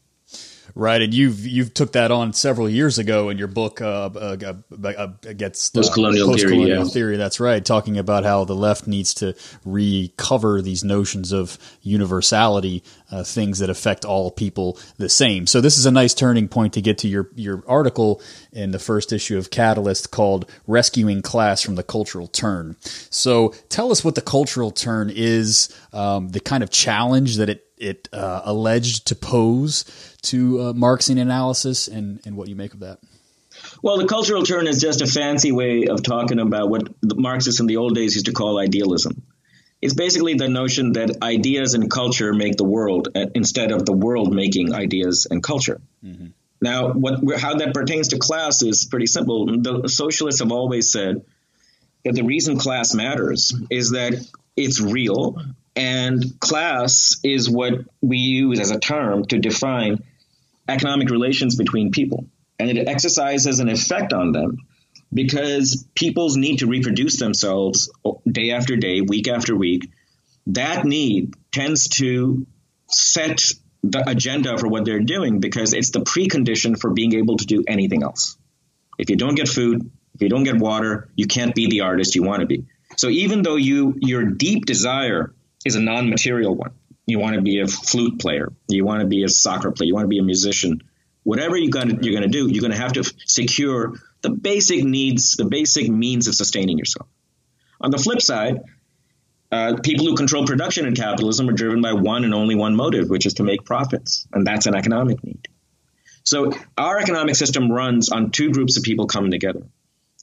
Right, 0.78 1.00
and 1.00 1.14
you've 1.14 1.46
you've 1.46 1.72
took 1.72 1.92
that 1.92 2.10
on 2.10 2.34
several 2.34 2.68
years 2.68 2.98
ago 2.98 3.30
in 3.30 3.38
your 3.38 3.48
book 3.48 3.80
uh, 3.80 4.10
uh, 4.14 4.36
uh, 4.44 4.88
uh 4.88 5.08
against 5.24 5.72
post-colonial, 5.72 6.28
post-colonial 6.28 6.66
theory, 6.66 6.76
yeah. 6.76 6.92
theory. 6.92 7.16
That's 7.16 7.40
right, 7.40 7.64
talking 7.64 7.96
about 7.96 8.24
how 8.24 8.44
the 8.44 8.54
left 8.54 8.86
needs 8.86 9.14
to 9.14 9.34
recover 9.64 10.60
these 10.60 10.84
notions 10.84 11.32
of 11.32 11.56
universality, 11.80 12.82
uh, 13.10 13.24
things 13.24 13.60
that 13.60 13.70
affect 13.70 14.04
all 14.04 14.30
people 14.30 14.78
the 14.98 15.08
same. 15.08 15.46
So 15.46 15.62
this 15.62 15.78
is 15.78 15.86
a 15.86 15.90
nice 15.90 16.12
turning 16.12 16.46
point 16.46 16.74
to 16.74 16.82
get 16.82 16.98
to 16.98 17.08
your 17.08 17.30
your 17.34 17.64
article 17.66 18.20
in 18.52 18.72
the 18.72 18.78
first 18.78 19.14
issue 19.14 19.38
of 19.38 19.48
Catalyst 19.48 20.10
called 20.10 20.44
"Rescuing 20.66 21.22
Class 21.22 21.62
from 21.62 21.76
the 21.76 21.84
Cultural 21.84 22.26
Turn." 22.26 22.76
So 23.08 23.54
tell 23.70 23.90
us 23.90 24.04
what 24.04 24.14
the 24.14 24.20
cultural 24.20 24.72
turn 24.72 25.10
is, 25.10 25.74
um, 25.94 26.28
the 26.28 26.40
kind 26.40 26.62
of 26.62 26.68
challenge 26.68 27.36
that 27.36 27.48
it 27.48 27.65
it 27.76 28.08
uh, 28.12 28.42
alleged 28.44 29.06
to 29.08 29.14
pose 29.14 29.84
to 30.22 30.60
uh, 30.60 30.72
Marxian 30.72 31.18
analysis 31.18 31.88
and, 31.88 32.20
and 32.24 32.36
what 32.36 32.48
you 32.48 32.56
make 32.56 32.74
of 32.74 32.80
that. 32.80 32.98
Well, 33.82 33.98
the 33.98 34.06
cultural 34.06 34.42
turn 34.42 34.66
is 34.66 34.80
just 34.80 35.00
a 35.00 35.06
fancy 35.06 35.52
way 35.52 35.86
of 35.86 36.02
talking 36.02 36.38
about 36.38 36.68
what 36.68 36.88
the 37.00 37.14
Marxists 37.14 37.60
in 37.60 37.66
the 37.66 37.76
old 37.76 37.94
days 37.94 38.14
used 38.14 38.26
to 38.26 38.32
call 38.32 38.58
idealism. 38.58 39.22
It's 39.82 39.94
basically 39.94 40.34
the 40.34 40.48
notion 40.48 40.92
that 40.92 41.22
ideas 41.22 41.74
and 41.74 41.90
culture 41.90 42.32
make 42.32 42.56
the 42.56 42.64
world 42.64 43.08
uh, 43.14 43.26
instead 43.34 43.72
of 43.72 43.84
the 43.84 43.92
world 43.92 44.34
making 44.34 44.74
ideas 44.74 45.26
and 45.30 45.42
culture. 45.42 45.80
Mm-hmm. 46.04 46.28
Now, 46.60 46.92
what, 46.92 47.38
how 47.38 47.54
that 47.56 47.74
pertains 47.74 48.08
to 48.08 48.18
class 48.18 48.62
is 48.62 48.86
pretty 48.86 49.06
simple. 49.06 49.46
The 49.60 49.88
socialists 49.88 50.40
have 50.40 50.52
always 50.52 50.90
said 50.90 51.22
that 52.04 52.14
the 52.14 52.22
reason 52.22 52.58
class 52.58 52.94
matters 52.94 53.54
is 53.70 53.90
that 53.90 54.14
it's 54.56 54.80
real 54.80 55.36
and 55.76 56.40
class 56.40 57.20
is 57.22 57.50
what 57.50 57.74
we 58.00 58.16
use 58.16 58.58
as 58.60 58.70
a 58.70 58.80
term 58.80 59.26
to 59.26 59.38
define 59.38 60.02
economic 60.68 61.10
relations 61.10 61.56
between 61.56 61.92
people. 61.92 62.26
And 62.58 62.70
it 62.70 62.88
exercises 62.88 63.60
an 63.60 63.68
effect 63.68 64.14
on 64.14 64.32
them 64.32 64.56
because 65.12 65.86
people's 65.94 66.36
need 66.36 66.60
to 66.60 66.66
reproduce 66.66 67.18
themselves 67.18 67.90
day 68.30 68.52
after 68.52 68.76
day, 68.76 69.02
week 69.02 69.28
after 69.28 69.54
week, 69.54 69.90
that 70.48 70.84
need 70.84 71.34
tends 71.52 71.88
to 71.88 72.46
set 72.88 73.52
the 73.82 74.08
agenda 74.08 74.56
for 74.58 74.68
what 74.68 74.84
they're 74.84 75.00
doing 75.00 75.40
because 75.40 75.72
it's 75.74 75.90
the 75.90 76.00
precondition 76.00 76.80
for 76.80 76.90
being 76.90 77.14
able 77.14 77.36
to 77.36 77.46
do 77.46 77.62
anything 77.68 78.02
else. 78.02 78.36
If 78.98 79.10
you 79.10 79.16
don't 79.16 79.34
get 79.34 79.48
food, 79.48 79.90
if 80.14 80.22
you 80.22 80.28
don't 80.28 80.44
get 80.44 80.56
water, 80.56 81.10
you 81.14 81.26
can't 81.26 81.54
be 81.54 81.68
the 81.68 81.82
artist 81.82 82.14
you 82.14 82.22
want 82.22 82.40
to 82.40 82.46
be. 82.46 82.64
So 82.96 83.08
even 83.08 83.42
though 83.42 83.56
you 83.56 83.94
your 83.98 84.24
deep 84.24 84.64
desire 84.64 85.34
is 85.66 85.74
a 85.74 85.81
non-material 85.81 86.55
one. 86.55 86.72
You 87.07 87.18
want 87.18 87.35
to 87.37 87.42
be 87.42 87.61
a 87.61 87.66
flute 87.66 88.18
player. 88.18 88.52
You 88.68 88.85
want 88.85 89.00
to 89.00 89.07
be 89.07 89.22
a 89.22 89.29
soccer 89.29 89.70
player. 89.70 89.87
You 89.88 89.94
want 89.94 90.05
to 90.05 90.09
be 90.09 90.18
a 90.18 90.22
musician. 90.22 90.83
Whatever 91.22 91.57
you're 91.57 91.70
going 91.70 92.02
you're 92.02 92.20
to 92.20 92.29
do, 92.29 92.48
you're 92.48 92.61
going 92.61 92.72
to 92.72 92.79
have 92.79 92.94
to 92.94 93.05
secure 93.26 93.94
the 94.22 94.31
basic 94.31 94.83
needs, 94.85 95.37
the 95.37 95.44
basic 95.44 95.88
means 95.88 96.26
of 96.29 96.35
sustaining 96.35 96.79
yourself. 96.79 97.09
On 97.81 97.90
the 97.90 97.98
flip 97.98 98.22
side, 98.22 98.62
uh, 99.52 99.76
people 99.83 100.07
who 100.07 100.16
control 100.16 100.46
production 100.46 100.87
in 100.87 100.94
capitalism 100.94 101.48
are 101.48 101.52
driven 101.52 101.81
by 101.81 101.92
one 101.92 102.24
and 102.24 102.35
only 102.35 102.57
one 102.57 102.74
motive, 102.74 103.09
which 103.09 103.26
is 103.26 103.35
to 103.35 103.44
make 103.44 103.64
profits, 103.64 104.26
and 104.33 104.46
that's 104.46 104.66
an 104.66 104.74
economic 104.74 105.22
need. 105.22 105.48
So 106.24 106.52
our 106.76 106.98
economic 106.98 107.37
system 107.37 107.70
runs 107.70 108.09
on 108.09 108.31
two 108.31 108.50
groups 108.50 108.76
of 108.76 108.83
people 108.83 109.07
coming 109.07 109.31
together: 109.31 109.62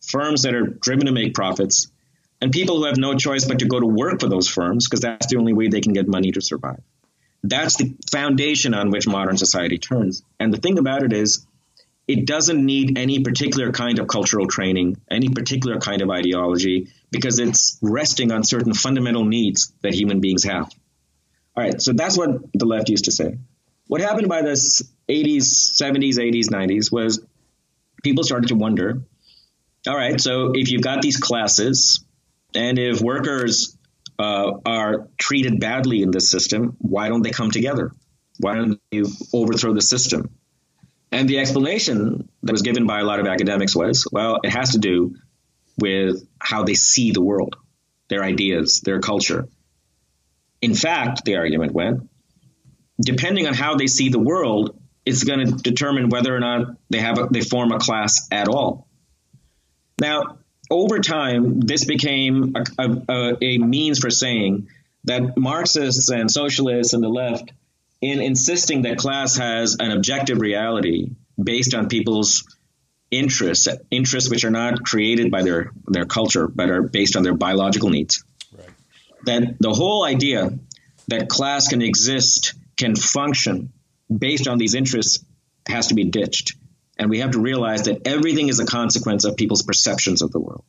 firms 0.06 0.44
that 0.44 0.54
are 0.54 0.68
driven 0.68 1.06
to 1.06 1.14
make 1.14 1.34
profits 1.34 1.90
and 2.44 2.52
people 2.52 2.76
who 2.76 2.84
have 2.84 2.98
no 2.98 3.16
choice 3.16 3.46
but 3.46 3.60
to 3.60 3.66
go 3.66 3.80
to 3.80 3.86
work 3.86 4.20
for 4.20 4.28
those 4.28 4.50
firms 4.50 4.86
because 4.86 5.00
that's 5.00 5.28
the 5.28 5.38
only 5.38 5.54
way 5.54 5.70
they 5.70 5.80
can 5.80 5.94
get 5.94 6.10
money 6.10 6.30
to 6.30 6.42
survive. 6.42 6.82
That's 7.42 7.78
the 7.78 7.96
foundation 8.12 8.74
on 8.74 8.92
which 8.92 9.08
modern 9.08 9.38
society 9.38 9.78
turns. 9.78 10.24
And 10.42 10.54
the 10.54 10.58
thing 10.58 10.78
about 10.78 11.04
it 11.04 11.14
is, 11.14 11.48
it 12.06 12.28
doesn't 12.28 12.66
need 12.66 12.98
any 12.98 13.22
particular 13.22 13.72
kind 13.72 13.98
of 13.98 14.10
cultural 14.10 14.48
training, 14.48 14.98
any 15.10 15.30
particular 15.30 15.80
kind 15.80 16.02
of 16.02 16.10
ideology, 16.10 16.90
because 17.12 17.40
it's 17.40 17.80
resting 17.82 18.34
on 18.34 18.44
certain 18.44 18.74
fundamental 18.74 19.24
needs 19.24 19.72
that 19.82 19.94
human 19.94 20.20
beings 20.20 20.44
have. 20.44 20.70
All 21.56 21.64
right, 21.64 21.82
so 21.82 21.94
that's 21.94 22.18
what 22.18 22.42
the 22.54 22.66
left 22.66 22.90
used 22.90 23.06
to 23.06 23.14
say. 23.14 23.38
What 23.88 24.02
happened 24.02 24.28
by 24.28 24.42
the 24.42 24.52
80s, 24.52 25.46
70s, 25.82 26.18
80s, 26.18 26.50
90s 26.50 26.92
was 26.92 27.26
people 28.04 28.26
started 28.26 28.50
to 28.50 28.56
wonder 28.56 29.04
all 29.86 29.98
right, 29.98 30.20
so 30.20 30.54
if 30.56 30.72
you've 30.72 30.82
got 30.82 31.02
these 31.02 31.18
classes, 31.18 32.06
and 32.56 32.80
if 32.80 33.02
workers 33.02 33.78
uh, 34.20 34.52
are 34.66 35.08
treated 35.18 35.60
badly 35.60 36.02
in 36.02 36.12
this 36.12 36.30
system, 36.30 36.76
why 36.80 37.10
don't 37.10 37.22
they 37.22 37.32
come 37.32 37.52
together? 37.52 37.92
Why 38.40 38.56
don't 38.56 38.80
you 38.92 39.08
overthrow 39.34 39.74
the 39.74 39.82
system? 39.82 40.30
And 41.12 41.30
the 41.30 41.40
explanation 41.40 42.30
that 42.42 42.52
was 42.52 42.64
given 42.64 42.88
by 42.88 43.00
a 43.00 43.04
lot 43.04 43.20
of 43.20 43.28
academics 43.28 43.76
was, 43.76 44.08
well, 44.12 44.40
it 44.44 44.50
has 44.50 44.72
to 44.72 44.80
do 44.80 45.16
with 45.80 46.28
how 46.40 46.64
they 46.64 46.74
see 46.74 47.12
the 47.12 47.22
world, 47.22 47.56
their 48.10 48.24
ideas, 48.24 48.82
their 48.82 49.00
culture. 49.00 49.48
In 50.62 50.74
fact, 50.74 51.26
the 51.26 51.36
argument 51.36 51.72
went, 51.74 52.10
depending 53.00 53.48
on 53.48 53.54
how 53.54 53.76
they 53.76 53.88
see 53.88 54.10
the 54.10 54.20
world, 54.20 54.80
it's 55.06 55.24
going 55.24 55.46
to 55.46 55.52
determine 55.52 56.10
whether 56.10 56.36
or 56.36 56.40
not 56.40 56.78
they 56.90 57.00
have 57.00 57.20
a, 57.20 57.28
they 57.30 57.42
form 57.42 57.72
a 57.72 57.80
class 57.80 58.28
at 58.32 58.48
all. 58.48 58.88
Now, 60.00 60.40
over 60.70 61.00
time, 61.00 61.60
this 61.60 61.86
became 61.86 62.56
a, 62.56 62.98
a, 63.10 63.38
a, 63.42 63.58
means 63.58 64.00
for 64.00 64.10
saying 64.10 64.70
that 65.06 65.38
Marxists 65.38 66.10
and 66.10 66.32
socialists 66.32 66.94
and 66.94 67.04
the 67.04 67.10
left, 67.10 67.52
in 68.02 68.22
insisting 68.22 68.84
that 68.84 68.98
class 68.98 69.38
has 69.38 69.78
an 69.80 69.92
objective 69.92 70.40
reality 70.40 71.12
based 71.42 71.74
on 71.74 71.90
people's 71.90 72.44
interests, 73.12 73.68
interests 73.92 74.30
which 74.30 74.44
are 74.46 74.52
not 74.52 74.84
created 74.84 75.32
by 75.32 75.44
their, 75.44 75.72
their 75.88 76.06
culture, 76.06 76.48
but 76.48 76.70
are 76.70 76.82
based 76.82 77.16
on 77.16 77.24
their 77.24 77.34
biological 77.34 77.90
needs, 77.90 78.24
right. 78.58 78.68
that 79.26 79.58
the 79.60 79.74
whole 79.74 80.04
idea 80.04 80.58
that 81.08 81.30
class 81.30 81.68
can 81.68 81.82
exist, 81.82 82.54
can 82.78 82.96
function 82.96 83.72
based 84.16 84.48
on 84.48 84.58
these 84.58 84.76
interests 84.76 85.24
has 85.68 85.88
to 85.88 85.96
be 85.96 86.06
ditched. 86.06 86.56
And 87.04 87.10
we 87.10 87.20
have 87.20 87.32
to 87.32 87.40
realize 87.40 87.84
that 87.84 88.08
everything 88.08 88.48
is 88.48 88.62
a 88.62 88.66
consequence 88.66 89.26
of 89.26 89.36
people's 89.36 89.62
perceptions 89.62 90.22
of 90.22 90.32
the 90.32 90.40
world, 90.40 90.64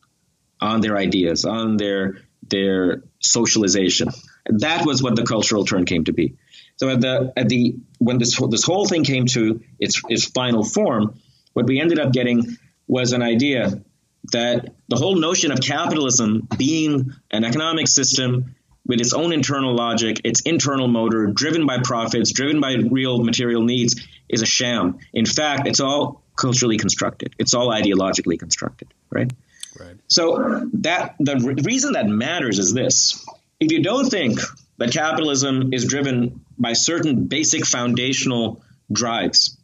on 0.60 0.80
their 0.80 0.96
ideas, 0.96 1.44
on 1.44 1.76
their 1.76 2.22
their 2.42 3.04
socialization. 3.20 4.08
That 4.46 4.84
was 4.84 5.00
what 5.00 5.14
the 5.14 5.22
cultural 5.22 5.64
turn 5.64 5.84
came 5.84 6.02
to 6.06 6.12
be. 6.12 6.34
So 6.74 6.88
at 6.88 7.00
the 7.00 7.32
at 7.36 7.48
the 7.48 7.76
when 7.98 8.18
this 8.18 8.36
this 8.50 8.64
whole 8.64 8.84
thing 8.84 9.04
came 9.04 9.26
to 9.26 9.60
its 9.78 10.02
its 10.08 10.24
final 10.24 10.64
form, 10.64 11.20
what 11.52 11.66
we 11.66 11.80
ended 11.80 12.00
up 12.00 12.12
getting 12.12 12.56
was 12.88 13.12
an 13.12 13.22
idea 13.22 13.84
that 14.32 14.74
the 14.88 14.96
whole 14.96 15.14
notion 15.14 15.52
of 15.52 15.60
capitalism 15.60 16.48
being 16.58 17.12
an 17.30 17.44
economic 17.44 17.86
system 17.86 18.56
with 18.84 19.00
its 19.00 19.14
own 19.14 19.32
internal 19.32 19.72
logic, 19.72 20.20
its 20.24 20.40
internal 20.40 20.88
motor, 20.88 21.28
driven 21.28 21.64
by 21.64 21.78
profits, 21.78 22.32
driven 22.32 22.60
by 22.60 22.74
real 22.74 23.22
material 23.22 23.62
needs, 23.62 24.04
is 24.28 24.42
a 24.42 24.46
sham. 24.46 24.98
In 25.12 25.26
fact, 25.26 25.68
it's 25.68 25.78
all 25.78 26.23
culturally 26.36 26.76
constructed. 26.76 27.34
It's 27.38 27.54
all 27.54 27.68
ideologically 27.68 28.38
constructed, 28.38 28.88
right? 29.10 29.32
Right. 29.78 29.96
So 30.08 30.68
that 30.74 31.16
the 31.18 31.36
re- 31.36 31.62
reason 31.62 31.94
that 31.94 32.06
matters 32.06 32.58
is 32.58 32.72
this: 32.72 33.24
if 33.60 33.72
you 33.72 33.82
don't 33.82 34.08
think 34.08 34.38
that 34.78 34.92
capitalism 34.92 35.72
is 35.72 35.84
driven 35.84 36.44
by 36.58 36.72
certain 36.72 37.26
basic 37.26 37.66
foundational 37.66 38.62
drives, 38.92 39.56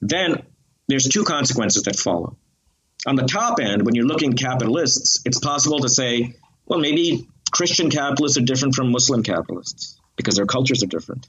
then 0.00 0.42
there's 0.88 1.08
two 1.08 1.24
consequences 1.24 1.84
that 1.84 1.96
follow. 1.96 2.36
On 3.06 3.16
the 3.16 3.24
top 3.24 3.60
end, 3.60 3.82
when 3.84 3.94
you're 3.94 4.06
looking 4.06 4.32
at 4.32 4.38
capitalists, 4.38 5.20
it's 5.24 5.38
possible 5.38 5.80
to 5.80 5.88
say, 5.88 6.34
well, 6.66 6.78
maybe 6.78 7.26
Christian 7.50 7.90
capitalists 7.90 8.36
are 8.38 8.42
different 8.42 8.74
from 8.74 8.92
Muslim 8.92 9.22
capitalists 9.22 9.98
because 10.16 10.36
their 10.36 10.46
cultures 10.46 10.82
are 10.82 10.86
different. 10.86 11.28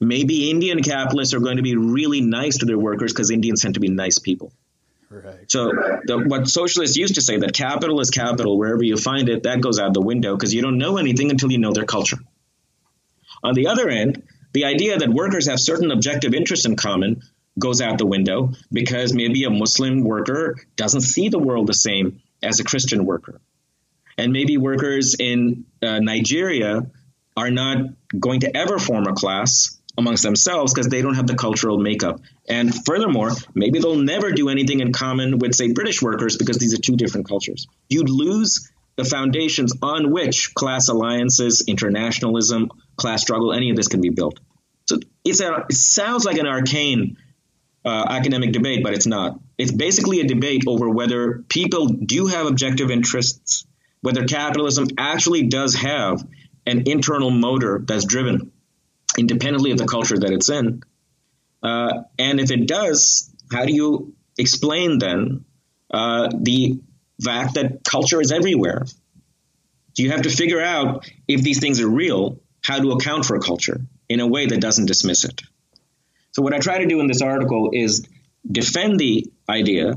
Maybe 0.00 0.50
Indian 0.50 0.82
capitalists 0.82 1.34
are 1.34 1.40
going 1.40 1.56
to 1.56 1.62
be 1.62 1.76
really 1.76 2.20
nice 2.20 2.58
to 2.58 2.66
their 2.66 2.78
workers 2.78 3.12
because 3.12 3.30
Indians 3.30 3.62
tend 3.62 3.74
to 3.74 3.80
be 3.80 3.88
nice 3.88 4.18
people. 4.18 4.52
Right. 5.10 5.50
So 5.50 5.72
the, 6.04 6.22
what 6.26 6.48
socialists 6.48 6.96
used 6.96 7.14
to 7.14 7.22
say 7.22 7.38
that 7.38 7.54
capital 7.54 8.00
is 8.00 8.10
capital 8.10 8.58
wherever 8.58 8.82
you 8.82 8.96
find 8.96 9.28
it, 9.28 9.44
that 9.44 9.60
goes 9.60 9.78
out 9.78 9.94
the 9.94 10.02
window 10.02 10.36
because 10.36 10.52
you 10.52 10.62
don't 10.62 10.78
know 10.78 10.98
anything 10.98 11.30
until 11.30 11.50
you 11.50 11.58
know 11.58 11.72
their 11.72 11.86
culture. 11.86 12.18
On 13.42 13.54
the 13.54 13.68
other 13.68 13.88
end, 13.88 14.22
the 14.52 14.66
idea 14.66 14.98
that 14.98 15.08
workers 15.08 15.48
have 15.48 15.60
certain 15.60 15.90
objective 15.90 16.34
interests 16.34 16.66
in 16.66 16.76
common 16.76 17.22
goes 17.58 17.80
out 17.80 17.98
the 17.98 18.06
window 18.06 18.52
because 18.72 19.12
maybe 19.12 19.44
a 19.44 19.50
Muslim 19.50 20.04
worker 20.04 20.56
doesn't 20.76 21.00
see 21.00 21.28
the 21.28 21.38
world 21.38 21.66
the 21.66 21.74
same 21.74 22.20
as 22.42 22.60
a 22.60 22.64
Christian 22.64 23.04
worker. 23.04 23.40
And 24.16 24.32
maybe 24.32 24.56
workers 24.56 25.16
in 25.18 25.64
uh, 25.82 26.00
Nigeria 26.00 26.86
are 27.36 27.50
not 27.50 27.78
going 28.18 28.40
to 28.40 28.56
ever 28.56 28.78
form 28.78 29.06
a 29.06 29.14
class 29.14 29.77
amongst 29.98 30.22
themselves 30.22 30.72
because 30.72 30.88
they 30.88 31.02
don't 31.02 31.16
have 31.16 31.26
the 31.26 31.34
cultural 31.34 31.76
makeup. 31.76 32.20
And 32.48 32.72
furthermore, 32.86 33.32
maybe 33.54 33.80
they'll 33.80 33.96
never 33.96 34.30
do 34.30 34.48
anything 34.48 34.78
in 34.80 34.92
common 34.92 35.38
with, 35.38 35.54
say, 35.54 35.72
British 35.72 36.00
workers 36.00 36.36
because 36.36 36.58
these 36.58 36.72
are 36.72 36.80
two 36.80 36.96
different 36.96 37.28
cultures. 37.28 37.66
You'd 37.88 38.08
lose 38.08 38.70
the 38.96 39.04
foundations 39.04 39.74
on 39.82 40.12
which 40.12 40.54
class 40.54 40.88
alliances, 40.88 41.64
internationalism, 41.66 42.70
class 42.96 43.22
struggle, 43.22 43.52
any 43.52 43.70
of 43.70 43.76
this 43.76 43.88
can 43.88 44.00
be 44.00 44.10
built. 44.10 44.38
So 44.86 44.98
it's 45.24 45.40
a, 45.40 45.66
it 45.68 45.74
sounds 45.74 46.24
like 46.24 46.38
an 46.38 46.46
arcane 46.46 47.16
uh, 47.84 48.06
academic 48.08 48.52
debate, 48.52 48.84
but 48.84 48.94
it's 48.94 49.06
not. 49.06 49.40
It's 49.58 49.72
basically 49.72 50.20
a 50.20 50.24
debate 50.26 50.62
over 50.66 50.88
whether 50.88 51.44
people 51.48 51.86
do 51.88 52.26
have 52.26 52.46
objective 52.46 52.90
interests, 52.90 53.66
whether 54.00 54.24
capitalism 54.26 54.86
actually 54.96 55.48
does 55.48 55.74
have 55.74 56.24
an 56.66 56.84
internal 56.86 57.30
motor 57.30 57.82
that's 57.84 58.04
driven 58.04 58.52
independently 59.18 59.72
of 59.72 59.78
the 59.78 59.86
culture 59.86 60.18
that 60.18 60.30
it's 60.30 60.48
in. 60.48 60.82
Uh, 61.62 62.02
and 62.18 62.40
if 62.40 62.50
it 62.50 62.66
does, 62.66 63.30
how 63.52 63.64
do 63.64 63.72
you 63.72 64.14
explain 64.38 64.98
then 64.98 65.44
uh, 65.92 66.28
the 66.40 66.80
fact 67.22 67.54
that 67.54 67.82
culture 67.84 68.20
is 68.20 68.32
everywhere? 68.32 68.84
So 69.94 70.02
you 70.02 70.10
have 70.12 70.22
to 70.22 70.30
figure 70.30 70.62
out 70.62 71.10
if 71.26 71.42
these 71.42 71.58
things 71.58 71.80
are 71.80 71.88
real, 71.88 72.40
how 72.62 72.78
to 72.78 72.92
account 72.92 73.24
for 73.24 73.34
a 73.34 73.40
culture 73.40 73.80
in 74.08 74.20
a 74.20 74.26
way 74.26 74.46
that 74.46 74.60
doesn't 74.60 74.86
dismiss 74.86 75.24
it. 75.24 75.42
So 76.30 76.42
what 76.42 76.54
I 76.54 76.58
try 76.58 76.78
to 76.78 76.86
do 76.86 77.00
in 77.00 77.08
this 77.08 77.20
article 77.20 77.70
is 77.72 78.06
defend 78.50 79.00
the 79.00 79.26
idea 79.48 79.94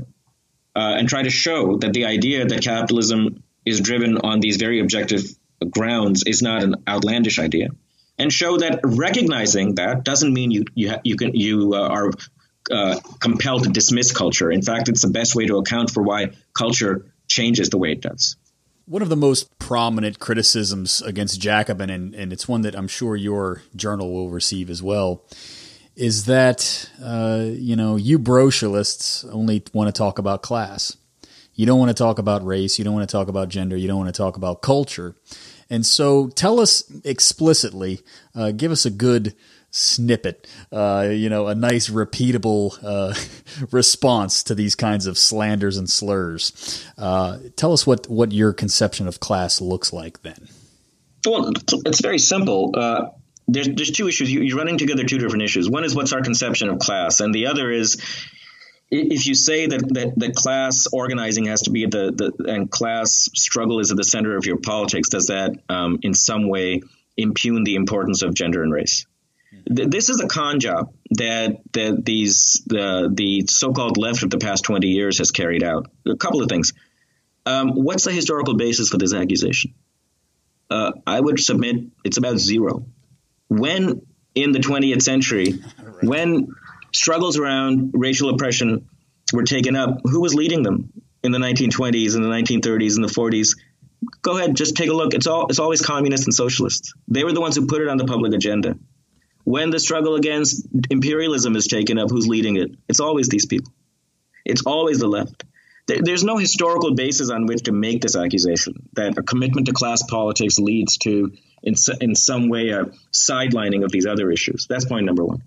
uh, 0.74 0.94
and 0.98 1.08
try 1.08 1.22
to 1.22 1.30
show 1.30 1.76
that 1.78 1.92
the 1.92 2.06
idea 2.06 2.46
that 2.46 2.62
capitalism 2.62 3.42
is 3.64 3.80
driven 3.80 4.18
on 4.18 4.40
these 4.40 4.56
very 4.56 4.80
objective 4.80 5.22
grounds 5.70 6.24
is 6.26 6.42
not 6.42 6.62
an 6.62 6.74
outlandish 6.88 7.38
idea, 7.38 7.68
and 8.22 8.32
show 8.32 8.56
that 8.56 8.80
recognizing 8.84 9.74
that 9.74 10.04
doesn't 10.04 10.32
mean 10.32 10.52
you 10.52 10.64
you 10.74 10.94
you 11.02 11.16
can 11.16 11.34
you 11.34 11.74
uh, 11.74 11.88
are 11.88 12.10
uh, 12.70 13.00
compelled 13.20 13.64
to 13.64 13.68
dismiss 13.68 14.12
culture. 14.12 14.50
In 14.50 14.62
fact, 14.62 14.88
it's 14.88 15.02
the 15.02 15.10
best 15.10 15.34
way 15.34 15.46
to 15.46 15.56
account 15.56 15.90
for 15.90 16.02
why 16.02 16.30
culture 16.54 17.04
changes 17.26 17.70
the 17.70 17.78
way 17.78 17.90
it 17.90 18.00
does. 18.00 18.36
One 18.86 19.02
of 19.02 19.08
the 19.08 19.16
most 19.16 19.58
prominent 19.58 20.20
criticisms 20.20 21.02
against 21.02 21.40
Jacobin, 21.40 21.90
and, 21.90 22.14
and 22.14 22.32
it's 22.32 22.46
one 22.46 22.62
that 22.62 22.76
I'm 22.76 22.88
sure 22.88 23.16
your 23.16 23.62
journal 23.74 24.12
will 24.12 24.30
receive 24.30 24.70
as 24.70 24.82
well, 24.82 25.24
is 25.96 26.26
that 26.26 26.90
uh, 27.02 27.46
you 27.48 27.74
know 27.74 27.96
you 27.96 28.20
brocialists 28.20 29.28
only 29.32 29.64
want 29.72 29.92
to 29.92 29.98
talk 29.98 30.18
about 30.20 30.42
class. 30.42 30.96
You 31.54 31.66
don't 31.66 31.78
want 31.78 31.90
to 31.90 31.94
talk 31.94 32.18
about 32.20 32.46
race. 32.46 32.78
You 32.78 32.84
don't 32.84 32.94
want 32.94 33.08
to 33.08 33.12
talk 33.12 33.28
about 33.28 33.48
gender. 33.48 33.76
You 33.76 33.88
don't 33.88 33.98
want 33.98 34.14
to 34.14 34.16
talk 34.16 34.36
about 34.36 34.62
culture. 34.62 35.16
And 35.72 35.86
so, 35.86 36.28
tell 36.28 36.60
us 36.60 36.84
explicitly. 37.02 38.00
Uh, 38.34 38.50
give 38.50 38.70
us 38.70 38.84
a 38.84 38.90
good 38.90 39.34
snippet. 39.70 40.46
Uh, 40.70 41.08
you 41.10 41.30
know, 41.30 41.46
a 41.46 41.54
nice 41.54 41.88
repeatable 41.88 42.78
uh, 42.84 43.14
response 43.70 44.42
to 44.42 44.54
these 44.54 44.74
kinds 44.74 45.06
of 45.06 45.16
slanders 45.16 45.78
and 45.78 45.88
slurs. 45.88 46.84
Uh, 46.98 47.38
tell 47.56 47.72
us 47.72 47.86
what 47.86 48.06
what 48.10 48.32
your 48.32 48.52
conception 48.52 49.08
of 49.08 49.18
class 49.18 49.62
looks 49.62 49.94
like 49.94 50.20
then. 50.20 50.46
Well, 51.24 51.52
it's 51.86 52.02
very 52.02 52.18
simple 52.18 52.74
uh, 52.76 53.06
there's 53.48 53.68
there's 53.68 53.90
two 53.90 54.08
issues. 54.08 54.30
You, 54.30 54.54
are 54.54 54.58
running 54.58 54.76
together 54.76 55.04
two 55.04 55.18
different 55.18 55.44
issues. 55.44 55.70
One 55.70 55.84
is 55.84 55.94
what's 55.94 56.12
our 56.12 56.20
conception 56.20 56.68
of 56.68 56.80
class, 56.80 57.20
and 57.20 57.34
the 57.34 57.46
other 57.46 57.70
is 57.70 57.96
if 58.92 59.26
you 59.26 59.34
say 59.34 59.66
that 59.66 59.80
that, 59.94 60.12
that 60.18 60.34
class 60.34 60.86
organizing 60.92 61.46
has 61.46 61.62
to 61.62 61.70
be 61.70 61.86
the, 61.86 62.12
the 62.36 62.52
and 62.52 62.70
class 62.70 63.30
struggle 63.34 63.80
is 63.80 63.90
at 63.90 63.96
the 63.96 64.04
center 64.04 64.36
of 64.36 64.44
your 64.44 64.58
politics, 64.58 65.08
does 65.08 65.28
that 65.28 65.52
um, 65.68 65.98
in 66.02 66.12
some 66.12 66.48
way 66.48 66.82
impugn 67.16 67.64
the 67.64 67.74
importance 67.74 68.22
of 68.22 68.34
gender 68.34 68.62
and 68.62 68.72
race? 68.72 69.06
This 69.66 70.10
is 70.10 70.20
a 70.20 70.28
con 70.28 70.60
job 70.60 70.92
that 71.10 71.58
that 71.72 72.04
these 72.04 72.62
the 72.66 73.10
the 73.12 73.46
so-called 73.48 73.96
left 73.96 74.22
of 74.22 74.30
the 74.30 74.38
past 74.38 74.64
20 74.64 74.86
years 74.88 75.18
has 75.18 75.30
carried 75.30 75.62
out. 75.62 75.90
A 76.06 76.16
couple 76.16 76.42
of 76.42 76.48
things. 76.48 76.74
Um, 77.46 77.70
what's 77.70 78.04
the 78.04 78.12
historical 78.12 78.56
basis 78.56 78.90
for 78.90 78.98
this 78.98 79.14
accusation? 79.14 79.74
Uh, 80.70 80.92
I 81.06 81.18
would 81.18 81.40
submit 81.40 81.76
it's 82.04 82.18
about 82.18 82.38
zero 82.38 82.86
when 83.48 84.02
in 84.34 84.52
the 84.52 84.58
20th 84.58 85.02
century, 85.02 85.62
right. 85.82 86.04
when 86.04 86.48
struggles 86.94 87.38
around 87.38 87.92
racial 87.94 88.30
oppression 88.30 88.88
were 89.32 89.44
taken 89.44 89.76
up, 89.76 90.00
who 90.04 90.20
was 90.20 90.34
leading 90.34 90.62
them 90.62 90.92
in 91.22 91.32
the 91.32 91.38
1920s 91.38 92.14
and 92.14 92.24
the 92.24 92.28
1930s 92.28 92.96
and 92.96 93.04
the 93.04 93.12
40s? 93.12 93.56
Go 94.20 94.36
ahead, 94.36 94.56
just 94.56 94.76
take 94.76 94.90
a 94.90 94.92
look. 94.92 95.14
It's 95.14 95.26
all 95.26 95.46
it's 95.46 95.60
always 95.60 95.80
communists 95.80 96.26
and 96.26 96.34
socialists. 96.34 96.92
They 97.08 97.24
were 97.24 97.32
the 97.32 97.40
ones 97.40 97.56
who 97.56 97.66
put 97.66 97.82
it 97.82 97.88
on 97.88 97.96
the 97.96 98.04
public 98.04 98.32
agenda. 98.32 98.76
When 99.44 99.70
the 99.70 99.80
struggle 99.80 100.14
against 100.16 100.66
imperialism 100.90 101.56
is 101.56 101.66
taken 101.66 101.98
up, 101.98 102.10
who's 102.10 102.26
leading 102.26 102.56
it? 102.56 102.72
It's 102.88 103.00
always 103.00 103.28
these 103.28 103.46
people. 103.46 103.72
It's 104.44 104.62
always 104.66 104.98
the 104.98 105.08
left. 105.08 105.44
There's 105.86 106.22
no 106.24 106.36
historical 106.36 106.94
basis 106.94 107.30
on 107.30 107.46
which 107.46 107.64
to 107.64 107.72
make 107.72 108.02
this 108.02 108.16
accusation 108.16 108.88
that 108.94 109.18
a 109.18 109.22
commitment 109.22 109.66
to 109.66 109.72
class 109.72 110.02
politics 110.04 110.58
leads 110.58 110.96
to 110.98 111.32
in, 111.62 111.74
in 112.00 112.14
some 112.14 112.48
way 112.48 112.70
a 112.70 112.86
sidelining 113.12 113.84
of 113.84 113.90
these 113.90 114.06
other 114.06 114.30
issues. 114.30 114.66
That's 114.68 114.84
point 114.84 115.06
number 115.06 115.24
one. 115.24 115.42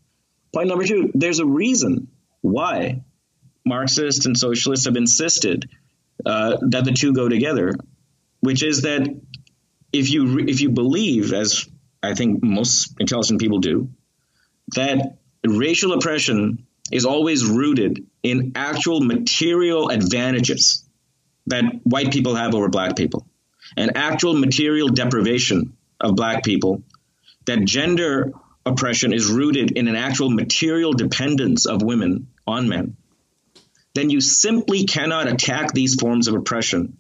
Point 0.55 0.69
number 0.69 0.85
two, 0.85 1.11
there's 1.13 1.39
a 1.39 1.45
reason 1.45 2.07
why 2.39 3.03
Marxists 3.65 4.25
and 4.25 4.37
socialists 4.37 4.85
have 4.85 4.95
insisted 4.95 5.69
uh, 6.25 6.55
that 6.69 6.85
the 6.85 6.93
two 6.93 7.11
go 7.11 7.27
together, 7.27 7.73
which 8.39 8.63
is 8.63 8.83
that 8.83 9.05
if 9.91 10.09
you 10.09 10.39
if 10.39 10.61
you 10.61 10.69
believe, 10.69 11.33
as 11.33 11.67
I 12.01 12.13
think 12.13 12.41
most 12.41 12.95
intelligent 13.01 13.41
people 13.41 13.59
do, 13.59 13.89
that 14.75 15.17
racial 15.45 15.91
oppression 15.91 16.65
is 16.89 17.05
always 17.05 17.43
rooted 17.43 18.05
in 18.23 18.53
actual 18.55 19.01
material 19.01 19.89
advantages 19.89 20.87
that 21.47 21.65
white 21.83 22.13
people 22.13 22.33
have 22.35 22.55
over 22.55 22.69
black 22.69 22.95
people, 22.95 23.27
and 23.75 23.97
actual 23.97 24.33
material 24.33 24.87
deprivation 24.87 25.75
of 25.99 26.15
black 26.15 26.45
people 26.45 26.81
that 27.45 27.65
gender 27.65 28.31
oppression 28.65 29.13
is 29.13 29.29
rooted 29.29 29.71
in 29.71 29.87
an 29.87 29.95
actual 29.95 30.29
material 30.29 30.93
dependence 30.93 31.65
of 31.65 31.81
women 31.81 32.27
on 32.47 32.67
men, 32.67 32.97
then 33.93 34.09
you 34.09 34.21
simply 34.21 34.85
cannot 34.85 35.27
attack 35.27 35.71
these 35.71 35.95
forms 35.95 36.27
of 36.27 36.35
oppression 36.35 36.97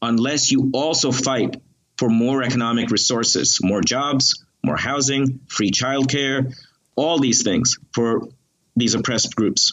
unless 0.00 0.52
you 0.52 0.70
also 0.72 1.10
fight 1.10 1.60
for 1.96 2.08
more 2.08 2.42
economic 2.42 2.90
resources, 2.90 3.58
more 3.62 3.80
jobs, 3.80 4.44
more 4.64 4.76
housing, 4.76 5.40
free 5.48 5.70
childcare, 5.70 6.54
all 6.94 7.18
these 7.18 7.42
things 7.42 7.78
for 7.92 8.28
these 8.76 8.94
oppressed 8.94 9.34
groups. 9.34 9.72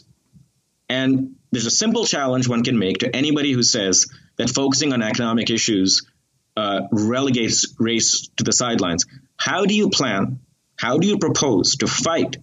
And 0.90 1.36
there's 1.52 1.66
a 1.66 1.72
simple 1.72 2.06
challenge 2.06 2.48
one 2.48 2.64
can 2.64 2.78
make 2.78 3.00
to 3.00 3.16
anybody 3.16 3.52
who 3.52 3.64
says 3.64 4.08
that 4.38 4.50
focusing 4.50 4.94
on 4.94 5.02
economic 5.02 5.50
issues 5.50 6.04
uh, 6.58 6.82
relegates 6.92 7.76
race 7.80 8.30
to 8.38 8.44
the 8.44 8.54
sidelines. 8.54 9.06
How 9.38 9.66
do 9.66 9.76
you 9.76 9.90
plan? 9.90 10.40
How 10.78 10.98
do 10.98 11.08
you 11.08 11.18
propose 11.18 11.78
to 11.78 11.88
fight 11.88 12.38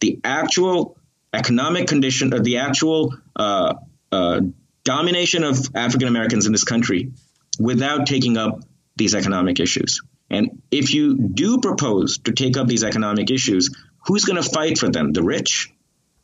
the 0.00 0.20
actual 0.24 0.98
economic 1.32 1.86
condition, 1.88 2.34
or 2.34 2.40
the 2.40 2.58
actual 2.58 3.14
uh, 3.36 3.74
uh, 4.10 4.40
domination 4.84 5.44
of 5.44 5.58
African 5.74 6.08
Americans 6.08 6.46
in 6.46 6.52
this 6.52 6.64
country 6.64 7.12
without 7.58 8.06
taking 8.06 8.36
up 8.36 8.64
these 8.96 9.14
economic 9.14 9.60
issues? 9.60 10.02
And 10.28 10.62
if 10.70 10.94
you 10.94 11.16
do 11.16 11.58
propose 11.58 12.18
to 12.18 12.32
take 12.32 12.56
up 12.56 12.68
these 12.68 12.84
economic 12.84 13.30
issues, 13.30 13.70
who's 14.06 14.24
going 14.24 14.42
to 14.42 14.48
fight 14.48 14.78
for 14.78 14.88
them? 14.88 15.12
The 15.12 15.22
rich? 15.22 15.72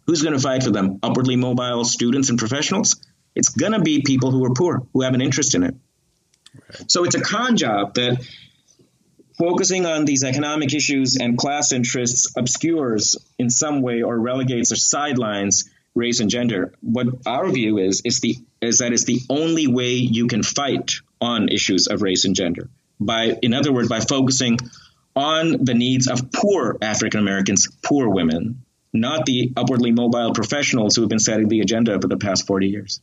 Who's 0.07 0.23
going 0.23 0.35
to 0.35 0.41
fight 0.41 0.63
for 0.63 0.71
them? 0.71 1.01
Upwardly 1.03 1.37
mobile 1.37 1.85
students 1.85 2.31
and 2.31 2.39
professionals? 2.39 2.97
It's 3.35 3.51
going 3.51 3.73
to 3.73 3.81
be 3.81 4.03
people 4.03 4.31
who 4.31 4.45
are 4.45 4.55
poor, 4.55 4.87
who 4.93 5.03
have 5.03 5.15
an 5.15 5.21
interest 5.21 5.55
in 5.55 5.65
it. 5.65 5.75
So 6.89 7.05
it's 7.05 7.15
a 7.15 7.21
con 7.21 7.57
job 7.57 7.95
that 7.95 8.25
focusing 9.39 9.87
on 9.87 10.05
these 10.05 10.25
economic 10.25 10.73
issues 10.75 11.17
and 11.17 11.37
class 11.37 11.73
interests 11.73 12.33
obscures 12.37 13.17
in 13.39 13.51
some 13.51 13.83
way 13.83 14.03
or 14.03 14.19
relegates 14.19 14.73
or 14.73 14.77
sidelines 14.77 15.69
race 15.95 16.21
and 16.21 16.31
gender. 16.31 16.75
What 16.81 17.07
our 17.27 17.51
view 17.51 17.79
is 17.79 18.03
is 18.05 18.21
the 18.21 18.37
is 18.61 18.79
that 18.79 18.93
it's 18.93 19.05
the 19.05 19.21
only 19.31 19.67
way 19.67 19.95
you 19.95 20.27
can 20.29 20.43
fight 20.43 20.93
on 21.21 21.49
issues 21.49 21.87
of 21.87 22.03
race 22.03 22.25
and 22.25 22.35
gender. 22.35 22.69
By 23.01 23.37
in 23.43 23.55
other 23.55 23.73
words, 23.73 23.89
by 23.89 24.01
focusing 24.01 24.59
on 25.15 25.65
the 25.65 25.75
needs 25.75 26.09
of 26.09 26.31
poor 26.33 26.77
African 26.83 27.21
Americans, 27.21 27.69
poor 27.83 28.09
women, 28.09 28.65
not 28.93 29.25
the 29.25 29.53
upwardly 29.57 29.93
mobile 29.93 30.33
professionals 30.35 30.95
who 30.95 31.03
have 31.03 31.09
been 31.09 31.19
setting 31.19 31.49
the 31.49 31.61
agenda 31.61 31.99
for 32.01 32.09
the 32.09 32.19
past 32.19 32.47
40 32.47 32.69
years. 32.69 33.01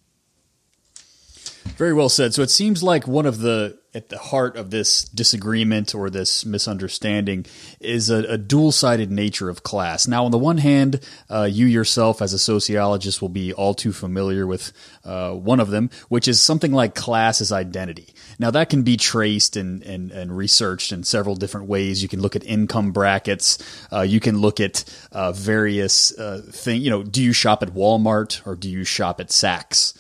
Very 1.75 1.93
well 1.93 2.09
said. 2.09 2.33
So 2.33 2.43
it 2.43 2.51
seems 2.51 2.83
like 2.83 3.07
one 3.07 3.25
of 3.25 3.39
the 3.39 3.79
at 3.95 4.09
the 4.09 4.17
heart 4.17 4.57
of 4.57 4.71
this 4.71 5.03
disagreement 5.03 5.93
or 5.93 6.09
this 6.09 6.45
misunderstanding 6.45 7.45
is 7.79 8.09
a, 8.09 8.23
a 8.23 8.37
dual-sided 8.37 9.11
nature 9.11 9.49
of 9.49 9.61
class. 9.61 10.07
Now, 10.07 10.25
on 10.25 10.31
the 10.31 10.37
one 10.37 10.57
hand, 10.57 10.99
uh, 11.29 11.43
you 11.43 11.67
yourself, 11.67 12.21
as 12.21 12.33
a 12.33 12.39
sociologist, 12.39 13.21
will 13.21 13.29
be 13.29 13.53
all 13.53 13.75
too 13.75 13.93
familiar 13.93 14.47
with 14.47 14.73
uh, 15.05 15.33
one 15.33 15.59
of 15.59 15.69
them, 15.69 15.91
which 16.09 16.27
is 16.27 16.41
something 16.41 16.71
like 16.71 16.95
class 16.95 17.39
as 17.39 17.51
identity. 17.51 18.13
Now, 18.39 18.49
that 18.51 18.69
can 18.69 18.81
be 18.81 18.97
traced 18.97 19.55
and, 19.55 19.83
and, 19.83 20.11
and 20.11 20.35
researched 20.35 20.91
in 20.91 21.03
several 21.03 21.35
different 21.35 21.67
ways. 21.67 22.01
You 22.01 22.09
can 22.09 22.21
look 22.21 22.35
at 22.35 22.43
income 22.43 22.91
brackets. 22.91 23.59
Uh, 23.91 24.01
you 24.01 24.19
can 24.19 24.39
look 24.39 24.59
at 24.59 24.83
uh, 25.11 25.31
various 25.33 26.17
uh, 26.17 26.41
things. 26.49 26.83
You 26.83 26.89
know, 26.89 27.03
do 27.03 27.21
you 27.21 27.31
shop 27.33 27.61
at 27.61 27.69
Walmart 27.69 28.45
or 28.47 28.55
do 28.55 28.69
you 28.69 28.83
shop 28.83 29.19
at 29.19 29.27
Saks? 29.27 29.93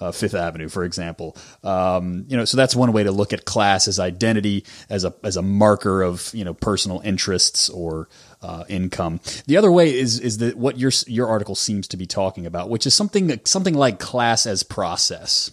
Uh, 0.00 0.12
Fifth 0.12 0.34
Avenue, 0.34 0.68
for 0.68 0.84
example. 0.84 1.36
Um, 1.62 2.24
you 2.28 2.36
know, 2.36 2.44
so 2.44 2.56
that's 2.56 2.74
one 2.74 2.92
way 2.92 3.04
to 3.04 3.12
look 3.12 3.32
at 3.32 3.44
class 3.44 3.88
as 3.88 3.98
identity, 3.98 4.64
as 4.88 5.04
a 5.04 5.14
as 5.22 5.36
a 5.36 5.42
marker 5.42 6.02
of 6.02 6.30
you 6.34 6.44
know 6.44 6.54
personal 6.54 7.00
interests 7.00 7.68
or 7.68 8.08
uh, 8.42 8.64
income. 8.68 9.20
The 9.46 9.56
other 9.56 9.70
way 9.70 9.96
is 9.96 10.18
is 10.18 10.38
that 10.38 10.56
what 10.56 10.78
your 10.78 10.92
your 11.06 11.28
article 11.28 11.54
seems 11.54 11.88
to 11.88 11.96
be 11.96 12.06
talking 12.06 12.46
about, 12.46 12.70
which 12.70 12.86
is 12.86 12.94
something 12.94 13.40
something 13.44 13.74
like 13.74 13.98
class 13.98 14.46
as 14.46 14.62
process 14.62 15.50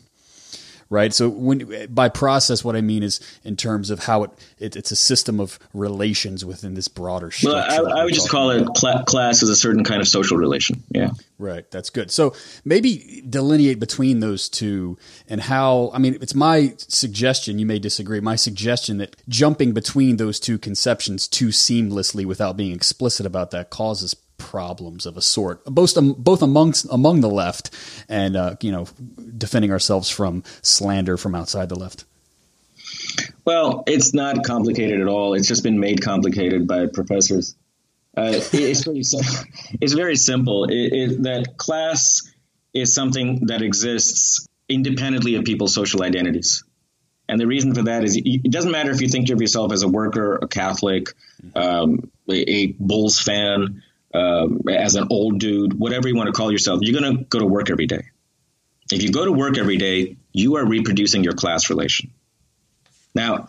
right? 0.89 1.13
So 1.13 1.29
when 1.29 1.88
by 1.93 2.09
process, 2.09 2.63
what 2.63 2.75
I 2.75 2.81
mean 2.81 3.03
is 3.03 3.19
in 3.43 3.55
terms 3.55 3.89
of 3.89 3.99
how 3.99 4.23
it, 4.23 4.31
it 4.59 4.75
it's 4.75 4.91
a 4.91 4.95
system 4.95 5.39
of 5.39 5.59
relations 5.73 6.45
within 6.45 6.73
this 6.73 6.88
broader 6.88 7.31
structure. 7.31 7.83
Well, 7.83 7.97
I, 7.97 8.01
I 8.01 8.03
would 8.05 8.13
just 8.13 8.29
call 8.29 8.51
it 8.51 8.67
cl- 8.77 9.03
class 9.03 9.43
as 9.43 9.49
a 9.49 9.55
certain 9.55 9.83
kind 9.83 10.01
of 10.01 10.07
social 10.07 10.38
relation. 10.38 10.83
Yeah, 10.89 11.11
right. 11.38 11.69
That's 11.71 11.89
good. 11.89 12.11
So 12.11 12.33
maybe 12.63 13.23
delineate 13.27 13.79
between 13.79 14.19
those 14.19 14.49
two 14.49 14.97
and 15.27 15.41
how. 15.41 15.91
I 15.93 15.99
mean, 15.99 16.17
it's 16.21 16.35
my 16.35 16.73
suggestion. 16.77 17.59
You 17.59 17.65
may 17.65 17.79
disagree. 17.79 18.19
My 18.19 18.35
suggestion 18.35 18.97
that 18.97 19.15
jumping 19.27 19.73
between 19.73 20.17
those 20.17 20.39
two 20.39 20.57
conceptions 20.57 21.27
too 21.27 21.47
seamlessly 21.47 22.25
without 22.25 22.57
being 22.57 22.73
explicit 22.73 23.25
about 23.25 23.51
that 23.51 23.69
causes 23.69 24.15
problems 24.47 25.05
of 25.05 25.17
a 25.17 25.21
sort, 25.21 25.63
both 25.65 25.97
um, 25.97 26.13
both 26.17 26.41
amongst 26.41 26.87
among 26.89 27.19
the 27.19 27.29
left, 27.29 27.69
and 28.07 28.35
uh, 28.35 28.55
you 28.61 28.71
know, 28.71 28.87
defending 29.37 29.71
ourselves 29.71 30.09
from 30.09 30.43
slander 30.61 31.17
from 31.17 31.35
outside 31.35 31.67
the 31.67 31.75
left. 31.77 32.05
Well, 33.43 33.83
it's 33.87 34.13
not 34.13 34.43
complicated 34.43 35.01
at 35.01 35.07
all. 35.07 35.33
It's 35.33 35.47
just 35.47 35.63
been 35.63 35.79
made 35.79 36.01
complicated 36.01 36.67
by 36.67 36.85
professors. 36.87 37.55
Uh, 38.15 38.31
it's, 38.33 38.83
very, 38.83 38.99
it's 39.81 39.93
very 39.93 40.15
simple. 40.15 40.65
It, 40.65 40.93
it, 40.93 41.23
that 41.23 41.57
class 41.57 42.21
is 42.73 42.93
something 42.93 43.47
that 43.47 43.61
exists 43.61 44.47
independently 44.69 45.35
of 45.35 45.43
people's 45.43 45.73
social 45.73 46.03
identities. 46.03 46.63
And 47.29 47.39
the 47.39 47.47
reason 47.47 47.73
for 47.75 47.83
that 47.83 48.03
is 48.03 48.15
it 48.15 48.51
doesn't 48.51 48.71
matter 48.71 48.91
if 48.91 49.01
you 49.01 49.09
think 49.09 49.29
of 49.29 49.41
yourself 49.41 49.73
as 49.73 49.83
a 49.83 49.87
worker, 49.87 50.35
a 50.41 50.47
Catholic, 50.47 51.09
um, 51.55 52.09
a, 52.29 52.49
a 52.49 52.65
Bulls 52.79 53.19
fan, 53.19 53.83
um, 54.13 54.61
as 54.69 54.95
an 54.95 55.07
old 55.09 55.39
dude, 55.39 55.77
whatever 55.77 56.07
you 56.07 56.15
want 56.15 56.27
to 56.27 56.33
call 56.33 56.51
yourself, 56.51 56.79
you're 56.81 56.99
going 56.99 57.17
to 57.17 57.23
go 57.25 57.39
to 57.39 57.45
work 57.45 57.69
every 57.69 57.87
day. 57.87 58.03
If 58.91 59.03
you 59.03 59.11
go 59.11 59.25
to 59.25 59.31
work 59.31 59.57
every 59.57 59.77
day, 59.77 60.17
you 60.31 60.55
are 60.55 60.65
reproducing 60.65 61.23
your 61.23 61.33
class 61.33 61.69
relation. 61.69 62.11
Now, 63.13 63.47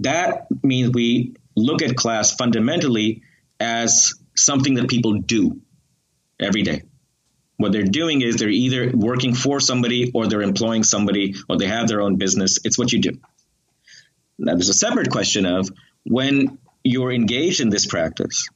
that 0.00 0.46
means 0.62 0.92
we 0.92 1.34
look 1.56 1.82
at 1.82 1.96
class 1.96 2.34
fundamentally 2.34 3.22
as 3.58 4.14
something 4.34 4.74
that 4.74 4.88
people 4.88 5.14
do 5.20 5.60
every 6.38 6.62
day. 6.62 6.82
What 7.56 7.72
they're 7.72 7.84
doing 7.84 8.20
is 8.20 8.36
they're 8.36 8.48
either 8.50 8.90
working 8.94 9.34
for 9.34 9.60
somebody 9.60 10.12
or 10.14 10.26
they're 10.26 10.42
employing 10.42 10.84
somebody 10.84 11.34
or 11.48 11.56
they 11.56 11.66
have 11.66 11.88
their 11.88 12.02
own 12.02 12.16
business. 12.16 12.58
It's 12.64 12.78
what 12.78 12.92
you 12.92 13.00
do. 13.00 13.18
Now, 14.38 14.54
there's 14.54 14.68
a 14.68 14.74
separate 14.74 15.10
question 15.10 15.46
of 15.46 15.70
when 16.04 16.58
you're 16.84 17.10
engaged 17.10 17.60
in 17.60 17.70
this 17.70 17.86
practice, 17.86 18.48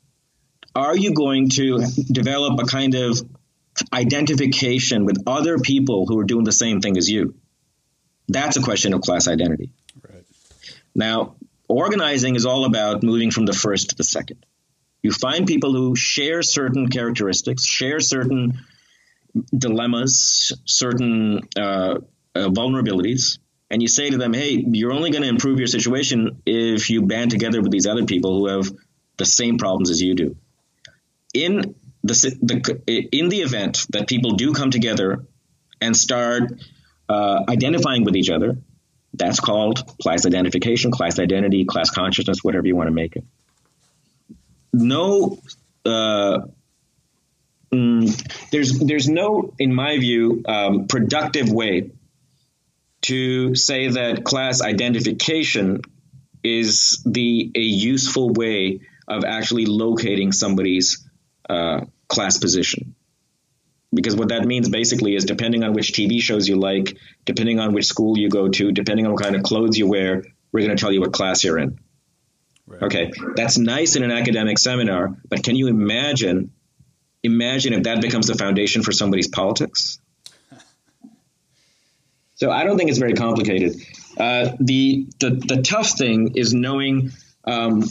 are 0.75 0.97
you 0.97 1.14
going 1.14 1.49
to 1.51 1.81
develop 2.11 2.59
a 2.61 2.64
kind 2.64 2.95
of 2.95 3.21
identification 3.93 5.05
with 5.05 5.23
other 5.27 5.59
people 5.59 6.07
who 6.07 6.18
are 6.18 6.25
doing 6.25 6.45
the 6.45 6.53
same 6.53 6.81
thing 6.81 6.97
as 6.97 7.09
you? 7.09 7.35
That's 8.29 8.57
a 8.57 8.62
question 8.62 8.95
of 8.95 9.01
class 9.01 9.27
identity. 9.27 9.71
Right. 10.09 10.25
Now, 10.95 11.37
organizing 11.68 12.37
is 12.37 12.47
all 12.47 12.64
about 12.64 13.03
moving 13.03 13.31
from 13.31 13.47
the 13.47 13.53
first 13.53 13.91
to 13.91 13.97
the 13.97 14.05
second. 14.05 14.45
You 15.03 15.12
find 15.12 15.47
people 15.47 15.73
who 15.73 15.97
share 15.97 16.43
certain 16.43 16.89
characteristics, 16.89 17.64
share 17.64 18.01
certain 18.01 18.61
dilemmas, 19.57 20.53
certain 20.66 21.41
uh, 21.57 21.99
uh, 22.35 22.49
vulnerabilities, 22.49 23.39
and 23.71 23.81
you 23.81 23.89
say 23.89 24.11
to 24.11 24.18
them, 24.18 24.35
hey, 24.35 24.64
you're 24.68 24.93
only 24.93 25.11
going 25.11 25.23
to 25.23 25.29
improve 25.29 25.59
your 25.59 25.68
situation 25.68 26.43
if 26.45 26.91
you 26.91 27.03
band 27.03 27.31
together 27.31 27.62
with 27.62 27.71
these 27.71 27.87
other 27.87 28.05
people 28.05 28.39
who 28.39 28.47
have 28.49 28.71
the 29.16 29.25
same 29.25 29.59
problems 29.59 29.91
as 29.91 30.03
you 30.03 30.14
do 30.14 30.37
in 31.35 31.74
the, 32.03 32.37
the 32.43 33.09
in 33.12 33.28
the 33.28 33.41
event 33.41 33.87
that 33.91 34.09
people 34.09 34.33
do 34.33 34.53
come 34.53 34.70
together 34.70 35.26
and 35.81 35.97
start 35.97 36.53
uh, 37.09 37.45
identifying 37.49 38.05
with 38.05 38.16
each 38.16 38.31
other, 38.31 38.59
that's 39.14 39.41
called 39.41 39.85
class 40.01 40.26
identification, 40.26 40.91
class 40.91 41.18
identity, 41.18 41.64
class 41.64 41.91
consciousness, 41.91 42.43
whatever 42.43 42.66
you 42.66 42.76
want 42.76 42.89
to 42.89 42.95
make 42.95 43.16
it. 43.16 43.24
No, 44.72 45.39
uh, 45.85 46.39
mm, 47.72 48.51
there's 48.51 48.78
there's 48.78 49.09
no, 49.09 49.53
in 49.59 49.74
my 49.74 49.99
view, 49.99 50.43
um, 50.47 50.87
productive 50.87 51.51
way 51.51 51.91
to 53.03 53.55
say 53.55 53.89
that 53.89 54.24
class 54.24 54.62
identification 54.62 55.81
is 56.43 57.03
the 57.05 57.51
a 57.55 57.61
useful 57.61 58.31
way 58.31 58.81
of 59.09 59.24
actually 59.24 59.66
locating 59.66 60.33
somebody's 60.33 61.05
uh, 61.51 61.84
class 62.09 62.38
position. 62.38 62.94
Because 63.92 64.14
what 64.14 64.28
that 64.28 64.44
means 64.44 64.68
basically 64.68 65.16
is 65.16 65.24
depending 65.24 65.64
on 65.64 65.72
which 65.72 65.92
TV 65.92 66.20
shows 66.22 66.48
you 66.48 66.57
like, 66.57 66.96
depending 67.24 67.59
on 67.59 67.72
which 67.72 67.86
school 67.86 68.16
you 68.16 68.28
go 68.28 68.48
to, 68.48 68.70
depending 68.70 69.07
on 69.07 69.12
what 69.12 69.22
kind 69.22 69.34
of 69.34 69.42
clothes 69.42 69.76
you 69.76 69.88
wear, 69.88 70.22
we're 70.53 70.64
going 70.64 70.76
to 70.76 70.80
tell 70.80 70.92
you 70.92 71.01
what 71.01 71.12
class 71.12 71.42
you're 71.42 71.59
in. 71.59 71.80
Right. 72.68 72.82
Okay, 72.84 73.11
that's 73.34 73.59
nice 73.59 73.96
in 73.96 74.05
an 74.05 74.12
academic 74.12 74.59
seminar, 74.59 75.16
but 75.28 75.42
can 75.42 75.57
you 75.57 75.66
imagine 75.66 76.53
imagine 77.24 77.72
if 77.72 77.82
that 77.82 78.01
becomes 78.01 78.28
the 78.28 78.36
foundation 78.36 78.82
for 78.82 78.92
somebody's 78.92 79.28
politics? 79.28 79.98
So 82.36 82.51
I 82.51 82.64
don't 82.64 82.78
think 82.78 82.88
it's 82.88 82.98
very 82.98 83.12
complicated. 83.12 83.76
Uh, 84.16 84.57
the, 84.59 85.07
the 85.20 85.30
the 85.46 85.61
tough 85.61 85.90
thing 85.90 86.36
is 86.36 86.55
knowing 86.55 87.12
um, 87.44 87.84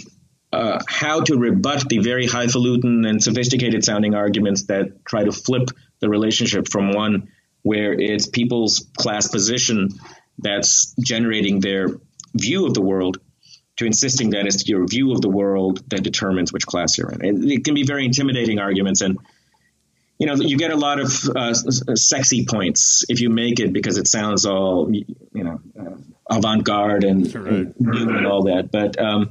uh, 0.52 0.80
how 0.88 1.22
to 1.22 1.38
rebut 1.38 1.88
the 1.90 2.00
very 2.00 2.26
highfalutin 2.26 3.06
and 3.06 3.24
sophisticated 3.24 3.84
sounding 3.84 4.16
arguments 4.16 4.64
that 4.64 5.06
try 5.06 5.24
to 5.24 5.32
flip 5.32 5.70
the 6.00 6.10
relationship 6.10 6.68
from 6.70 6.92
one 6.92 7.30
where 7.62 7.94
it's 7.94 8.28
people's 8.28 8.88
class 8.98 9.28
position 9.28 9.90
that's 10.40 10.96
generating 11.04 11.60
their 11.60 11.90
view 12.34 12.66
of 12.66 12.74
the 12.74 12.82
world 12.82 13.20
to 13.78 13.86
insisting 13.86 14.32
that 14.32 14.46
it's 14.46 14.68
your 14.68 14.86
view 14.88 15.12
of 15.12 15.22
the 15.22 15.30
world 15.30 15.84
that 15.90 16.04
determines 16.04 16.52
which 16.52 16.66
class 16.66 16.98
you're 16.98 17.12
in. 17.12 17.24
It, 17.24 17.52
it 17.52 17.66
can 17.66 17.76
be 17.76 17.84
very 17.84 18.06
intimidating 18.06 18.60
arguments 18.60 19.02
and 19.02 19.18
you 20.18 20.28
know 20.28 20.36
you 20.36 20.58
get 20.58 20.72
a 20.72 20.76
lot 20.76 21.00
of 21.00 21.30
uh, 21.34 21.54
sexy 21.54 22.46
points 22.46 23.06
if 23.08 23.22
you 23.22 23.30
make 23.30 23.60
it 23.60 23.72
because 23.72 23.98
it 23.98 24.08
sounds 24.08 24.46
all 24.46 24.92
you 24.92 25.06
know 25.34 25.62
uh, 25.80 25.96
avant-garde 26.30 27.06
and, 27.06 27.34
right. 27.34 27.54
and, 27.54 27.76
and 27.80 28.28
all 28.28 28.44
that 28.44 28.70
but 28.70 29.00
um, 29.00 29.30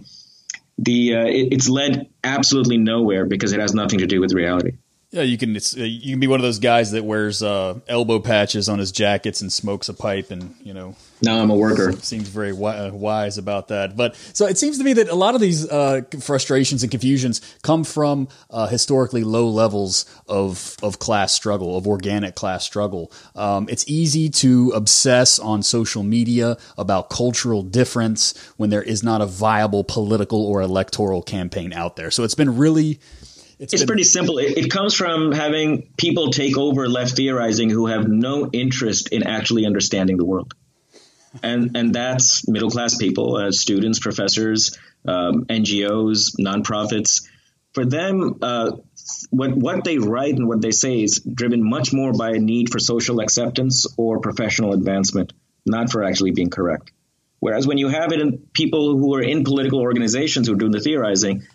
the 0.78 1.14
uh, 1.14 1.24
it, 1.24 1.52
it's 1.52 1.68
led 1.68 2.08
absolutely 2.24 2.78
nowhere 2.78 3.26
because 3.26 3.52
it 3.52 3.60
has 3.60 3.74
nothing 3.74 3.98
to 3.98 4.06
do 4.06 4.20
with 4.20 4.32
reality. 4.32 4.72
Yeah, 5.10 5.22
you 5.22 5.38
can. 5.38 5.56
It's, 5.56 5.76
uh, 5.76 5.82
you 5.82 6.12
can 6.12 6.20
be 6.20 6.26
one 6.26 6.38
of 6.38 6.44
those 6.44 6.58
guys 6.58 6.90
that 6.92 7.04
wears 7.04 7.42
uh, 7.42 7.80
elbow 7.88 8.20
patches 8.20 8.68
on 8.68 8.78
his 8.78 8.92
jackets 8.92 9.40
and 9.40 9.52
smokes 9.52 9.88
a 9.88 9.94
pipe, 9.94 10.30
and 10.30 10.54
you 10.62 10.74
know. 10.74 10.94
Now 11.20 11.40
I'm 11.40 11.50
a 11.50 11.54
worker. 11.54 11.92
Seems 11.92 12.28
very 12.28 12.52
uh, 12.52 12.92
wise 12.92 13.38
about 13.38 13.68
that, 13.68 13.96
but 13.96 14.14
so 14.32 14.46
it 14.46 14.56
seems 14.56 14.78
to 14.78 14.84
me 14.84 14.92
that 14.94 15.08
a 15.08 15.14
lot 15.14 15.34
of 15.34 15.40
these 15.40 15.68
uh, 15.68 16.02
frustrations 16.20 16.82
and 16.82 16.90
confusions 16.90 17.40
come 17.62 17.84
from 17.84 18.28
uh, 18.50 18.68
historically 18.68 19.24
low 19.24 19.48
levels 19.48 20.06
of 20.28 20.76
of 20.82 20.98
class 20.98 21.32
struggle, 21.32 21.76
of 21.76 21.86
organic 21.86 22.34
class 22.34 22.64
struggle. 22.64 23.12
Um, 23.34 23.68
it's 23.68 23.88
easy 23.88 24.28
to 24.30 24.72
obsess 24.74 25.38
on 25.38 25.62
social 25.62 26.02
media 26.02 26.56
about 26.76 27.10
cultural 27.10 27.62
difference 27.62 28.34
when 28.56 28.70
there 28.70 28.82
is 28.82 29.02
not 29.02 29.20
a 29.20 29.26
viable 29.26 29.84
political 29.84 30.44
or 30.46 30.60
electoral 30.62 31.22
campaign 31.22 31.72
out 31.72 31.96
there. 31.96 32.10
So 32.10 32.22
it's 32.22 32.36
been 32.36 32.56
really 32.56 33.00
it's, 33.58 33.72
it's 33.72 33.82
been- 33.82 33.88
pretty 33.88 34.04
simple. 34.04 34.38
It, 34.38 34.56
it, 34.56 34.70
comes 34.70 34.94
from 34.94 35.32
having 35.32 35.88
people 35.96 36.30
take 36.30 36.56
over 36.56 36.88
left 36.88 37.16
theorizing 37.16 37.70
who 37.70 37.86
have 37.86 38.06
no 38.06 38.48
interest 38.52 39.08
in 39.08 39.24
actually 39.24 39.66
understanding 39.66 40.16
the 40.16 40.24
world. 40.24 40.54
And, 41.42 41.76
and 41.76 41.94
that's 41.94 42.48
middle 42.48 42.70
class 42.70 42.96
people, 42.96 43.36
uh, 43.36 43.52
students, 43.52 43.98
professors, 43.98 44.76
um, 45.06 45.44
NGOs, 45.46 46.38
nonprofits. 46.40 47.26
For 47.74 47.84
them, 47.84 48.38
uh, 48.42 48.72
what, 49.30 49.56
what 49.56 49.84
they 49.84 49.98
write 49.98 50.34
and 50.34 50.48
what 50.48 50.60
they 50.60 50.70
say 50.70 51.02
is 51.02 51.20
driven 51.20 51.68
much 51.68 51.92
more 51.92 52.12
by 52.12 52.30
a 52.30 52.38
need 52.38 52.70
for 52.70 52.78
social 52.78 53.20
acceptance 53.20 53.86
or 53.96 54.20
professional 54.20 54.72
advancement, 54.72 55.32
not 55.66 55.90
for 55.90 56.02
actually 56.02 56.32
being 56.32 56.50
correct. 56.50 56.92
Whereas 57.40 57.66
when 57.66 57.78
you 57.78 57.88
have 57.88 58.12
it 58.12 58.20
in 58.20 58.38
people 58.52 58.96
who 58.98 59.14
are 59.14 59.22
in 59.22 59.44
political 59.44 59.80
organizations 59.80 60.48
who 60.48 60.54
are 60.54 60.58
doing 60.58 60.72
the 60.72 60.80
theorizing, 60.80 61.46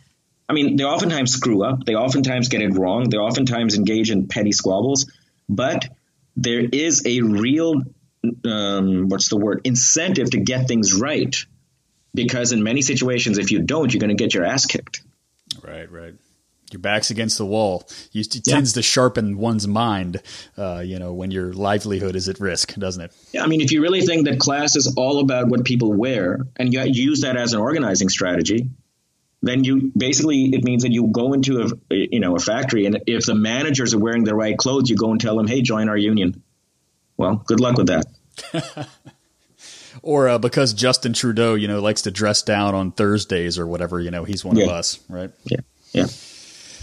I 0.48 0.54
mean, 0.54 0.76
they 0.76 0.84
oftentimes 0.84 1.34
screw 1.34 1.64
up. 1.64 1.86
They 1.86 1.96
oftentimes 1.96 2.50
get 2.50 2.62
it 2.62 2.78
wrong. 2.78 3.10
They 3.10 3.18
oftentimes 3.18 3.76
engage 3.76 4.12
in 4.12 4.28
petty 4.28 4.52
squabbles. 4.52 5.12
But 5.50 5.90
there 6.36 6.62
is 6.62 7.06
a 7.06 7.22
real, 7.22 7.82
um, 8.46 9.10
what's 9.10 9.30
the 9.30 9.38
word, 9.38 9.62
incentive 9.64 10.32
to 10.32 10.40
get 10.40 10.68
things 10.68 10.94
right. 10.94 11.36
Because 12.16 12.52
in 12.52 12.62
many 12.64 12.82
situations, 12.84 13.38
if 13.40 13.52
you 13.52 13.60
don't, 13.64 13.92
you're 13.94 14.00
going 14.00 14.16
to 14.16 14.22
get 14.24 14.34
your 14.34 14.46
ass 14.46 14.66
kicked. 14.68 15.02
Right, 15.64 15.92
right. 15.92 16.14
Your 16.72 16.80
back's 16.80 17.12
against 17.12 17.38
the 17.38 17.46
wall. 17.46 17.88
It 18.14 18.36
Yeah. 18.36 18.54
tends 18.56 18.74
to 18.74 18.82
sharpen 18.82 19.38
one's 19.38 19.68
mind, 19.68 20.22
uh, 20.58 20.84
you 20.86 21.00
know, 21.00 21.14
when 21.14 21.32
your 21.32 21.54
livelihood 21.54 22.16
is 22.16 22.30
at 22.30 22.40
risk, 22.40 22.76
doesn't 22.76 23.02
it? 23.04 23.12
Yeah, 23.32 23.44
I 23.44 23.48
mean, 23.48 23.62
if 23.62 23.72
you 23.72 23.82
really 23.82 24.02
think 24.02 24.26
that 24.26 24.40
class 24.40 24.76
is 24.76 24.94
all 24.96 25.20
about 25.20 25.50
what 25.50 25.66
people 25.66 25.92
wear, 25.94 26.40
and 26.58 26.74
you 26.74 26.82
use 26.84 27.22
that 27.22 27.36
as 27.38 27.54
an 27.54 27.60
organizing 27.60 28.10
strategy, 28.10 28.70
then 29.44 29.64
you 29.64 29.92
basically 29.96 30.46
it 30.54 30.64
means 30.64 30.84
that 30.84 30.92
you 30.92 31.08
go 31.12 31.34
into 31.34 31.62
a 31.62 31.96
you 31.96 32.20
know 32.20 32.36
a 32.36 32.40
factory, 32.40 32.86
and 32.86 33.02
if 33.08 33.26
the 33.26 33.36
managers 33.36 33.94
are 33.94 34.00
wearing 34.00 34.24
the 34.24 34.34
right 34.34 34.58
clothes, 34.58 34.90
you 34.90 34.96
go 34.96 35.12
and 35.12 35.20
tell 35.20 35.36
them, 35.36 35.48
"Hey, 35.48 35.62
join 35.62 35.90
our 35.90 35.98
union." 35.98 36.42
Well, 37.18 37.36
good 37.36 37.60
luck 37.60 37.78
with 37.78 37.88
that. 37.88 38.06
Or 40.02 40.28
uh, 40.28 40.38
because 40.40 40.74
Justin 40.74 41.14
Trudeau, 41.14 41.54
you 41.54 41.68
know, 41.68 41.80
likes 41.80 42.02
to 42.04 42.12
dress 42.12 42.42
down 42.42 42.74
on 42.74 42.92
Thursdays 42.92 43.60
or 43.60 43.68
whatever, 43.68 44.02
you 44.02 44.10
know, 44.10 44.24
he's 44.24 44.44
one 44.44 44.60
of 44.60 44.68
us, 44.68 45.00
right? 45.08 45.30
Yeah, 45.46 45.60
yeah. 45.94 46.06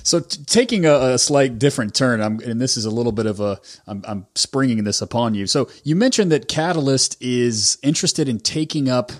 So 0.03 0.21
t- 0.21 0.43
taking 0.47 0.87
a, 0.87 0.95
a 0.95 1.19
slight 1.19 1.59
different 1.59 1.95
turn, 1.95 2.21
I'm, 2.21 2.41
and 2.41 2.61
this 2.61 2.77
is 2.77 2.85
a 2.85 2.91
little 2.91 3.13
bit 3.13 3.27
of 3.27 3.41
a, 3.41 3.61
I'm, 3.87 4.03
I'm 4.07 4.27
springing 4.35 4.85
this 4.85 5.03
upon 5.03 5.35
you. 5.35 5.47
So 5.47 5.69
you 5.85 5.97
mentioned 5.97 6.33
that 6.33 6.49
Catalyst 6.49 7.17
is 7.21 7.79
interested 7.83 8.29
in 8.29 8.39
taking 8.39 8.89
up 8.89 9.13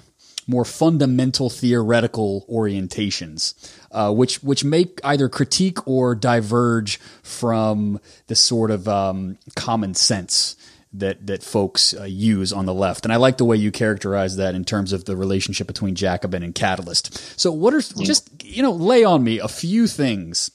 more 0.47 0.65
fundamental 0.65 1.51
theoretical 1.51 2.47
orientations, 2.51 3.55
uh, 3.93 4.13
which 4.13 4.43
which 4.43 4.65
make 4.65 5.01
either 5.05 5.29
critique 5.29 5.87
or 5.87 6.15
diverge 6.15 6.99
from 7.23 8.01
the 8.27 8.35
sort 8.35 8.71
of 8.71 8.89
um, 8.89 9.37
common 9.55 9.95
sense 9.95 10.57
that 10.93 11.27
that 11.27 11.43
folks 11.43 11.95
uh, 11.95 12.05
use 12.05 12.53
on 12.53 12.67
the 12.67 12.75
left. 12.75 13.05
And 13.05 13.13
I 13.13 13.17
like 13.17 13.39
the 13.39 13.45
way 13.45 13.57
you 13.57 13.71
characterize 13.71 14.37
that 14.37 14.55
in 14.55 14.65
terms 14.65 14.93
of 14.93 15.05
the 15.05 15.17
relationship 15.17 15.67
between 15.67 15.95
Jacobin 15.95 16.43
and 16.43 16.55
Catalyst. 16.55 17.39
So 17.39 17.53
what 17.53 17.75
are 17.75 17.81
just 17.81 18.45
you 18.45 18.63
know 18.63 18.73
lay 18.73 19.05
on 19.05 19.23
me 19.23 19.39
a 19.39 19.49
few 19.49 19.87
things, 19.87 20.51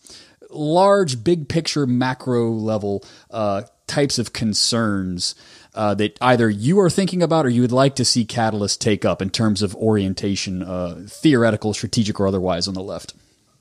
large 0.50 1.24
big 1.24 1.48
picture 1.48 1.88
macro 1.88 2.52
level 2.52 3.04
uh, 3.32 3.64
types 3.88 4.20
of 4.20 4.34
concerns. 4.34 5.36
Uh, 5.74 5.94
that 5.94 6.18
either 6.22 6.50
you 6.50 6.80
are 6.80 6.90
thinking 6.90 7.22
about 7.22 7.46
or 7.46 7.50
you 7.50 7.60
would 7.60 7.70
like 7.70 7.96
to 7.98 8.06
see 8.06 8.24
Catalyst 8.24 8.80
take 8.80 9.04
up 9.04 9.22
in 9.22 9.30
terms 9.30 9.62
of 9.62 9.76
orientation, 9.76 10.64
uh, 10.64 11.06
theoretical, 11.06 11.74
strategic, 11.74 12.18
or 12.18 12.28
otherwise 12.28 12.70
on 12.70 12.74
the 12.74 12.82
left. 12.82 13.14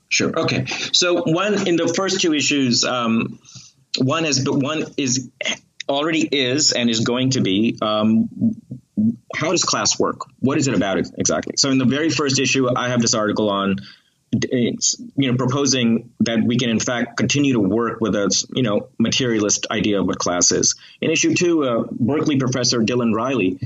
Sure. 0.07 0.31
Okay. 0.39 0.65
So 0.93 1.23
one 1.23 1.67
in 1.67 1.75
the 1.75 1.93
first 1.93 2.21
two 2.21 2.33
issues, 2.33 2.85
um, 2.85 3.37
one 3.97 4.23
is 4.23 4.45
but 4.45 4.55
one 4.55 4.85
is 4.95 5.29
already 5.87 6.21
is 6.21 6.71
and 6.71 6.89
is 6.89 7.01
going 7.01 7.31
to 7.31 7.41
be 7.41 7.77
um, 7.81 8.29
how 9.35 9.51
does 9.51 9.63
class 9.63 9.99
work? 9.99 10.21
What 10.39 10.57
is 10.57 10.67
it 10.67 10.73
about 10.73 10.97
it 10.97 11.09
exactly? 11.17 11.55
So 11.57 11.69
in 11.69 11.77
the 11.77 11.85
very 11.85 12.09
first 12.09 12.39
issue, 12.39 12.69
I 12.75 12.89
have 12.89 13.01
this 13.01 13.13
article 13.13 13.49
on 13.49 13.77
you 14.51 14.77
know 15.17 15.37
proposing 15.37 16.11
that 16.21 16.43
we 16.43 16.57
can 16.57 16.69
in 16.69 16.79
fact 16.79 17.15
continue 17.17 17.53
to 17.53 17.59
work 17.59 18.01
with 18.01 18.15
a 18.15 18.45
you 18.53 18.63
know 18.63 18.89
materialist 18.97 19.67
idea 19.71 19.99
of 19.99 20.07
what 20.07 20.19
class 20.19 20.51
is. 20.51 20.75
In 21.01 21.11
issue 21.11 21.35
two, 21.35 21.63
uh, 21.63 21.83
Berkeley 21.91 22.37
professor 22.37 22.81
Dylan 22.81 23.13
Riley 23.13 23.59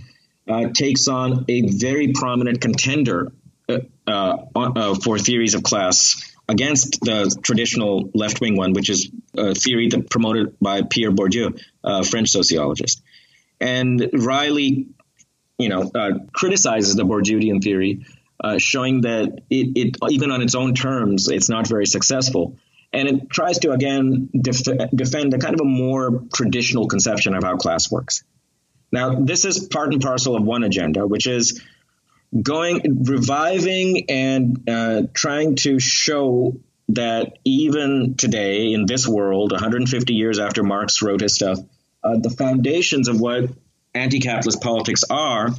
uh, 0.48 0.70
takes 0.74 1.08
on 1.08 1.46
a 1.48 1.62
very 1.62 2.12
prominent 2.14 2.62
contender 2.62 3.32
uh, 3.68 3.80
uh, 4.08 4.38
uh, 4.56 4.96
for 4.96 5.18
theories 5.20 5.54
of 5.54 5.64
class 5.64 6.36
against 6.48 7.02
the 7.02 7.36
traditional 7.44 8.10
left 8.16 8.42
wing 8.42 8.58
one, 8.58 8.74
which 8.74 8.90
is 8.90 9.12
a 9.38 9.54
theory 9.54 9.90
that 9.90 10.10
promoted 10.10 10.58
by 10.60 10.82
Pierre 10.82 11.12
Bourdieu, 11.12 11.62
a 11.84 12.04
French 12.04 12.30
sociologist. 12.30 13.02
And 13.60 14.10
Riley, 14.14 14.88
you 15.58 15.70
know, 15.70 15.92
uh, 15.94 16.12
criticizes 16.32 16.96
the 16.96 17.04
Bourdieuian 17.04 17.62
theory, 17.62 18.06
uh, 18.42 18.58
showing 18.58 19.02
that 19.02 19.42
it, 19.50 19.78
it, 19.78 19.98
even 20.10 20.32
on 20.32 20.42
its 20.42 20.56
own 20.56 20.74
terms, 20.74 21.28
it's 21.30 21.50
not 21.50 21.68
very 21.68 21.86
successful. 21.86 22.58
And 22.92 23.08
it 23.08 23.30
tries 23.30 23.60
to 23.60 23.72
again 23.72 24.30
def- 24.34 24.64
defend 24.96 25.34
a 25.34 25.38
kind 25.38 25.54
of 25.54 25.62
a 25.62 25.66
more 25.66 26.24
traditional 26.34 26.88
conception 26.88 27.36
of 27.36 27.44
how 27.44 27.58
class 27.58 27.92
works. 27.92 28.24
Now, 28.92 29.20
this 29.20 29.46
is 29.46 29.68
part 29.68 29.94
and 29.94 30.02
parcel 30.02 30.36
of 30.36 30.44
one 30.44 30.64
agenda, 30.64 31.06
which 31.06 31.28
is 31.28 31.62
going 32.42 33.04
reviving 33.04 34.10
and 34.10 34.70
uh, 34.70 35.04
trying 35.14 35.56
to 35.58 35.80
show 35.80 36.60
that 36.90 37.38
even 37.46 38.16
today 38.16 38.74
in 38.74 38.86
this 38.86 39.08
world 39.08 39.52
150 39.52 40.14
years 40.14 40.40
after 40.40 40.64
marx 40.64 41.02
wrote 41.02 41.22
his 41.22 41.36
stuff 41.36 41.60
uh, 42.04 42.18
the 42.18 42.30
foundations 42.30 43.08
of 43.08 43.20
what 43.20 43.50
anti-capitalist 43.94 44.62
politics 44.62 45.04
are 45.10 45.50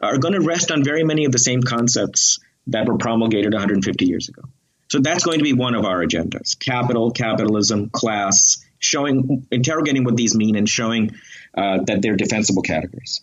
are 0.00 0.18
going 0.18 0.34
to 0.34 0.40
rest 0.40 0.70
on 0.70 0.84
very 0.84 1.04
many 1.04 1.24
of 1.24 1.32
the 1.32 1.38
same 1.38 1.62
concepts 1.62 2.38
that 2.68 2.86
were 2.86 2.98
promulgated 2.98 3.52
150 3.52 4.06
years 4.06 4.28
ago 4.28 4.42
so 4.88 4.98
that's 5.00 5.24
going 5.24 5.38
to 5.38 5.44
be 5.44 5.52
one 5.52 5.74
of 5.74 5.84
our 5.84 6.04
agendas 6.04 6.58
capital 6.58 7.10
capitalism 7.10 7.90
class 7.90 8.64
showing 8.78 9.46
interrogating 9.50 10.04
what 10.04 10.16
these 10.16 10.34
mean 10.34 10.56
and 10.56 10.68
showing 10.68 11.10
uh, 11.54 11.78
that 11.84 12.00
they're 12.00 12.16
defensible 12.16 12.62
categories 12.62 13.22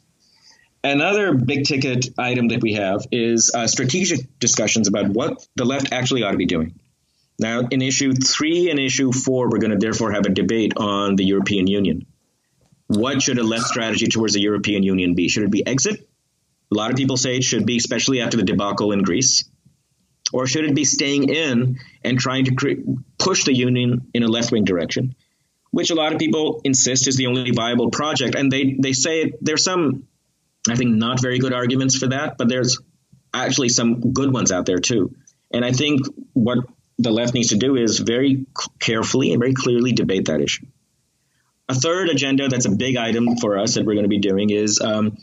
Another 0.84 1.34
big 1.34 1.66
ticket 1.66 2.10
item 2.18 2.50
that 2.50 2.62
we 2.62 2.76
have 2.76 3.08
is 3.12 3.52
uh, 3.54 3.68
strategic 3.68 4.40
discussions 4.40 4.88
about 4.88 5.10
what 5.10 5.46
the 5.56 5.66
left 5.66 5.92
actually 5.92 6.24
ought 6.24 6.32
to 6.32 6.38
be 6.38 6.46
doing. 6.46 6.80
Now, 7.40 7.68
in 7.70 7.82
issue 7.82 8.14
three 8.14 8.70
and 8.70 8.80
issue 8.80 9.12
four, 9.12 9.50
we're 9.50 9.60
going 9.60 9.72
to 9.72 9.78
therefore 9.78 10.12
have 10.12 10.26
a 10.26 10.30
debate 10.30 10.74
on 10.78 11.16
the 11.16 11.24
European 11.26 11.68
Union. 11.68 12.06
What 12.88 13.22
should 13.22 13.38
a 13.38 13.44
left 13.44 13.66
strategy 13.66 14.08
towards 14.08 14.34
the 14.34 14.42
European 14.42 14.84
Union 14.84 15.14
be? 15.14 15.30
Should 15.30 15.44
it 15.44 15.52
be 15.52 15.66
exit? 15.66 16.10
A 16.72 16.76
lot 16.76 16.90
of 16.90 16.98
people 16.98 17.18
say 17.18 17.38
it 17.38 17.44
should 17.44 17.66
be, 17.66 17.78
especially 17.78 18.22
after 18.22 18.38
the 18.38 18.44
debacle 18.44 18.92
in 18.92 19.04
Greece. 19.04 19.44
Or 20.34 20.48
should 20.48 20.66
it 20.66 20.76
be 20.76 20.84
staying 20.84 21.30
in 21.30 21.80
and 22.04 22.20
trying 22.20 22.46
to 22.46 22.56
cre- 22.56 22.82
push 23.18 23.46
the 23.46 23.54
union 23.54 24.08
in 24.14 24.24
a 24.24 24.28
left 24.28 24.52
wing 24.52 24.66
direction, 24.66 25.16
which 25.72 25.92
a 25.92 25.96
lot 25.96 26.12
of 26.12 26.20
people 26.20 26.62
insist 26.66 27.08
is 27.08 27.16
the 27.16 27.28
only 27.28 27.52
viable 27.52 27.92
project? 27.92 28.36
And 28.36 28.52
they, 28.52 28.76
they 28.80 28.94
say 28.94 29.34
there's 29.42 29.64
some 29.64 30.08
I 30.70 30.76
think 30.76 30.96
not 30.96 31.22
very 31.22 31.40
good 31.40 31.54
arguments 31.54 31.98
for 31.98 32.08
that, 32.08 32.38
but 32.38 32.50
there's 32.50 32.80
actually 33.34 33.70
some 33.70 34.14
good 34.14 34.34
ones 34.34 34.52
out 34.52 34.66
there 34.66 34.80
too. 34.80 35.16
And 35.52 35.64
I 35.64 35.72
think 35.72 36.02
what 36.34 36.60
the 36.98 37.12
left 37.12 37.34
needs 37.34 37.50
to 37.50 37.58
do 37.58 37.76
is 37.76 38.00
very 38.00 38.46
carefully 38.80 39.32
and 39.32 39.40
very 39.40 39.54
clearly 39.54 39.92
debate 39.92 40.26
that 40.26 40.42
issue. 40.42 40.66
A 41.70 41.76
third 41.76 42.10
agenda 42.10 42.48
that's 42.48 42.66
a 42.66 42.72
big 42.72 42.98
item 42.98 43.38
for 43.38 43.58
us 43.58 43.76
that 43.76 43.86
we're 43.86 43.94
going 43.94 44.06
to 44.06 44.10
be 44.10 44.20
doing 44.20 44.50
is 44.50 44.80
um, 44.80 45.18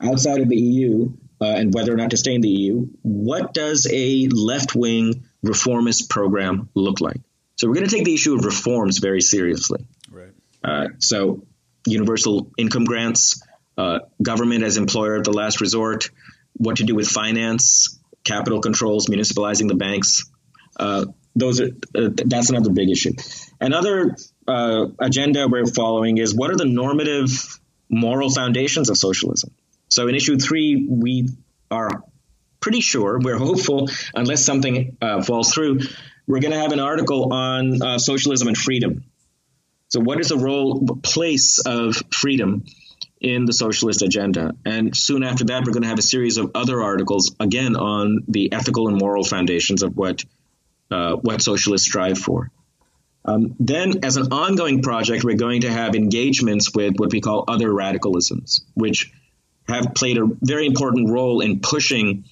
outside 0.00 0.40
of 0.40 0.48
the 0.48 0.56
EU 0.56 1.12
uh, 1.40 1.44
and 1.44 1.74
whether 1.74 1.92
or 1.92 1.96
not 1.96 2.10
to 2.10 2.16
stay 2.16 2.34
in 2.34 2.40
the 2.40 2.48
EU, 2.48 2.88
what 3.02 3.52
does 3.52 3.86
a 3.90 4.28
left 4.28 4.74
wing 4.74 5.24
reformist 5.42 6.08
program 6.08 6.68
look 6.74 7.00
like? 7.00 7.20
So 7.56 7.66
we're 7.66 7.74
going 7.74 7.88
to 7.88 7.94
take 7.94 8.04
the 8.04 8.14
issue 8.14 8.34
of 8.34 8.44
reforms 8.44 8.98
very 8.98 9.20
seriously. 9.20 9.84
Right. 10.10 10.32
Uh, 10.62 10.88
so 10.98 11.44
universal 11.86 12.50
income 12.56 12.84
grants, 12.84 13.42
uh, 13.76 14.00
government 14.22 14.62
as 14.62 14.76
employer 14.76 15.16
of 15.16 15.24
the 15.24 15.32
last 15.32 15.60
resort, 15.60 16.10
what 16.54 16.76
to 16.76 16.84
do 16.84 16.94
with 16.94 17.08
finance, 17.08 17.98
capital 18.24 18.60
controls, 18.60 19.06
municipalizing 19.06 19.68
the 19.68 19.74
banks. 19.74 20.30
Uh, 20.78 21.06
those 21.38 21.60
are 21.60 21.68
uh, 21.94 22.08
that's 22.12 22.50
another 22.50 22.70
big 22.70 22.90
issue. 22.90 23.12
Another 23.60 24.16
uh, 24.46 24.86
agenda 24.98 25.48
we're 25.48 25.66
following 25.66 26.18
is 26.18 26.34
what 26.34 26.50
are 26.50 26.56
the 26.56 26.64
normative 26.64 27.58
moral 27.88 28.30
foundations 28.30 28.90
of 28.90 28.96
socialism. 28.96 29.50
So 29.88 30.08
in 30.08 30.14
issue 30.14 30.38
three, 30.38 30.86
we 30.88 31.28
are 31.70 32.04
pretty 32.60 32.80
sure 32.80 33.18
we're 33.18 33.38
hopeful, 33.38 33.88
unless 34.14 34.44
something 34.44 34.96
uh, 35.00 35.22
falls 35.22 35.52
through, 35.52 35.80
we're 36.26 36.40
going 36.40 36.52
to 36.52 36.58
have 36.58 36.72
an 36.72 36.80
article 36.80 37.32
on 37.32 37.80
uh, 37.80 37.98
socialism 37.98 38.48
and 38.48 38.56
freedom. 38.56 39.04
So 39.88 40.00
what 40.00 40.20
is 40.20 40.28
the 40.28 40.36
role 40.36 40.86
place 41.02 41.60
of 41.60 41.96
freedom? 42.12 42.64
in 43.20 43.46
the 43.46 43.52
socialist 43.52 44.02
agenda. 44.02 44.54
And 44.64 44.96
soon 44.96 45.22
after 45.22 45.44
that, 45.46 45.64
we're 45.64 45.72
going 45.72 45.82
to 45.82 45.88
have 45.88 45.98
a 45.98 46.02
series 46.02 46.36
of 46.36 46.52
other 46.54 46.82
articles, 46.82 47.34
again, 47.40 47.76
on 47.76 48.24
the 48.28 48.52
ethical 48.52 48.88
and 48.88 48.96
moral 48.96 49.24
foundations 49.24 49.82
of 49.82 49.96
what, 49.96 50.24
uh, 50.90 51.16
what 51.16 51.42
socialists 51.42 51.86
strive 51.86 52.18
for. 52.18 52.50
Um, 53.24 53.54
then, 53.58 54.04
as 54.04 54.16
an 54.16 54.32
ongoing 54.32 54.82
project, 54.82 55.24
we're 55.24 55.36
going 55.36 55.62
to 55.62 55.70
have 55.70 55.94
engagements 55.94 56.74
with 56.74 56.94
what 56.96 57.12
we 57.12 57.20
call 57.20 57.44
other 57.46 57.68
radicalisms, 57.68 58.60
which 58.74 59.12
have 59.68 59.94
played 59.94 60.18
a 60.18 60.26
very 60.40 60.66
important 60.66 61.10
role 61.10 61.40
in 61.40 61.60
pushing 61.60 62.24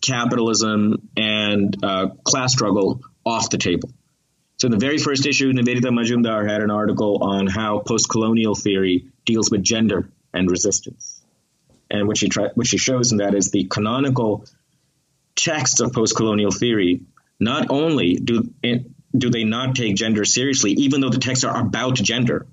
capitalism 0.00 1.08
and 1.16 1.76
uh, 1.84 2.08
class 2.24 2.52
struggle 2.52 3.00
off 3.24 3.50
the 3.50 3.58
table. 3.58 3.90
So, 4.56 4.66
in 4.66 4.72
the 4.72 4.78
very 4.78 4.98
first 4.98 5.24
issue, 5.26 5.52
Nivedita 5.52 5.90
Majumdar 5.90 6.48
had 6.48 6.62
an 6.62 6.70
article 6.70 7.22
on 7.22 7.46
how 7.46 7.78
post 7.78 8.08
colonial 8.08 8.54
theory 8.54 9.06
deals 9.24 9.50
with 9.50 9.62
gender 9.62 10.10
and 10.34 10.50
resistance. 10.50 11.22
And 11.90 12.06
what 12.06 12.18
she 12.18 12.28
what 12.54 12.66
she 12.66 12.78
shows 12.78 13.12
in 13.12 13.18
that 13.18 13.34
is 13.34 13.50
the 13.50 13.64
canonical 13.64 14.44
texts 15.34 15.80
of 15.80 15.92
post-colonial 15.92 16.50
theory. 16.50 17.00
Not 17.40 17.70
only 17.70 18.16
do 18.16 18.52
do 19.16 19.30
they 19.30 19.44
not 19.44 19.74
take 19.74 19.96
gender 19.96 20.24
seriously, 20.24 20.72
even 20.72 21.00
though 21.00 21.08
the 21.10 21.18
texts 21.18 21.44
are 21.44 21.60
about 21.60 21.94
gender, 21.94 22.46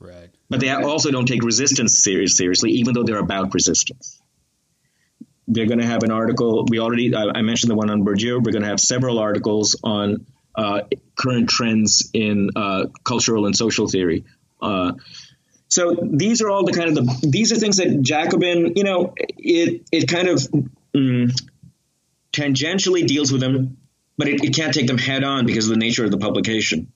Right. 0.00 0.30
but 0.48 0.58
they 0.58 0.70
also 0.70 1.10
don't 1.10 1.26
take 1.26 1.44
resistance 1.44 2.02
serious, 2.02 2.36
seriously, 2.36 2.72
even 2.72 2.94
though 2.94 3.04
they're 3.04 3.18
about 3.18 3.54
resistance. 3.54 4.20
They're 5.46 5.66
going 5.66 5.80
to 5.80 5.86
have 5.86 6.02
an 6.02 6.10
article. 6.10 6.64
We 6.68 6.80
already 6.80 7.14
I, 7.14 7.24
I 7.34 7.42
mentioned 7.42 7.70
the 7.70 7.74
one 7.76 7.90
on 7.90 8.04
Bourdieu. 8.04 8.42
We're 8.42 8.52
going 8.52 8.62
to 8.62 8.68
have 8.68 8.80
several 8.80 9.18
articles 9.18 9.78
on 9.84 10.26
uh, 10.54 10.82
current 11.14 11.48
trends 11.50 12.10
in 12.12 12.50
uh, 12.56 12.86
cultural 13.04 13.46
and 13.46 13.54
social 13.54 13.86
theory. 13.86 14.24
Uh, 14.60 14.92
so 15.68 15.96
these 16.02 16.42
are 16.42 16.50
all 16.50 16.64
the 16.64 16.72
kind 16.72 16.88
of 16.90 16.94
the 16.94 17.28
these 17.28 17.52
are 17.52 17.56
things 17.56 17.78
that 17.78 18.02
Jacobin, 18.02 18.74
you 18.76 18.84
know, 18.84 19.14
it 19.16 19.82
it 19.90 20.06
kind 20.08 20.28
of 20.28 20.38
mm, 20.94 21.30
tangentially 22.32 23.06
deals 23.06 23.32
with 23.32 23.40
them, 23.40 23.78
but 24.16 24.28
it, 24.28 24.44
it 24.44 24.54
can't 24.54 24.74
take 24.74 24.86
them 24.86 24.98
head 24.98 25.24
on 25.24 25.46
because 25.46 25.66
of 25.66 25.70
the 25.70 25.78
nature 25.78 26.04
of 26.04 26.10
the 26.10 26.18
publication. 26.18 26.92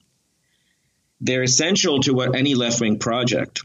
They're 1.20 1.42
essential 1.42 2.00
to 2.00 2.12
what 2.12 2.36
any 2.36 2.54
left 2.54 2.80
wing 2.80 2.98
project 2.98 3.62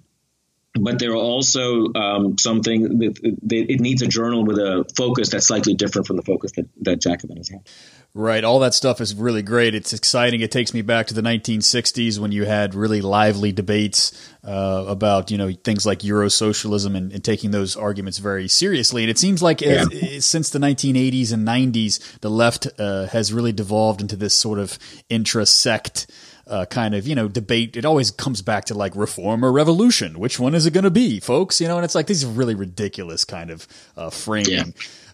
but 0.79 0.99
there 0.99 1.11
are 1.11 1.15
also 1.15 1.93
um, 1.93 2.37
something 2.37 2.99
that, 2.99 3.15
that, 3.43 3.71
it 3.71 3.79
needs 3.81 4.01
a 4.01 4.07
journal 4.07 4.45
with 4.45 4.57
a 4.57 4.85
focus 4.95 5.29
that's 5.29 5.47
slightly 5.47 5.73
different 5.73 6.07
from 6.07 6.15
the 6.15 6.21
focus 6.21 6.53
that, 6.53 6.67
that 6.81 7.01
Jacobin 7.01 7.37
has 7.37 7.49
had. 7.49 7.67
Right. 8.13 8.43
All 8.43 8.59
that 8.59 8.73
stuff 8.73 8.99
is 8.99 9.15
really 9.15 9.41
great. 9.41 9.73
It's 9.73 9.93
exciting. 9.93 10.41
It 10.41 10.51
takes 10.51 10.73
me 10.73 10.81
back 10.81 11.07
to 11.07 11.13
the 11.13 11.21
1960s 11.21 12.19
when 12.19 12.33
you 12.33 12.43
had 12.43 12.75
really 12.75 12.99
lively 12.99 13.53
debates 13.53 14.11
uh, 14.43 14.85
about, 14.87 15.31
you 15.31 15.37
know, 15.37 15.51
things 15.51 15.85
like 15.85 15.99
Eurosocialism 15.99 16.95
and, 16.95 17.13
and, 17.13 17.23
taking 17.23 17.51
those 17.51 17.77
arguments 17.77 18.17
very 18.17 18.49
seriously. 18.49 19.03
And 19.03 19.09
it 19.09 19.17
seems 19.17 19.41
like 19.41 19.61
yeah. 19.61 19.85
it, 19.89 20.23
since 20.23 20.49
the 20.49 20.59
1980s 20.59 21.31
and 21.31 21.47
90s, 21.47 22.19
the 22.19 22.29
left 22.29 22.67
uh, 22.77 23.05
has 23.07 23.31
really 23.31 23.53
devolved 23.53 24.01
into 24.01 24.17
this 24.17 24.33
sort 24.33 24.59
of 24.59 24.77
intra-sect 25.09 26.07
uh, 26.51 26.65
kind 26.65 26.93
of 26.93 27.07
you 27.07 27.15
know 27.15 27.27
debate. 27.27 27.77
It 27.77 27.85
always 27.85 28.11
comes 28.11 28.41
back 28.41 28.65
to 28.65 28.73
like 28.73 28.95
reform 28.95 29.43
or 29.43 29.51
revolution. 29.51 30.19
Which 30.19 30.39
one 30.39 30.53
is 30.53 30.65
it 30.65 30.73
going 30.73 30.83
to 30.83 30.91
be, 30.91 31.19
folks? 31.19 31.61
You 31.61 31.67
know, 31.67 31.77
and 31.77 31.85
it's 31.85 31.95
like 31.95 32.07
these 32.07 32.23
are 32.23 32.27
really 32.27 32.55
ridiculous 32.55 33.23
kind 33.23 33.49
of 33.49 33.67
uh, 33.95 34.09
framing. 34.09 34.51
Yeah. 34.51 34.63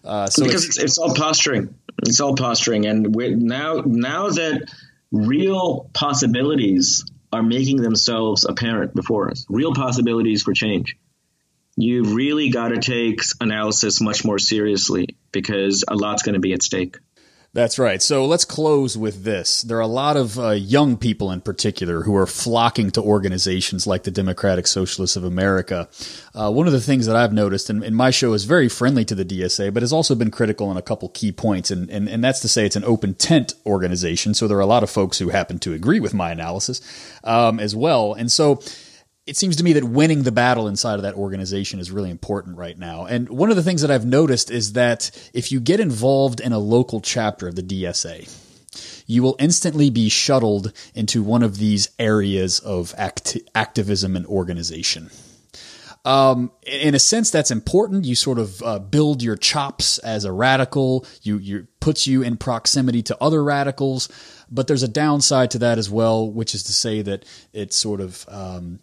Uh, 0.04 0.26
so 0.26 0.44
because 0.44 0.66
it's, 0.66 0.78
it's, 0.78 0.98
all 0.98 1.14
posturing. 1.14 1.74
It's 2.02 2.20
all 2.20 2.34
posturing, 2.34 2.86
and 2.86 3.14
we're 3.14 3.36
now 3.36 3.82
now 3.86 4.30
that 4.30 4.68
real 5.12 5.88
possibilities 5.92 7.04
are 7.32 7.42
making 7.42 7.82
themselves 7.82 8.44
apparent 8.44 8.94
before 8.94 9.30
us, 9.30 9.46
real 9.48 9.74
possibilities 9.74 10.42
for 10.42 10.52
change. 10.52 10.96
You've 11.76 12.14
really 12.14 12.50
got 12.50 12.68
to 12.68 12.78
take 12.78 13.20
analysis 13.40 14.00
much 14.00 14.24
more 14.24 14.40
seriously 14.40 15.16
because 15.30 15.84
a 15.86 15.94
lot's 15.94 16.24
going 16.24 16.34
to 16.34 16.40
be 16.40 16.52
at 16.52 16.62
stake. 16.62 16.96
That's 17.54 17.78
right. 17.78 18.02
So 18.02 18.26
let's 18.26 18.44
close 18.44 18.96
with 18.96 19.24
this. 19.24 19.62
There 19.62 19.78
are 19.78 19.80
a 19.80 19.86
lot 19.86 20.18
of 20.18 20.38
uh, 20.38 20.50
young 20.50 20.98
people 20.98 21.32
in 21.32 21.40
particular 21.40 22.02
who 22.02 22.14
are 22.14 22.26
flocking 22.26 22.90
to 22.90 23.02
organizations 23.02 23.86
like 23.86 24.02
the 24.02 24.10
Democratic 24.10 24.66
Socialists 24.66 25.16
of 25.16 25.24
America. 25.24 25.88
Uh, 26.34 26.52
one 26.52 26.66
of 26.66 26.74
the 26.74 26.80
things 26.80 27.06
that 27.06 27.16
I've 27.16 27.32
noticed, 27.32 27.70
and, 27.70 27.82
and, 27.82 27.96
my 27.96 28.10
show 28.10 28.34
is 28.34 28.44
very 28.44 28.68
friendly 28.68 29.04
to 29.06 29.14
the 29.14 29.24
DSA, 29.24 29.72
but 29.72 29.82
has 29.82 29.94
also 29.94 30.14
been 30.14 30.30
critical 30.30 30.68
on 30.68 30.76
a 30.76 30.82
couple 30.82 31.08
key 31.08 31.32
points, 31.32 31.70
and, 31.70 31.88
and, 31.88 32.06
and 32.06 32.22
that's 32.22 32.40
to 32.40 32.48
say 32.48 32.66
it's 32.66 32.76
an 32.76 32.84
open 32.84 33.14
tent 33.14 33.54
organization. 33.64 34.34
So 34.34 34.46
there 34.46 34.58
are 34.58 34.60
a 34.60 34.66
lot 34.66 34.82
of 34.82 34.90
folks 34.90 35.18
who 35.18 35.30
happen 35.30 35.58
to 35.60 35.72
agree 35.72 36.00
with 36.00 36.12
my 36.12 36.30
analysis 36.30 36.82
um, 37.24 37.58
as 37.58 37.74
well. 37.74 38.12
And 38.12 38.30
so 38.30 38.60
it 39.28 39.36
seems 39.36 39.56
to 39.56 39.64
me 39.64 39.74
that 39.74 39.84
winning 39.84 40.22
the 40.22 40.32
battle 40.32 40.68
inside 40.68 40.94
of 40.94 41.02
that 41.02 41.14
organization 41.14 41.80
is 41.80 41.90
really 41.90 42.10
important 42.10 42.56
right 42.56 42.78
now. 42.78 43.04
And 43.04 43.28
one 43.28 43.50
of 43.50 43.56
the 43.56 43.62
things 43.62 43.82
that 43.82 43.90
I've 43.90 44.06
noticed 44.06 44.50
is 44.50 44.72
that 44.72 45.10
if 45.34 45.52
you 45.52 45.60
get 45.60 45.80
involved 45.80 46.40
in 46.40 46.52
a 46.52 46.58
local 46.58 47.02
chapter 47.02 47.46
of 47.46 47.54
the 47.54 47.62
DSA, 47.62 48.34
you 49.06 49.22
will 49.22 49.36
instantly 49.38 49.90
be 49.90 50.08
shuttled 50.08 50.72
into 50.94 51.22
one 51.22 51.42
of 51.42 51.58
these 51.58 51.90
areas 51.98 52.58
of 52.60 52.94
act- 52.96 53.36
activism 53.54 54.16
and 54.16 54.26
organization. 54.26 55.10
Um, 56.04 56.52
in 56.66 56.94
a 56.94 56.98
sense, 56.98 57.30
that's 57.30 57.50
important. 57.50 58.06
You 58.06 58.14
sort 58.14 58.38
of 58.38 58.62
uh, 58.62 58.78
build 58.78 59.22
your 59.22 59.36
chops 59.36 59.98
as 59.98 60.24
a 60.24 60.32
radical. 60.32 61.04
You 61.22 61.36
you 61.36 61.66
puts 61.80 62.06
you 62.06 62.22
in 62.22 62.38
proximity 62.38 63.02
to 63.02 63.18
other 63.20 63.44
radicals, 63.44 64.08
but 64.50 64.68
there's 64.68 64.82
a 64.82 64.88
downside 64.88 65.50
to 65.50 65.58
that 65.58 65.76
as 65.76 65.90
well, 65.90 66.30
which 66.30 66.54
is 66.54 66.62
to 66.62 66.72
say 66.72 67.02
that 67.02 67.26
it 67.52 67.74
sort 67.74 68.00
of 68.00 68.24
um, 68.28 68.78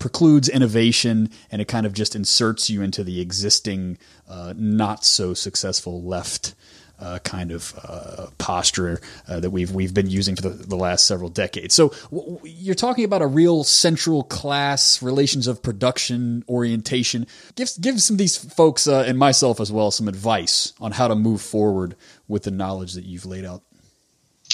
precludes 0.00 0.48
innovation 0.48 1.30
and 1.52 1.62
it 1.62 1.68
kind 1.68 1.86
of 1.86 1.92
just 1.92 2.16
inserts 2.16 2.68
you 2.68 2.82
into 2.82 3.04
the 3.04 3.20
existing, 3.20 3.98
uh, 4.28 4.52
not 4.56 5.04
so 5.04 5.32
successful 5.34 6.02
left. 6.02 6.56
Uh, 6.98 7.18
kind 7.20 7.50
of 7.50 7.72
uh, 7.82 8.26
posture 8.36 9.00
uh, 9.26 9.40
that 9.40 9.48
we've 9.48 9.70
we've 9.70 9.94
been 9.94 10.10
using 10.10 10.36
for 10.36 10.42
the, 10.42 10.50
the 10.50 10.76
last 10.76 11.06
several 11.06 11.30
decades. 11.30 11.74
So 11.74 11.94
w- 12.10 12.38
you're 12.44 12.74
talking 12.74 13.04
about 13.04 13.22
a 13.22 13.26
real 13.26 13.64
central 13.64 14.22
class 14.22 15.02
relations 15.02 15.46
of 15.46 15.62
production 15.62 16.44
orientation. 16.46 17.26
Give 17.54 17.70
give 17.80 18.02
some 18.02 18.16
of 18.16 18.18
these 18.18 18.36
folks 18.36 18.86
uh, 18.86 19.04
and 19.06 19.18
myself 19.18 19.60
as 19.60 19.72
well 19.72 19.90
some 19.90 20.08
advice 20.08 20.74
on 20.78 20.92
how 20.92 21.08
to 21.08 21.14
move 21.14 21.40
forward 21.40 21.96
with 22.28 22.42
the 22.42 22.50
knowledge 22.50 22.92
that 22.92 23.06
you've 23.06 23.24
laid 23.24 23.46
out. 23.46 23.62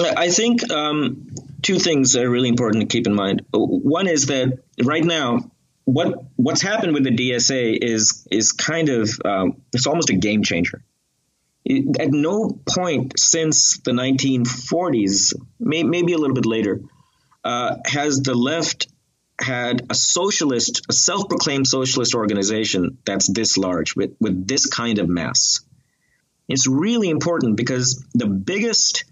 I 0.04 0.30
think 0.30 0.70
um, 0.70 1.28
two 1.62 1.78
things 1.78 2.16
are 2.16 2.28
really 2.28 2.48
important 2.48 2.82
to 2.82 2.86
keep 2.86 3.06
in 3.06 3.14
mind. 3.14 3.42
One 3.52 4.08
is 4.08 4.26
that 4.26 4.58
right 4.84 5.04
now, 5.04 5.50
what 5.84 6.24
what's 6.36 6.62
happened 6.62 6.94
with 6.94 7.04
the 7.04 7.10
DSA 7.10 7.78
is 7.80 8.26
is 8.30 8.52
kind 8.52 8.88
of 8.88 9.10
um, 9.24 9.62
it's 9.72 9.86
almost 9.86 10.10
a 10.10 10.14
game 10.14 10.42
changer. 10.42 10.82
It, 11.64 11.98
at 12.00 12.10
no 12.10 12.60
point 12.68 13.18
since 13.18 13.78
the 13.78 13.90
1940s, 13.90 15.34
may, 15.58 15.82
maybe 15.82 16.12
a 16.12 16.18
little 16.18 16.34
bit 16.34 16.46
later, 16.46 16.80
uh, 17.42 17.76
has 17.86 18.20
the 18.20 18.34
left 18.34 18.86
had 19.40 19.86
a 19.90 19.94
socialist, 19.94 20.86
a 20.88 20.92
self-proclaimed 20.92 21.66
socialist 21.66 22.14
organization 22.14 22.98
that's 23.04 23.26
this 23.32 23.56
large 23.56 23.96
with 23.96 24.14
with 24.20 24.46
this 24.46 24.66
kind 24.66 24.98
of 24.98 25.08
mass. 25.08 25.60
It's 26.48 26.66
really 26.66 27.10
important 27.10 27.56
because 27.56 28.04
the 28.14 28.26
biggest 28.26 29.04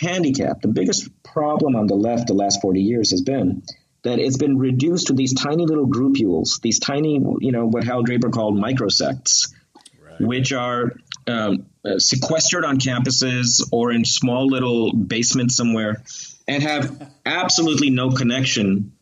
handicap, 0.00 0.60
the 0.60 0.68
biggest 0.68 1.10
problem 1.22 1.76
on 1.76 1.86
the 1.86 1.94
left 1.94 2.26
the 2.26 2.34
last 2.34 2.60
40 2.60 2.80
years 2.80 3.10
has 3.10 3.22
been 3.22 3.62
that 4.02 4.18
it's 4.18 4.36
been 4.36 4.58
reduced 4.58 5.08
to 5.08 5.12
these 5.12 5.34
tiny 5.34 5.66
little 5.66 5.86
groupules, 5.86 6.60
these 6.60 6.78
tiny, 6.78 7.14
you 7.40 7.52
know, 7.52 7.66
what 7.66 7.84
Hal 7.84 8.02
Draper 8.02 8.30
called 8.30 8.56
microsects, 8.56 9.52
right. 10.00 10.20
which 10.20 10.52
are 10.52 10.92
um, 11.26 11.66
uh, 11.84 11.98
sequestered 11.98 12.64
on 12.64 12.78
campuses 12.78 13.66
or 13.72 13.92
in 13.92 14.04
small 14.04 14.46
little 14.46 14.92
basements 14.92 15.56
somewhere 15.56 16.02
and 16.46 16.62
have 16.62 17.10
absolutely 17.26 17.90
no 17.90 18.10
connection 18.10 18.92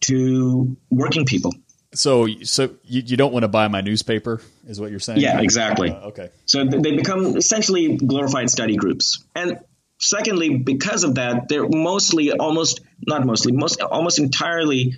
to 0.00 0.76
working 0.90 1.24
people. 1.24 1.52
So, 1.94 2.26
so 2.42 2.74
you, 2.84 3.02
you 3.06 3.16
don't 3.16 3.32
want 3.32 3.44
to 3.44 3.48
buy 3.48 3.68
my 3.68 3.80
newspaper, 3.80 4.42
is 4.66 4.80
what 4.80 4.90
you're 4.90 5.00
saying? 5.00 5.20
Yeah, 5.20 5.40
exactly. 5.40 5.90
Uh, 5.90 6.08
okay. 6.08 6.30
So 6.44 6.64
they 6.64 6.94
become 6.94 7.36
essentially 7.36 7.96
glorified 7.96 8.50
study 8.50 8.76
groups, 8.76 9.24
and 9.34 9.60
Secondly, 9.98 10.58
because 10.58 11.04
of 11.04 11.14
that, 11.14 11.48
they're 11.48 11.68
mostly, 11.68 12.30
almost 12.32 12.80
not 13.06 13.24
mostly, 13.24 13.52
most 13.52 13.80
almost 13.80 14.18
entirely 14.18 14.94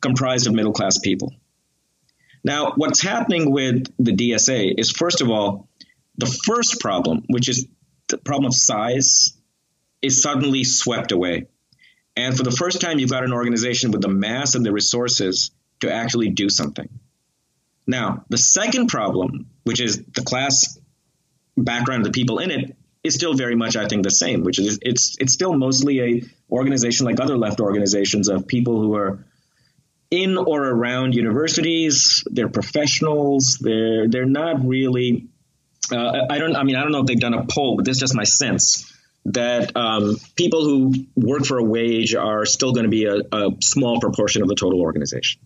comprised 0.00 0.46
of 0.46 0.54
middle 0.54 0.72
class 0.72 0.98
people. 0.98 1.34
Now, 2.44 2.72
what's 2.76 3.02
happening 3.02 3.50
with 3.50 3.86
the 3.98 4.12
DSA 4.12 4.74
is, 4.78 4.90
first 4.90 5.20
of 5.20 5.30
all, 5.30 5.68
the 6.18 6.26
first 6.26 6.80
problem, 6.80 7.24
which 7.28 7.48
is 7.48 7.66
the 8.08 8.18
problem 8.18 8.46
of 8.46 8.54
size, 8.54 9.36
is 10.02 10.22
suddenly 10.22 10.64
swept 10.64 11.12
away. 11.12 11.46
And 12.14 12.36
for 12.36 12.44
the 12.44 12.50
first 12.50 12.80
time, 12.80 12.98
you've 12.98 13.10
got 13.10 13.24
an 13.24 13.32
organization 13.32 13.90
with 13.90 14.00
the 14.00 14.08
mass 14.08 14.54
and 14.54 14.64
the 14.64 14.72
resources 14.72 15.50
to 15.80 15.92
actually 15.92 16.30
do 16.30 16.48
something. 16.48 16.88
Now, 17.86 18.24
the 18.28 18.38
second 18.38 18.88
problem, 18.88 19.50
which 19.64 19.80
is 19.80 20.04
the 20.14 20.22
class 20.22 20.78
background 21.56 22.06
of 22.06 22.12
the 22.12 22.16
people 22.16 22.38
in 22.38 22.50
it, 22.50 22.75
is 23.06 23.14
still 23.14 23.34
very 23.34 23.56
much, 23.56 23.76
I 23.76 23.86
think, 23.88 24.02
the 24.02 24.10
same, 24.10 24.42
which 24.42 24.58
is 24.58 24.78
it's 24.82 25.16
it's 25.18 25.32
still 25.32 25.56
mostly 25.56 26.00
a 26.00 26.22
organization 26.50 27.06
like 27.06 27.20
other 27.20 27.36
left 27.36 27.60
organizations 27.60 28.28
of 28.28 28.46
people 28.46 28.80
who 28.80 28.94
are 28.94 29.24
in 30.10 30.36
or 30.36 30.64
around 30.64 31.14
universities. 31.14 32.24
They're 32.26 32.48
professionals. 32.48 33.58
They're 33.60 34.08
they're 34.08 34.26
not 34.26 34.66
really. 34.66 35.28
Uh, 35.90 36.26
I 36.30 36.38
don't. 36.38 36.56
I 36.56 36.64
mean, 36.64 36.76
I 36.76 36.82
don't 36.82 36.92
know 36.92 37.00
if 37.00 37.06
they've 37.06 37.18
done 37.18 37.34
a 37.34 37.46
poll, 37.46 37.76
but 37.76 37.84
this 37.84 37.96
is 37.96 38.00
just 38.00 38.14
my 38.14 38.24
sense 38.24 38.92
that 39.26 39.76
um, 39.76 40.16
people 40.36 40.64
who 40.64 40.94
work 41.16 41.44
for 41.44 41.58
a 41.58 41.64
wage 41.64 42.14
are 42.14 42.44
still 42.46 42.72
going 42.72 42.84
to 42.84 42.90
be 42.90 43.06
a, 43.06 43.16
a 43.32 43.50
small 43.60 44.00
proportion 44.00 44.42
of 44.42 44.48
the 44.48 44.54
total 44.54 44.80
organization. 44.80 45.40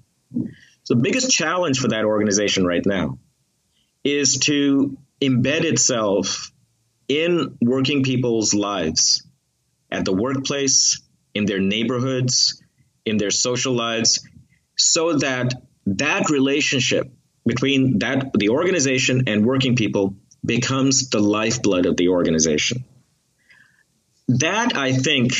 So 0.84 0.94
the 0.94 1.00
biggest 1.00 1.30
challenge 1.30 1.78
for 1.78 1.88
that 1.88 2.04
organization 2.04 2.66
right 2.66 2.84
now 2.84 3.18
is 4.04 4.38
to 4.40 4.98
embed 5.20 5.64
itself 5.64 6.52
in 7.10 7.58
working 7.60 8.04
people's 8.04 8.54
lives 8.54 9.26
at 9.90 10.04
the 10.04 10.12
workplace, 10.12 11.02
in 11.34 11.44
their 11.44 11.58
neighborhoods, 11.58 12.62
in 13.04 13.16
their 13.16 13.32
social 13.32 13.74
lives, 13.74 14.24
so 14.78 15.14
that 15.14 15.52
that 15.86 16.30
relationship 16.30 17.10
between 17.44 17.98
that 17.98 18.30
the 18.38 18.50
organization 18.50 19.24
and 19.26 19.44
working 19.44 19.74
people 19.74 20.14
becomes 20.44 21.10
the 21.10 21.18
lifeblood 21.18 21.84
of 21.84 21.96
the 21.96 22.08
organization. 22.08 22.84
That 24.28 24.76
I 24.76 24.92
think, 24.92 25.32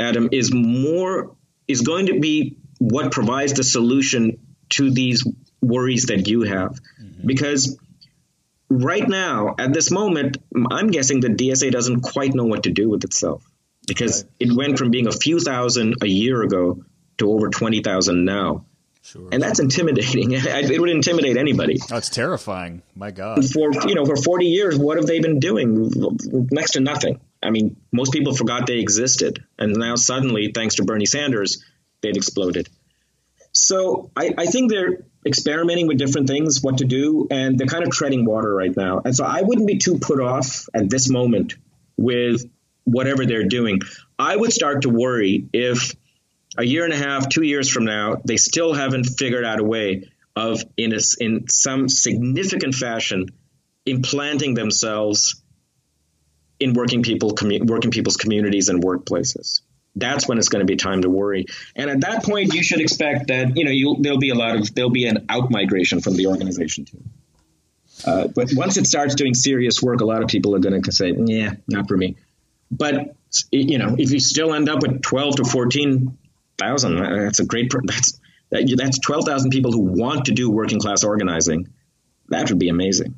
Adam, 0.00 0.30
is 0.32 0.54
more 0.54 1.36
is 1.68 1.82
going 1.82 2.06
to 2.06 2.18
be 2.18 2.56
what 2.78 3.12
provides 3.12 3.52
the 3.52 3.64
solution 3.64 4.38
to 4.70 4.90
these 4.90 5.22
worries 5.60 6.06
that 6.06 6.26
you 6.28 6.42
have. 6.42 6.72
Mm-hmm. 6.72 7.26
Because 7.26 7.78
right 8.82 9.08
now, 9.08 9.54
at 9.58 9.72
this 9.72 9.90
moment, 9.90 10.38
I'm 10.70 10.88
guessing 10.90 11.20
the 11.20 11.28
DSA 11.28 11.70
doesn't 11.70 12.00
quite 12.00 12.34
know 12.34 12.44
what 12.44 12.64
to 12.64 12.70
do 12.70 12.88
with 12.88 13.04
itself. 13.04 13.42
because 13.86 14.24
it 14.40 14.50
went 14.50 14.78
from 14.78 14.90
being 14.90 15.06
a 15.06 15.12
few 15.12 15.38
thousand 15.40 15.96
a 16.02 16.06
year 16.06 16.42
ago 16.42 16.82
to 17.18 17.30
over 17.30 17.48
20,000 17.50 18.24
now. 18.24 18.64
Sure. 19.02 19.28
And 19.30 19.42
that's 19.42 19.60
intimidating. 19.60 20.32
It 20.34 20.80
would 20.80 20.88
intimidate 20.88 21.36
anybody. 21.36 21.76
Oh, 21.82 21.86
that's 21.90 22.08
terrifying. 22.08 22.80
My 22.94 23.10
God. 23.10 23.44
For 23.44 23.70
you 23.86 23.94
know, 23.94 24.06
for 24.06 24.16
40 24.16 24.46
years, 24.46 24.78
what 24.78 24.96
have 24.96 25.06
they 25.06 25.20
been 25.20 25.38
doing? 25.38 25.90
Next 26.50 26.72
to 26.72 26.80
nothing. 26.80 27.20
I 27.42 27.50
mean, 27.50 27.76
most 27.92 28.12
people 28.12 28.34
forgot 28.34 28.66
they 28.66 28.78
existed, 28.78 29.44
and 29.58 29.74
now 29.74 29.96
suddenly, 29.96 30.52
thanks 30.54 30.76
to 30.76 30.84
Bernie 30.84 31.04
Sanders, 31.04 31.62
they've 32.00 32.16
exploded. 32.16 32.70
So 33.52 34.10
I, 34.16 34.32
I 34.38 34.46
think 34.46 34.70
they're 34.70 35.04
experimenting 35.26 35.86
with 35.86 35.98
different 35.98 36.28
things, 36.28 36.62
what 36.62 36.78
to 36.78 36.84
do, 36.84 37.26
and 37.30 37.58
they're 37.58 37.66
kind 37.66 37.84
of 37.84 37.90
treading 37.90 38.24
water 38.24 38.54
right 38.54 38.76
now. 38.76 39.00
And 39.04 39.14
so 39.16 39.24
I 39.24 39.42
wouldn't 39.42 39.66
be 39.66 39.78
too 39.78 39.98
put 39.98 40.20
off 40.20 40.68
at 40.74 40.90
this 40.90 41.08
moment 41.08 41.54
with 41.96 42.44
whatever 42.84 43.24
they're 43.24 43.48
doing. 43.48 43.80
I 44.18 44.36
would 44.36 44.52
start 44.52 44.82
to 44.82 44.90
worry 44.90 45.48
if 45.52 45.94
a 46.56 46.64
year 46.64 46.84
and 46.84 46.92
a 46.92 46.96
half, 46.96 47.28
two 47.28 47.42
years 47.42 47.68
from 47.68 47.84
now, 47.84 48.16
they 48.24 48.36
still 48.36 48.74
haven't 48.74 49.04
figured 49.04 49.44
out 49.44 49.60
a 49.60 49.64
way 49.64 50.10
of, 50.36 50.62
in 50.76 50.92
a, 50.92 50.98
in 51.18 51.48
some 51.48 51.88
significant 51.88 52.74
fashion, 52.74 53.26
implanting 53.86 54.54
themselves 54.54 55.42
in 56.60 56.74
working 56.74 57.02
people, 57.02 57.32
commu- 57.32 57.66
working 57.66 57.90
people's 57.90 58.16
communities 58.16 58.68
and 58.68 58.82
workplaces. 58.82 59.60
That's 59.96 60.26
when 60.26 60.38
it's 60.38 60.48
going 60.48 60.66
to 60.66 60.70
be 60.70 60.76
time 60.76 61.02
to 61.02 61.10
worry. 61.10 61.46
And 61.76 61.88
at 61.88 62.00
that 62.00 62.24
point, 62.24 62.52
you 62.52 62.62
should 62.62 62.80
expect 62.80 63.28
that 63.28 63.56
you 63.56 63.64
know 63.64 63.70
you, 63.70 63.96
there'll 64.00 64.18
be 64.18 64.30
a 64.30 64.34
lot 64.34 64.56
of 64.56 64.74
there'll 64.74 64.90
be 64.90 65.06
an 65.06 65.26
out 65.28 65.50
migration 65.50 66.00
from 66.00 66.16
the 66.16 66.26
organization 66.26 66.84
too. 66.84 67.02
Uh, 68.04 68.26
but 68.26 68.48
once 68.54 68.76
it 68.76 68.86
starts 68.86 69.14
doing 69.14 69.34
serious 69.34 69.80
work, 69.80 70.00
a 70.00 70.04
lot 70.04 70.22
of 70.22 70.28
people 70.28 70.54
are 70.54 70.58
going 70.58 70.82
to 70.82 70.92
say, 70.92 71.14
"Yeah, 71.16 71.54
not 71.68 71.88
for 71.88 71.96
me." 71.96 72.16
But 72.70 73.14
you 73.52 73.78
know, 73.78 73.94
if 73.98 74.10
you 74.10 74.18
still 74.18 74.52
end 74.52 74.68
up 74.68 74.82
with 74.82 75.00
twelve 75.02 75.36
to 75.36 75.44
fourteen 75.44 76.18
thousand. 76.58 76.96
That's 76.96 77.40
a 77.40 77.44
great. 77.44 77.72
That's 77.84 78.20
that, 78.50 78.72
that's 78.76 78.98
twelve 78.98 79.24
thousand 79.24 79.50
people 79.50 79.72
who 79.72 79.80
want 79.80 80.26
to 80.26 80.32
do 80.32 80.50
working 80.50 80.80
class 80.80 81.04
organizing. 81.04 81.68
That 82.28 82.48
would 82.50 82.58
be 82.58 82.68
amazing. 82.68 83.14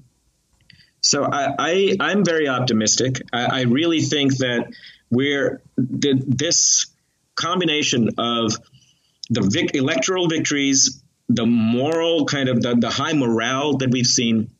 So 1.00 1.24
I, 1.24 1.94
I 2.00 2.10
am 2.10 2.24
very 2.24 2.48
optimistic. 2.48 3.22
I, 3.32 3.60
I, 3.60 3.62
really 3.62 4.00
think 4.00 4.38
that 4.38 4.72
we're 5.10 5.62
the, 5.76 6.22
this 6.26 6.86
combination 7.34 8.10
of 8.18 8.56
the 9.30 9.42
vic, 9.42 9.74
electoral 9.74 10.28
victories, 10.28 11.02
the 11.28 11.46
moral 11.46 12.26
kind 12.26 12.48
of 12.48 12.60
the, 12.62 12.76
the 12.76 12.90
high 12.90 13.12
morale 13.12 13.76
that 13.78 13.90
we've 13.90 14.06
seen, 14.06 14.50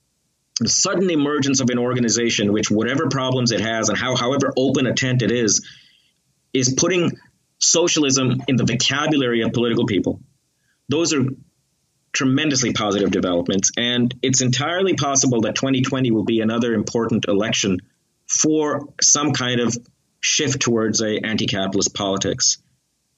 the 0.61 0.69
sudden 0.69 1.11
emergence 1.11 1.61
of 1.61 1.71
an 1.71 1.79
organization 1.79 2.53
which 2.53 2.71
whatever 2.71 3.09
problems 3.09 3.53
it 3.53 3.61
has 3.61 3.89
and 3.89 3.99
how 3.99 4.17
however 4.17 4.53
open 4.57 4.87
a 4.87 4.95
tent 4.95 5.23
it 5.23 5.31
is 5.31 5.67
is 6.53 6.75
putting 6.75 7.13
socialism 7.59 8.43
in 8.49 8.57
the 8.57 8.65
vocabulary 8.65 9.43
of 9.43 9.53
political 9.53 9.87
people. 9.87 10.21
Those 10.89 11.13
are 11.13 11.25
tremendously 12.13 12.73
positive 12.73 13.11
developments, 13.11 13.71
and 13.77 14.15
it's 14.23 14.41
entirely 14.41 14.95
possible 14.95 15.43
that 15.43 15.55
2020 15.55 16.11
will 16.11 16.25
be 16.25 16.41
another 16.41 16.73
important 16.73 17.27
election 17.29 17.81
for 18.27 18.89
some 19.01 19.33
kind 19.33 19.61
of 19.61 19.77
shift 20.21 20.61
towards 20.61 21.01
a 21.03 21.19
anti-capitalist 21.25 21.95
politics. 21.95 22.59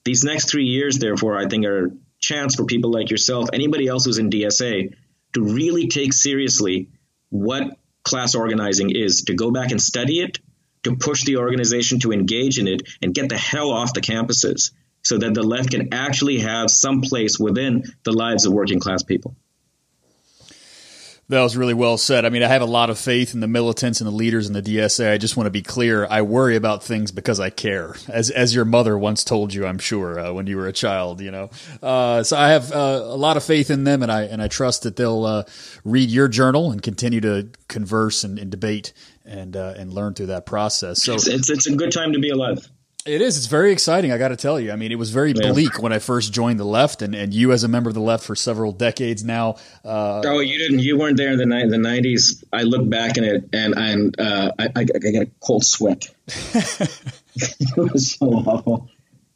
These 0.04 0.24
next 0.24 0.50
three 0.50 0.66
years, 0.66 0.98
therefore, 0.98 1.38
I 1.38 1.46
think 1.46 1.64
are 1.66 1.86
a 1.86 1.90
chance 2.20 2.54
for 2.54 2.64
people 2.64 2.90
like 2.90 3.10
yourself, 3.10 3.48
anybody 3.52 3.86
else 3.86 4.04
who's 4.04 4.18
in 4.18 4.30
DSA, 4.30 4.94
to 5.34 5.42
really 5.42 5.88
take 5.88 6.12
seriously 6.12 6.88
what 7.30 7.76
class 8.02 8.34
organizing 8.34 8.90
is, 8.90 9.22
to 9.24 9.34
go 9.34 9.50
back 9.50 9.70
and 9.70 9.80
study 9.80 10.20
it, 10.20 10.38
to 10.84 10.96
push 10.96 11.24
the 11.24 11.36
organization 11.36 11.98
to 12.00 12.12
engage 12.12 12.58
in 12.58 12.66
it 12.66 12.82
and 13.02 13.14
get 13.14 13.28
the 13.28 13.36
hell 13.36 13.70
off 13.70 13.94
the 13.94 14.00
campuses 14.00 14.72
so 15.02 15.18
that 15.18 15.34
the 15.34 15.42
left 15.42 15.70
can 15.70 15.92
actually 15.92 16.38
have 16.38 16.70
some 16.70 17.02
place 17.02 17.38
within 17.38 17.84
the 18.04 18.12
lives 18.12 18.46
of 18.46 18.52
working 18.52 18.80
class 18.80 19.02
people. 19.02 19.36
That 21.30 21.42
was 21.42 21.58
really 21.58 21.74
well 21.74 21.98
said. 21.98 22.24
I 22.24 22.30
mean, 22.30 22.42
I 22.42 22.48
have 22.48 22.62
a 22.62 22.66
lot 22.66 22.88
of 22.88 22.98
faith 22.98 23.34
in 23.34 23.40
the 23.40 23.48
militants 23.48 24.00
and 24.00 24.08
the 24.08 24.14
leaders 24.14 24.46
in 24.46 24.54
the 24.54 24.62
DSA. 24.62 25.12
I 25.12 25.18
just 25.18 25.36
want 25.36 25.46
to 25.46 25.50
be 25.50 25.60
clear. 25.60 26.06
I 26.08 26.22
worry 26.22 26.56
about 26.56 26.82
things 26.82 27.10
because 27.10 27.38
I 27.38 27.50
care, 27.50 27.96
as 28.08 28.30
as 28.30 28.54
your 28.54 28.64
mother 28.64 28.96
once 28.96 29.24
told 29.24 29.52
you, 29.52 29.66
I'm 29.66 29.78
sure, 29.78 30.18
uh, 30.18 30.32
when 30.32 30.46
you 30.46 30.56
were 30.56 30.66
a 30.66 30.72
child. 30.72 31.20
You 31.20 31.30
know, 31.30 31.50
uh, 31.82 32.22
so 32.22 32.34
I 32.34 32.48
have 32.48 32.72
uh, 32.72 33.02
a 33.04 33.16
lot 33.16 33.36
of 33.36 33.44
faith 33.44 33.70
in 33.70 33.84
them, 33.84 34.02
and 34.02 34.10
I 34.10 34.22
and 34.22 34.40
I 34.40 34.48
trust 34.48 34.84
that 34.84 34.96
they'll 34.96 35.26
uh, 35.26 35.44
read 35.84 36.08
your 36.08 36.28
journal 36.28 36.72
and 36.72 36.82
continue 36.82 37.20
to 37.20 37.50
converse 37.68 38.24
and, 38.24 38.38
and 38.38 38.50
debate 38.50 38.94
and 39.26 39.54
uh, 39.54 39.74
and 39.76 39.92
learn 39.92 40.14
through 40.14 40.26
that 40.26 40.46
process. 40.46 41.02
So 41.02 41.12
it's, 41.12 41.26
it's, 41.26 41.50
it's 41.50 41.66
a 41.66 41.76
good 41.76 41.92
time 41.92 42.14
to 42.14 42.18
be 42.18 42.30
alive. 42.30 42.66
It 43.08 43.22
is. 43.22 43.38
It's 43.38 43.46
very 43.46 43.72
exciting. 43.72 44.12
I 44.12 44.18
got 44.18 44.28
to 44.28 44.36
tell 44.36 44.60
you. 44.60 44.70
I 44.70 44.76
mean, 44.76 44.92
it 44.92 44.98
was 44.98 45.10
very 45.10 45.32
yeah. 45.32 45.50
bleak 45.50 45.82
when 45.82 45.94
I 45.94 45.98
first 45.98 46.30
joined 46.30 46.60
the 46.60 46.64
left, 46.64 47.00
and, 47.00 47.14
and 47.14 47.32
you 47.32 47.52
as 47.52 47.64
a 47.64 47.68
member 47.68 47.88
of 47.88 47.94
the 47.94 48.02
left 48.02 48.22
for 48.22 48.36
several 48.36 48.70
decades 48.70 49.24
now. 49.24 49.56
Uh, 49.82 50.20
oh, 50.26 50.40
you 50.40 50.58
didn't. 50.58 50.80
You 50.80 50.98
weren't 50.98 51.16
there 51.16 51.32
in 51.32 51.38
the 51.38 51.46
ni- 51.46 51.68
the 51.68 51.78
nineties. 51.78 52.44
I 52.52 52.64
look 52.64 52.88
back 52.88 53.16
in 53.16 53.24
it, 53.24 53.48
and 53.54 53.74
I'm 53.76 54.12
uh, 54.18 54.52
I, 54.58 54.64
I, 54.64 54.80
I 54.80 54.84
get 54.84 55.22
a 55.22 55.30
cold 55.40 55.64
sweat. 55.64 56.14
it 56.26 57.76
was 57.76 58.12
so 58.12 58.26
awful. 58.26 58.90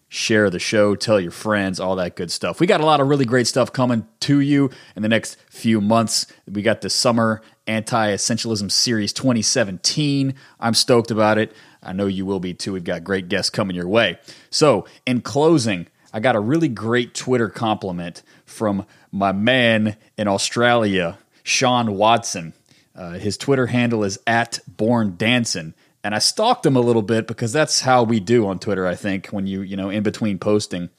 Share 0.09 0.51
the 0.51 0.59
show, 0.59 0.95
tell 0.95 1.19
your 1.19 1.31
friends, 1.31 1.81
all 1.81 1.97
that 1.97 2.17
good 2.17 2.31
stuff. 2.31 2.61
We 2.61 2.67
got 2.67 2.83
a 2.83 2.87
lot 2.87 3.01
of 3.01 3.09
really 3.09 3.25
great 3.25 3.47
stuff 3.47 3.73
coming 3.73 4.07
to 4.21 4.41
you 4.41 4.71
in 4.95 5.03
the 5.03 5.09
next 5.09 5.39
few 5.51 5.81
months. 5.81 6.27
We 6.47 6.63
got 6.63 6.83
the 6.83 6.91
Summer 6.91 7.43
Anti 7.67 8.15
Essentialism 8.15 8.71
Series 8.71 9.13
2017. 9.13 10.35
I'm 10.61 10.75
stoked 10.75 11.11
about 11.11 11.39
it. 11.39 11.53
I 11.83 11.93
know 11.95 12.07
you 12.07 12.27
will 12.27 12.41
be 12.41 12.55
too. 12.55 12.75
We've 12.75 12.85
got 12.85 13.05
great 13.05 13.29
guests 13.29 13.51
coming 13.51 13.75
your 13.75 13.89
way. 13.89 14.19
So, 14.51 14.87
in 15.07 15.23
closing, 15.23 15.89
I 16.13 16.21
got 16.21 16.37
a 16.37 16.41
really 16.41 16.69
great 16.69 17.15
Twitter 17.15 17.49
compliment 17.49 18.23
from 18.45 18.87
my 19.11 19.33
man 19.33 19.97
in 20.19 20.29
Australia, 20.29 21.19
Sean 21.43 21.97
Watson. 21.97 22.53
Uh, 22.95 23.13
his 23.13 23.37
Twitter 23.37 23.67
handle 23.67 24.05
is 24.05 24.19
at 24.27 24.59
Born 24.67 25.17
Dancing, 25.17 25.75
and 26.05 26.15
I 26.15 26.19
stalked 26.19 26.67
him 26.67 26.77
a 26.77 26.81
little 26.81 27.03
bit 27.03 27.27
because 27.27 27.53
that's 27.53 27.81
how 27.81 28.03
we 28.03 28.21
do 28.21 28.47
on 28.47 28.59
Twitter. 28.59 28.87
I 28.87 28.95
think 28.95 29.29
when 29.29 29.47
you 29.47 29.63
you 29.63 29.77
know 29.77 29.89
in 29.91 30.03
between 30.03 30.39
posting, 30.39 30.91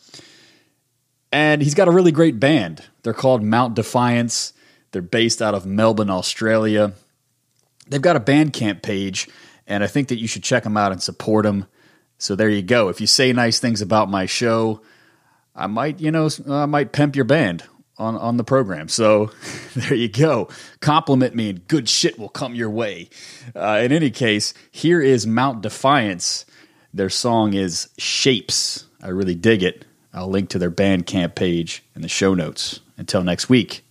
and 1.31 1.61
he's 1.61 1.75
got 1.75 1.87
a 1.87 1.91
really 1.91 2.11
great 2.11 2.39
band. 2.39 2.83
They're 3.03 3.13
called 3.13 3.43
Mount 3.43 3.75
Defiance. 3.75 4.53
They're 4.91 5.01
based 5.01 5.41
out 5.41 5.55
of 5.55 5.65
Melbourne, 5.65 6.09
Australia. 6.09 6.93
They've 7.87 8.01
got 8.01 8.15
a 8.15 8.19
Bandcamp 8.19 8.81
page, 8.81 9.27
and 9.67 9.83
I 9.83 9.87
think 9.87 10.07
that 10.07 10.19
you 10.19 10.27
should 10.27 10.43
check 10.43 10.63
them 10.63 10.77
out 10.77 10.91
and 10.91 11.01
support 11.01 11.43
them. 11.43 11.65
So 12.17 12.35
there 12.35 12.49
you 12.49 12.61
go. 12.61 12.89
If 12.89 13.01
you 13.01 13.07
say 13.07 13.33
nice 13.33 13.59
things 13.59 13.81
about 13.81 14.09
my 14.09 14.25
show, 14.25 14.81
I 15.55 15.67
might, 15.67 15.99
you 15.99 16.09
know, 16.09 16.29
I 16.47 16.65
might 16.65 16.93
pimp 16.93 17.15
your 17.15 17.25
band 17.25 17.63
on 17.97 18.15
on 18.15 18.37
the 18.37 18.43
program. 18.43 18.87
So 18.87 19.31
there 19.75 19.93
you 19.93 20.09
go. 20.09 20.49
Compliment 20.79 21.35
me, 21.35 21.49
and 21.49 21.67
good 21.67 21.89
shit 21.89 22.17
will 22.17 22.29
come 22.29 22.55
your 22.55 22.69
way. 22.69 23.09
Uh, 23.55 23.81
in 23.83 23.91
any 23.91 24.11
case, 24.11 24.53
here 24.71 25.01
is 25.01 25.27
Mount 25.27 25.61
Defiance. 25.61 26.45
Their 26.93 27.09
song 27.09 27.53
is 27.53 27.89
Shapes. 27.97 28.85
I 29.01 29.09
really 29.09 29.35
dig 29.35 29.63
it. 29.63 29.85
I'll 30.13 30.29
link 30.29 30.49
to 30.49 30.59
their 30.59 30.71
Bandcamp 30.71 31.35
page 31.35 31.83
in 31.95 32.03
the 32.03 32.07
show 32.07 32.33
notes. 32.35 32.79
Until 32.97 33.23
next 33.23 33.49
week, 33.49 33.83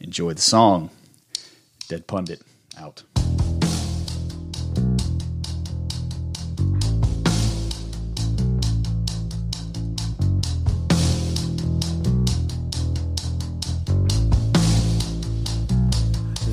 enjoy 0.00 0.32
the 0.32 0.40
song. 0.40 0.90
Dead 1.88 2.06
Pundit 2.06 2.40
out. 2.78 3.02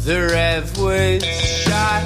The 0.05 0.27
rev 0.33 0.77
was 0.79 1.23
shot. 1.23 2.03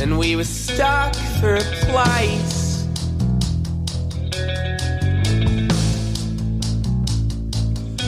And 0.00 0.16
we 0.16 0.36
were 0.36 0.44
stuck 0.44 1.16
for 1.40 1.56
a 1.56 1.60
place. 1.90 2.86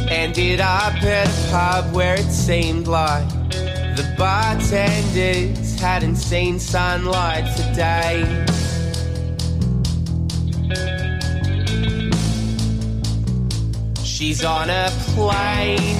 Ended 0.09 0.61
up 0.61 0.94
at 1.03 1.26
a 1.26 1.50
pub 1.50 1.92
where 1.92 2.14
it 2.14 2.30
seemed 2.30 2.86
like 2.86 3.28
the 3.96 4.14
bartenders 4.16 5.80
hadn't 5.80 6.14
seen 6.14 6.61
sunlight 6.61 7.48
for 7.57 7.74
She's 14.23 14.45
on 14.45 14.70
a 14.70 14.89
plane. 15.16 15.97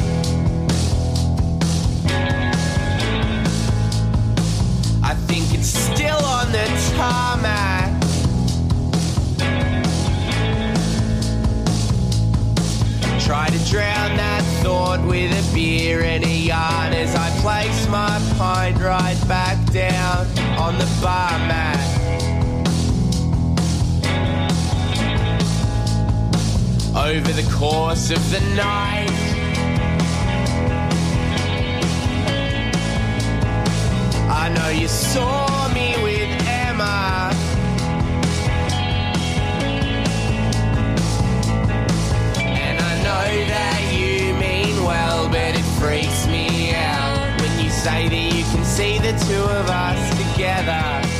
I 5.03 5.14
think 5.27 5.53
it's 5.53 5.66
still 5.66 6.25
on 6.25 6.53
the 6.53 6.64
tarmac. 6.95 8.01
Try 13.27 13.49
to 13.49 13.59
drown 13.68 14.16
that 14.16 14.45
thought 14.62 15.05
with 15.05 15.33
a 15.33 15.53
beer 15.53 16.03
and 16.03 16.23
a 16.25 16.29
yarn 16.29 16.93
as 16.93 17.16
I 17.16 17.29
place 17.41 17.89
my 17.89 18.20
pint 18.39 18.79
right 18.79 19.20
back 19.27 19.59
down 19.73 20.29
on 20.61 20.79
the 20.79 20.87
bar 21.03 21.41
mat. 21.49 21.91
Over 26.95 27.32
the 27.32 27.51
course 27.51 28.11
of 28.11 28.30
the 28.30 28.40
night, 28.55 29.09
I 34.28 34.53
know 34.55 34.68
you 34.68 34.88
saw 34.88 35.72
me 35.72 35.97
with 36.03 36.28
Emma. 36.47 37.32
And 42.36 42.78
I 42.78 42.95
know 43.03 43.47
that 43.49 43.80
you 43.90 44.34
mean 44.34 44.84
well, 44.84 45.28
but 45.28 45.57
it 45.57 45.64
freaks 45.80 46.26
me 46.26 46.74
out 46.74 47.40
when 47.40 47.64
you 47.64 47.70
say 47.70 48.07
that 48.11 48.36
you 48.36 48.45
can 48.45 48.64
see 48.66 48.99
the 48.99 49.12
two 49.26 49.43
of 49.43 49.70
us 49.70 50.34
together. 50.34 51.12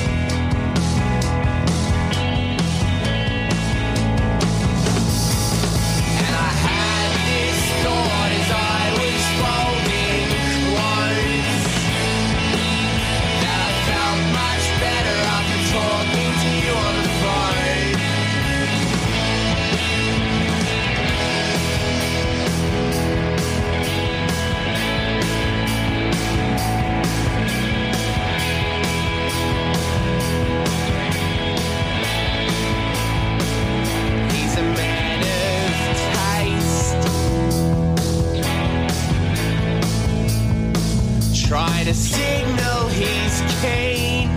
Trying 41.83 41.95
to 41.95 42.01
signal 42.01 42.87
he's 42.91 43.41
keen. 43.61 44.31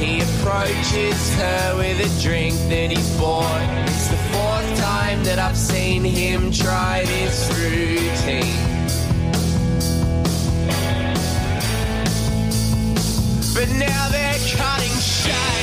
He 0.00 0.20
approaches 0.20 1.34
her 1.36 1.76
with 1.76 2.00
a 2.00 2.20
drink 2.20 2.56
that 2.68 2.90
he's 2.90 3.16
bought. 3.16 3.86
It's 3.86 4.08
the 4.08 4.16
fourth 4.32 4.80
time 4.80 5.22
that 5.22 5.38
I've 5.38 5.56
seen 5.56 6.02
him 6.02 6.50
try 6.50 7.04
this 7.04 7.48
routine. 7.56 8.56
But 13.54 13.68
now 13.78 14.08
they're 14.08 14.56
cutting 14.56 14.98
shade. 14.98 15.59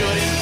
shouldn't 0.00 0.39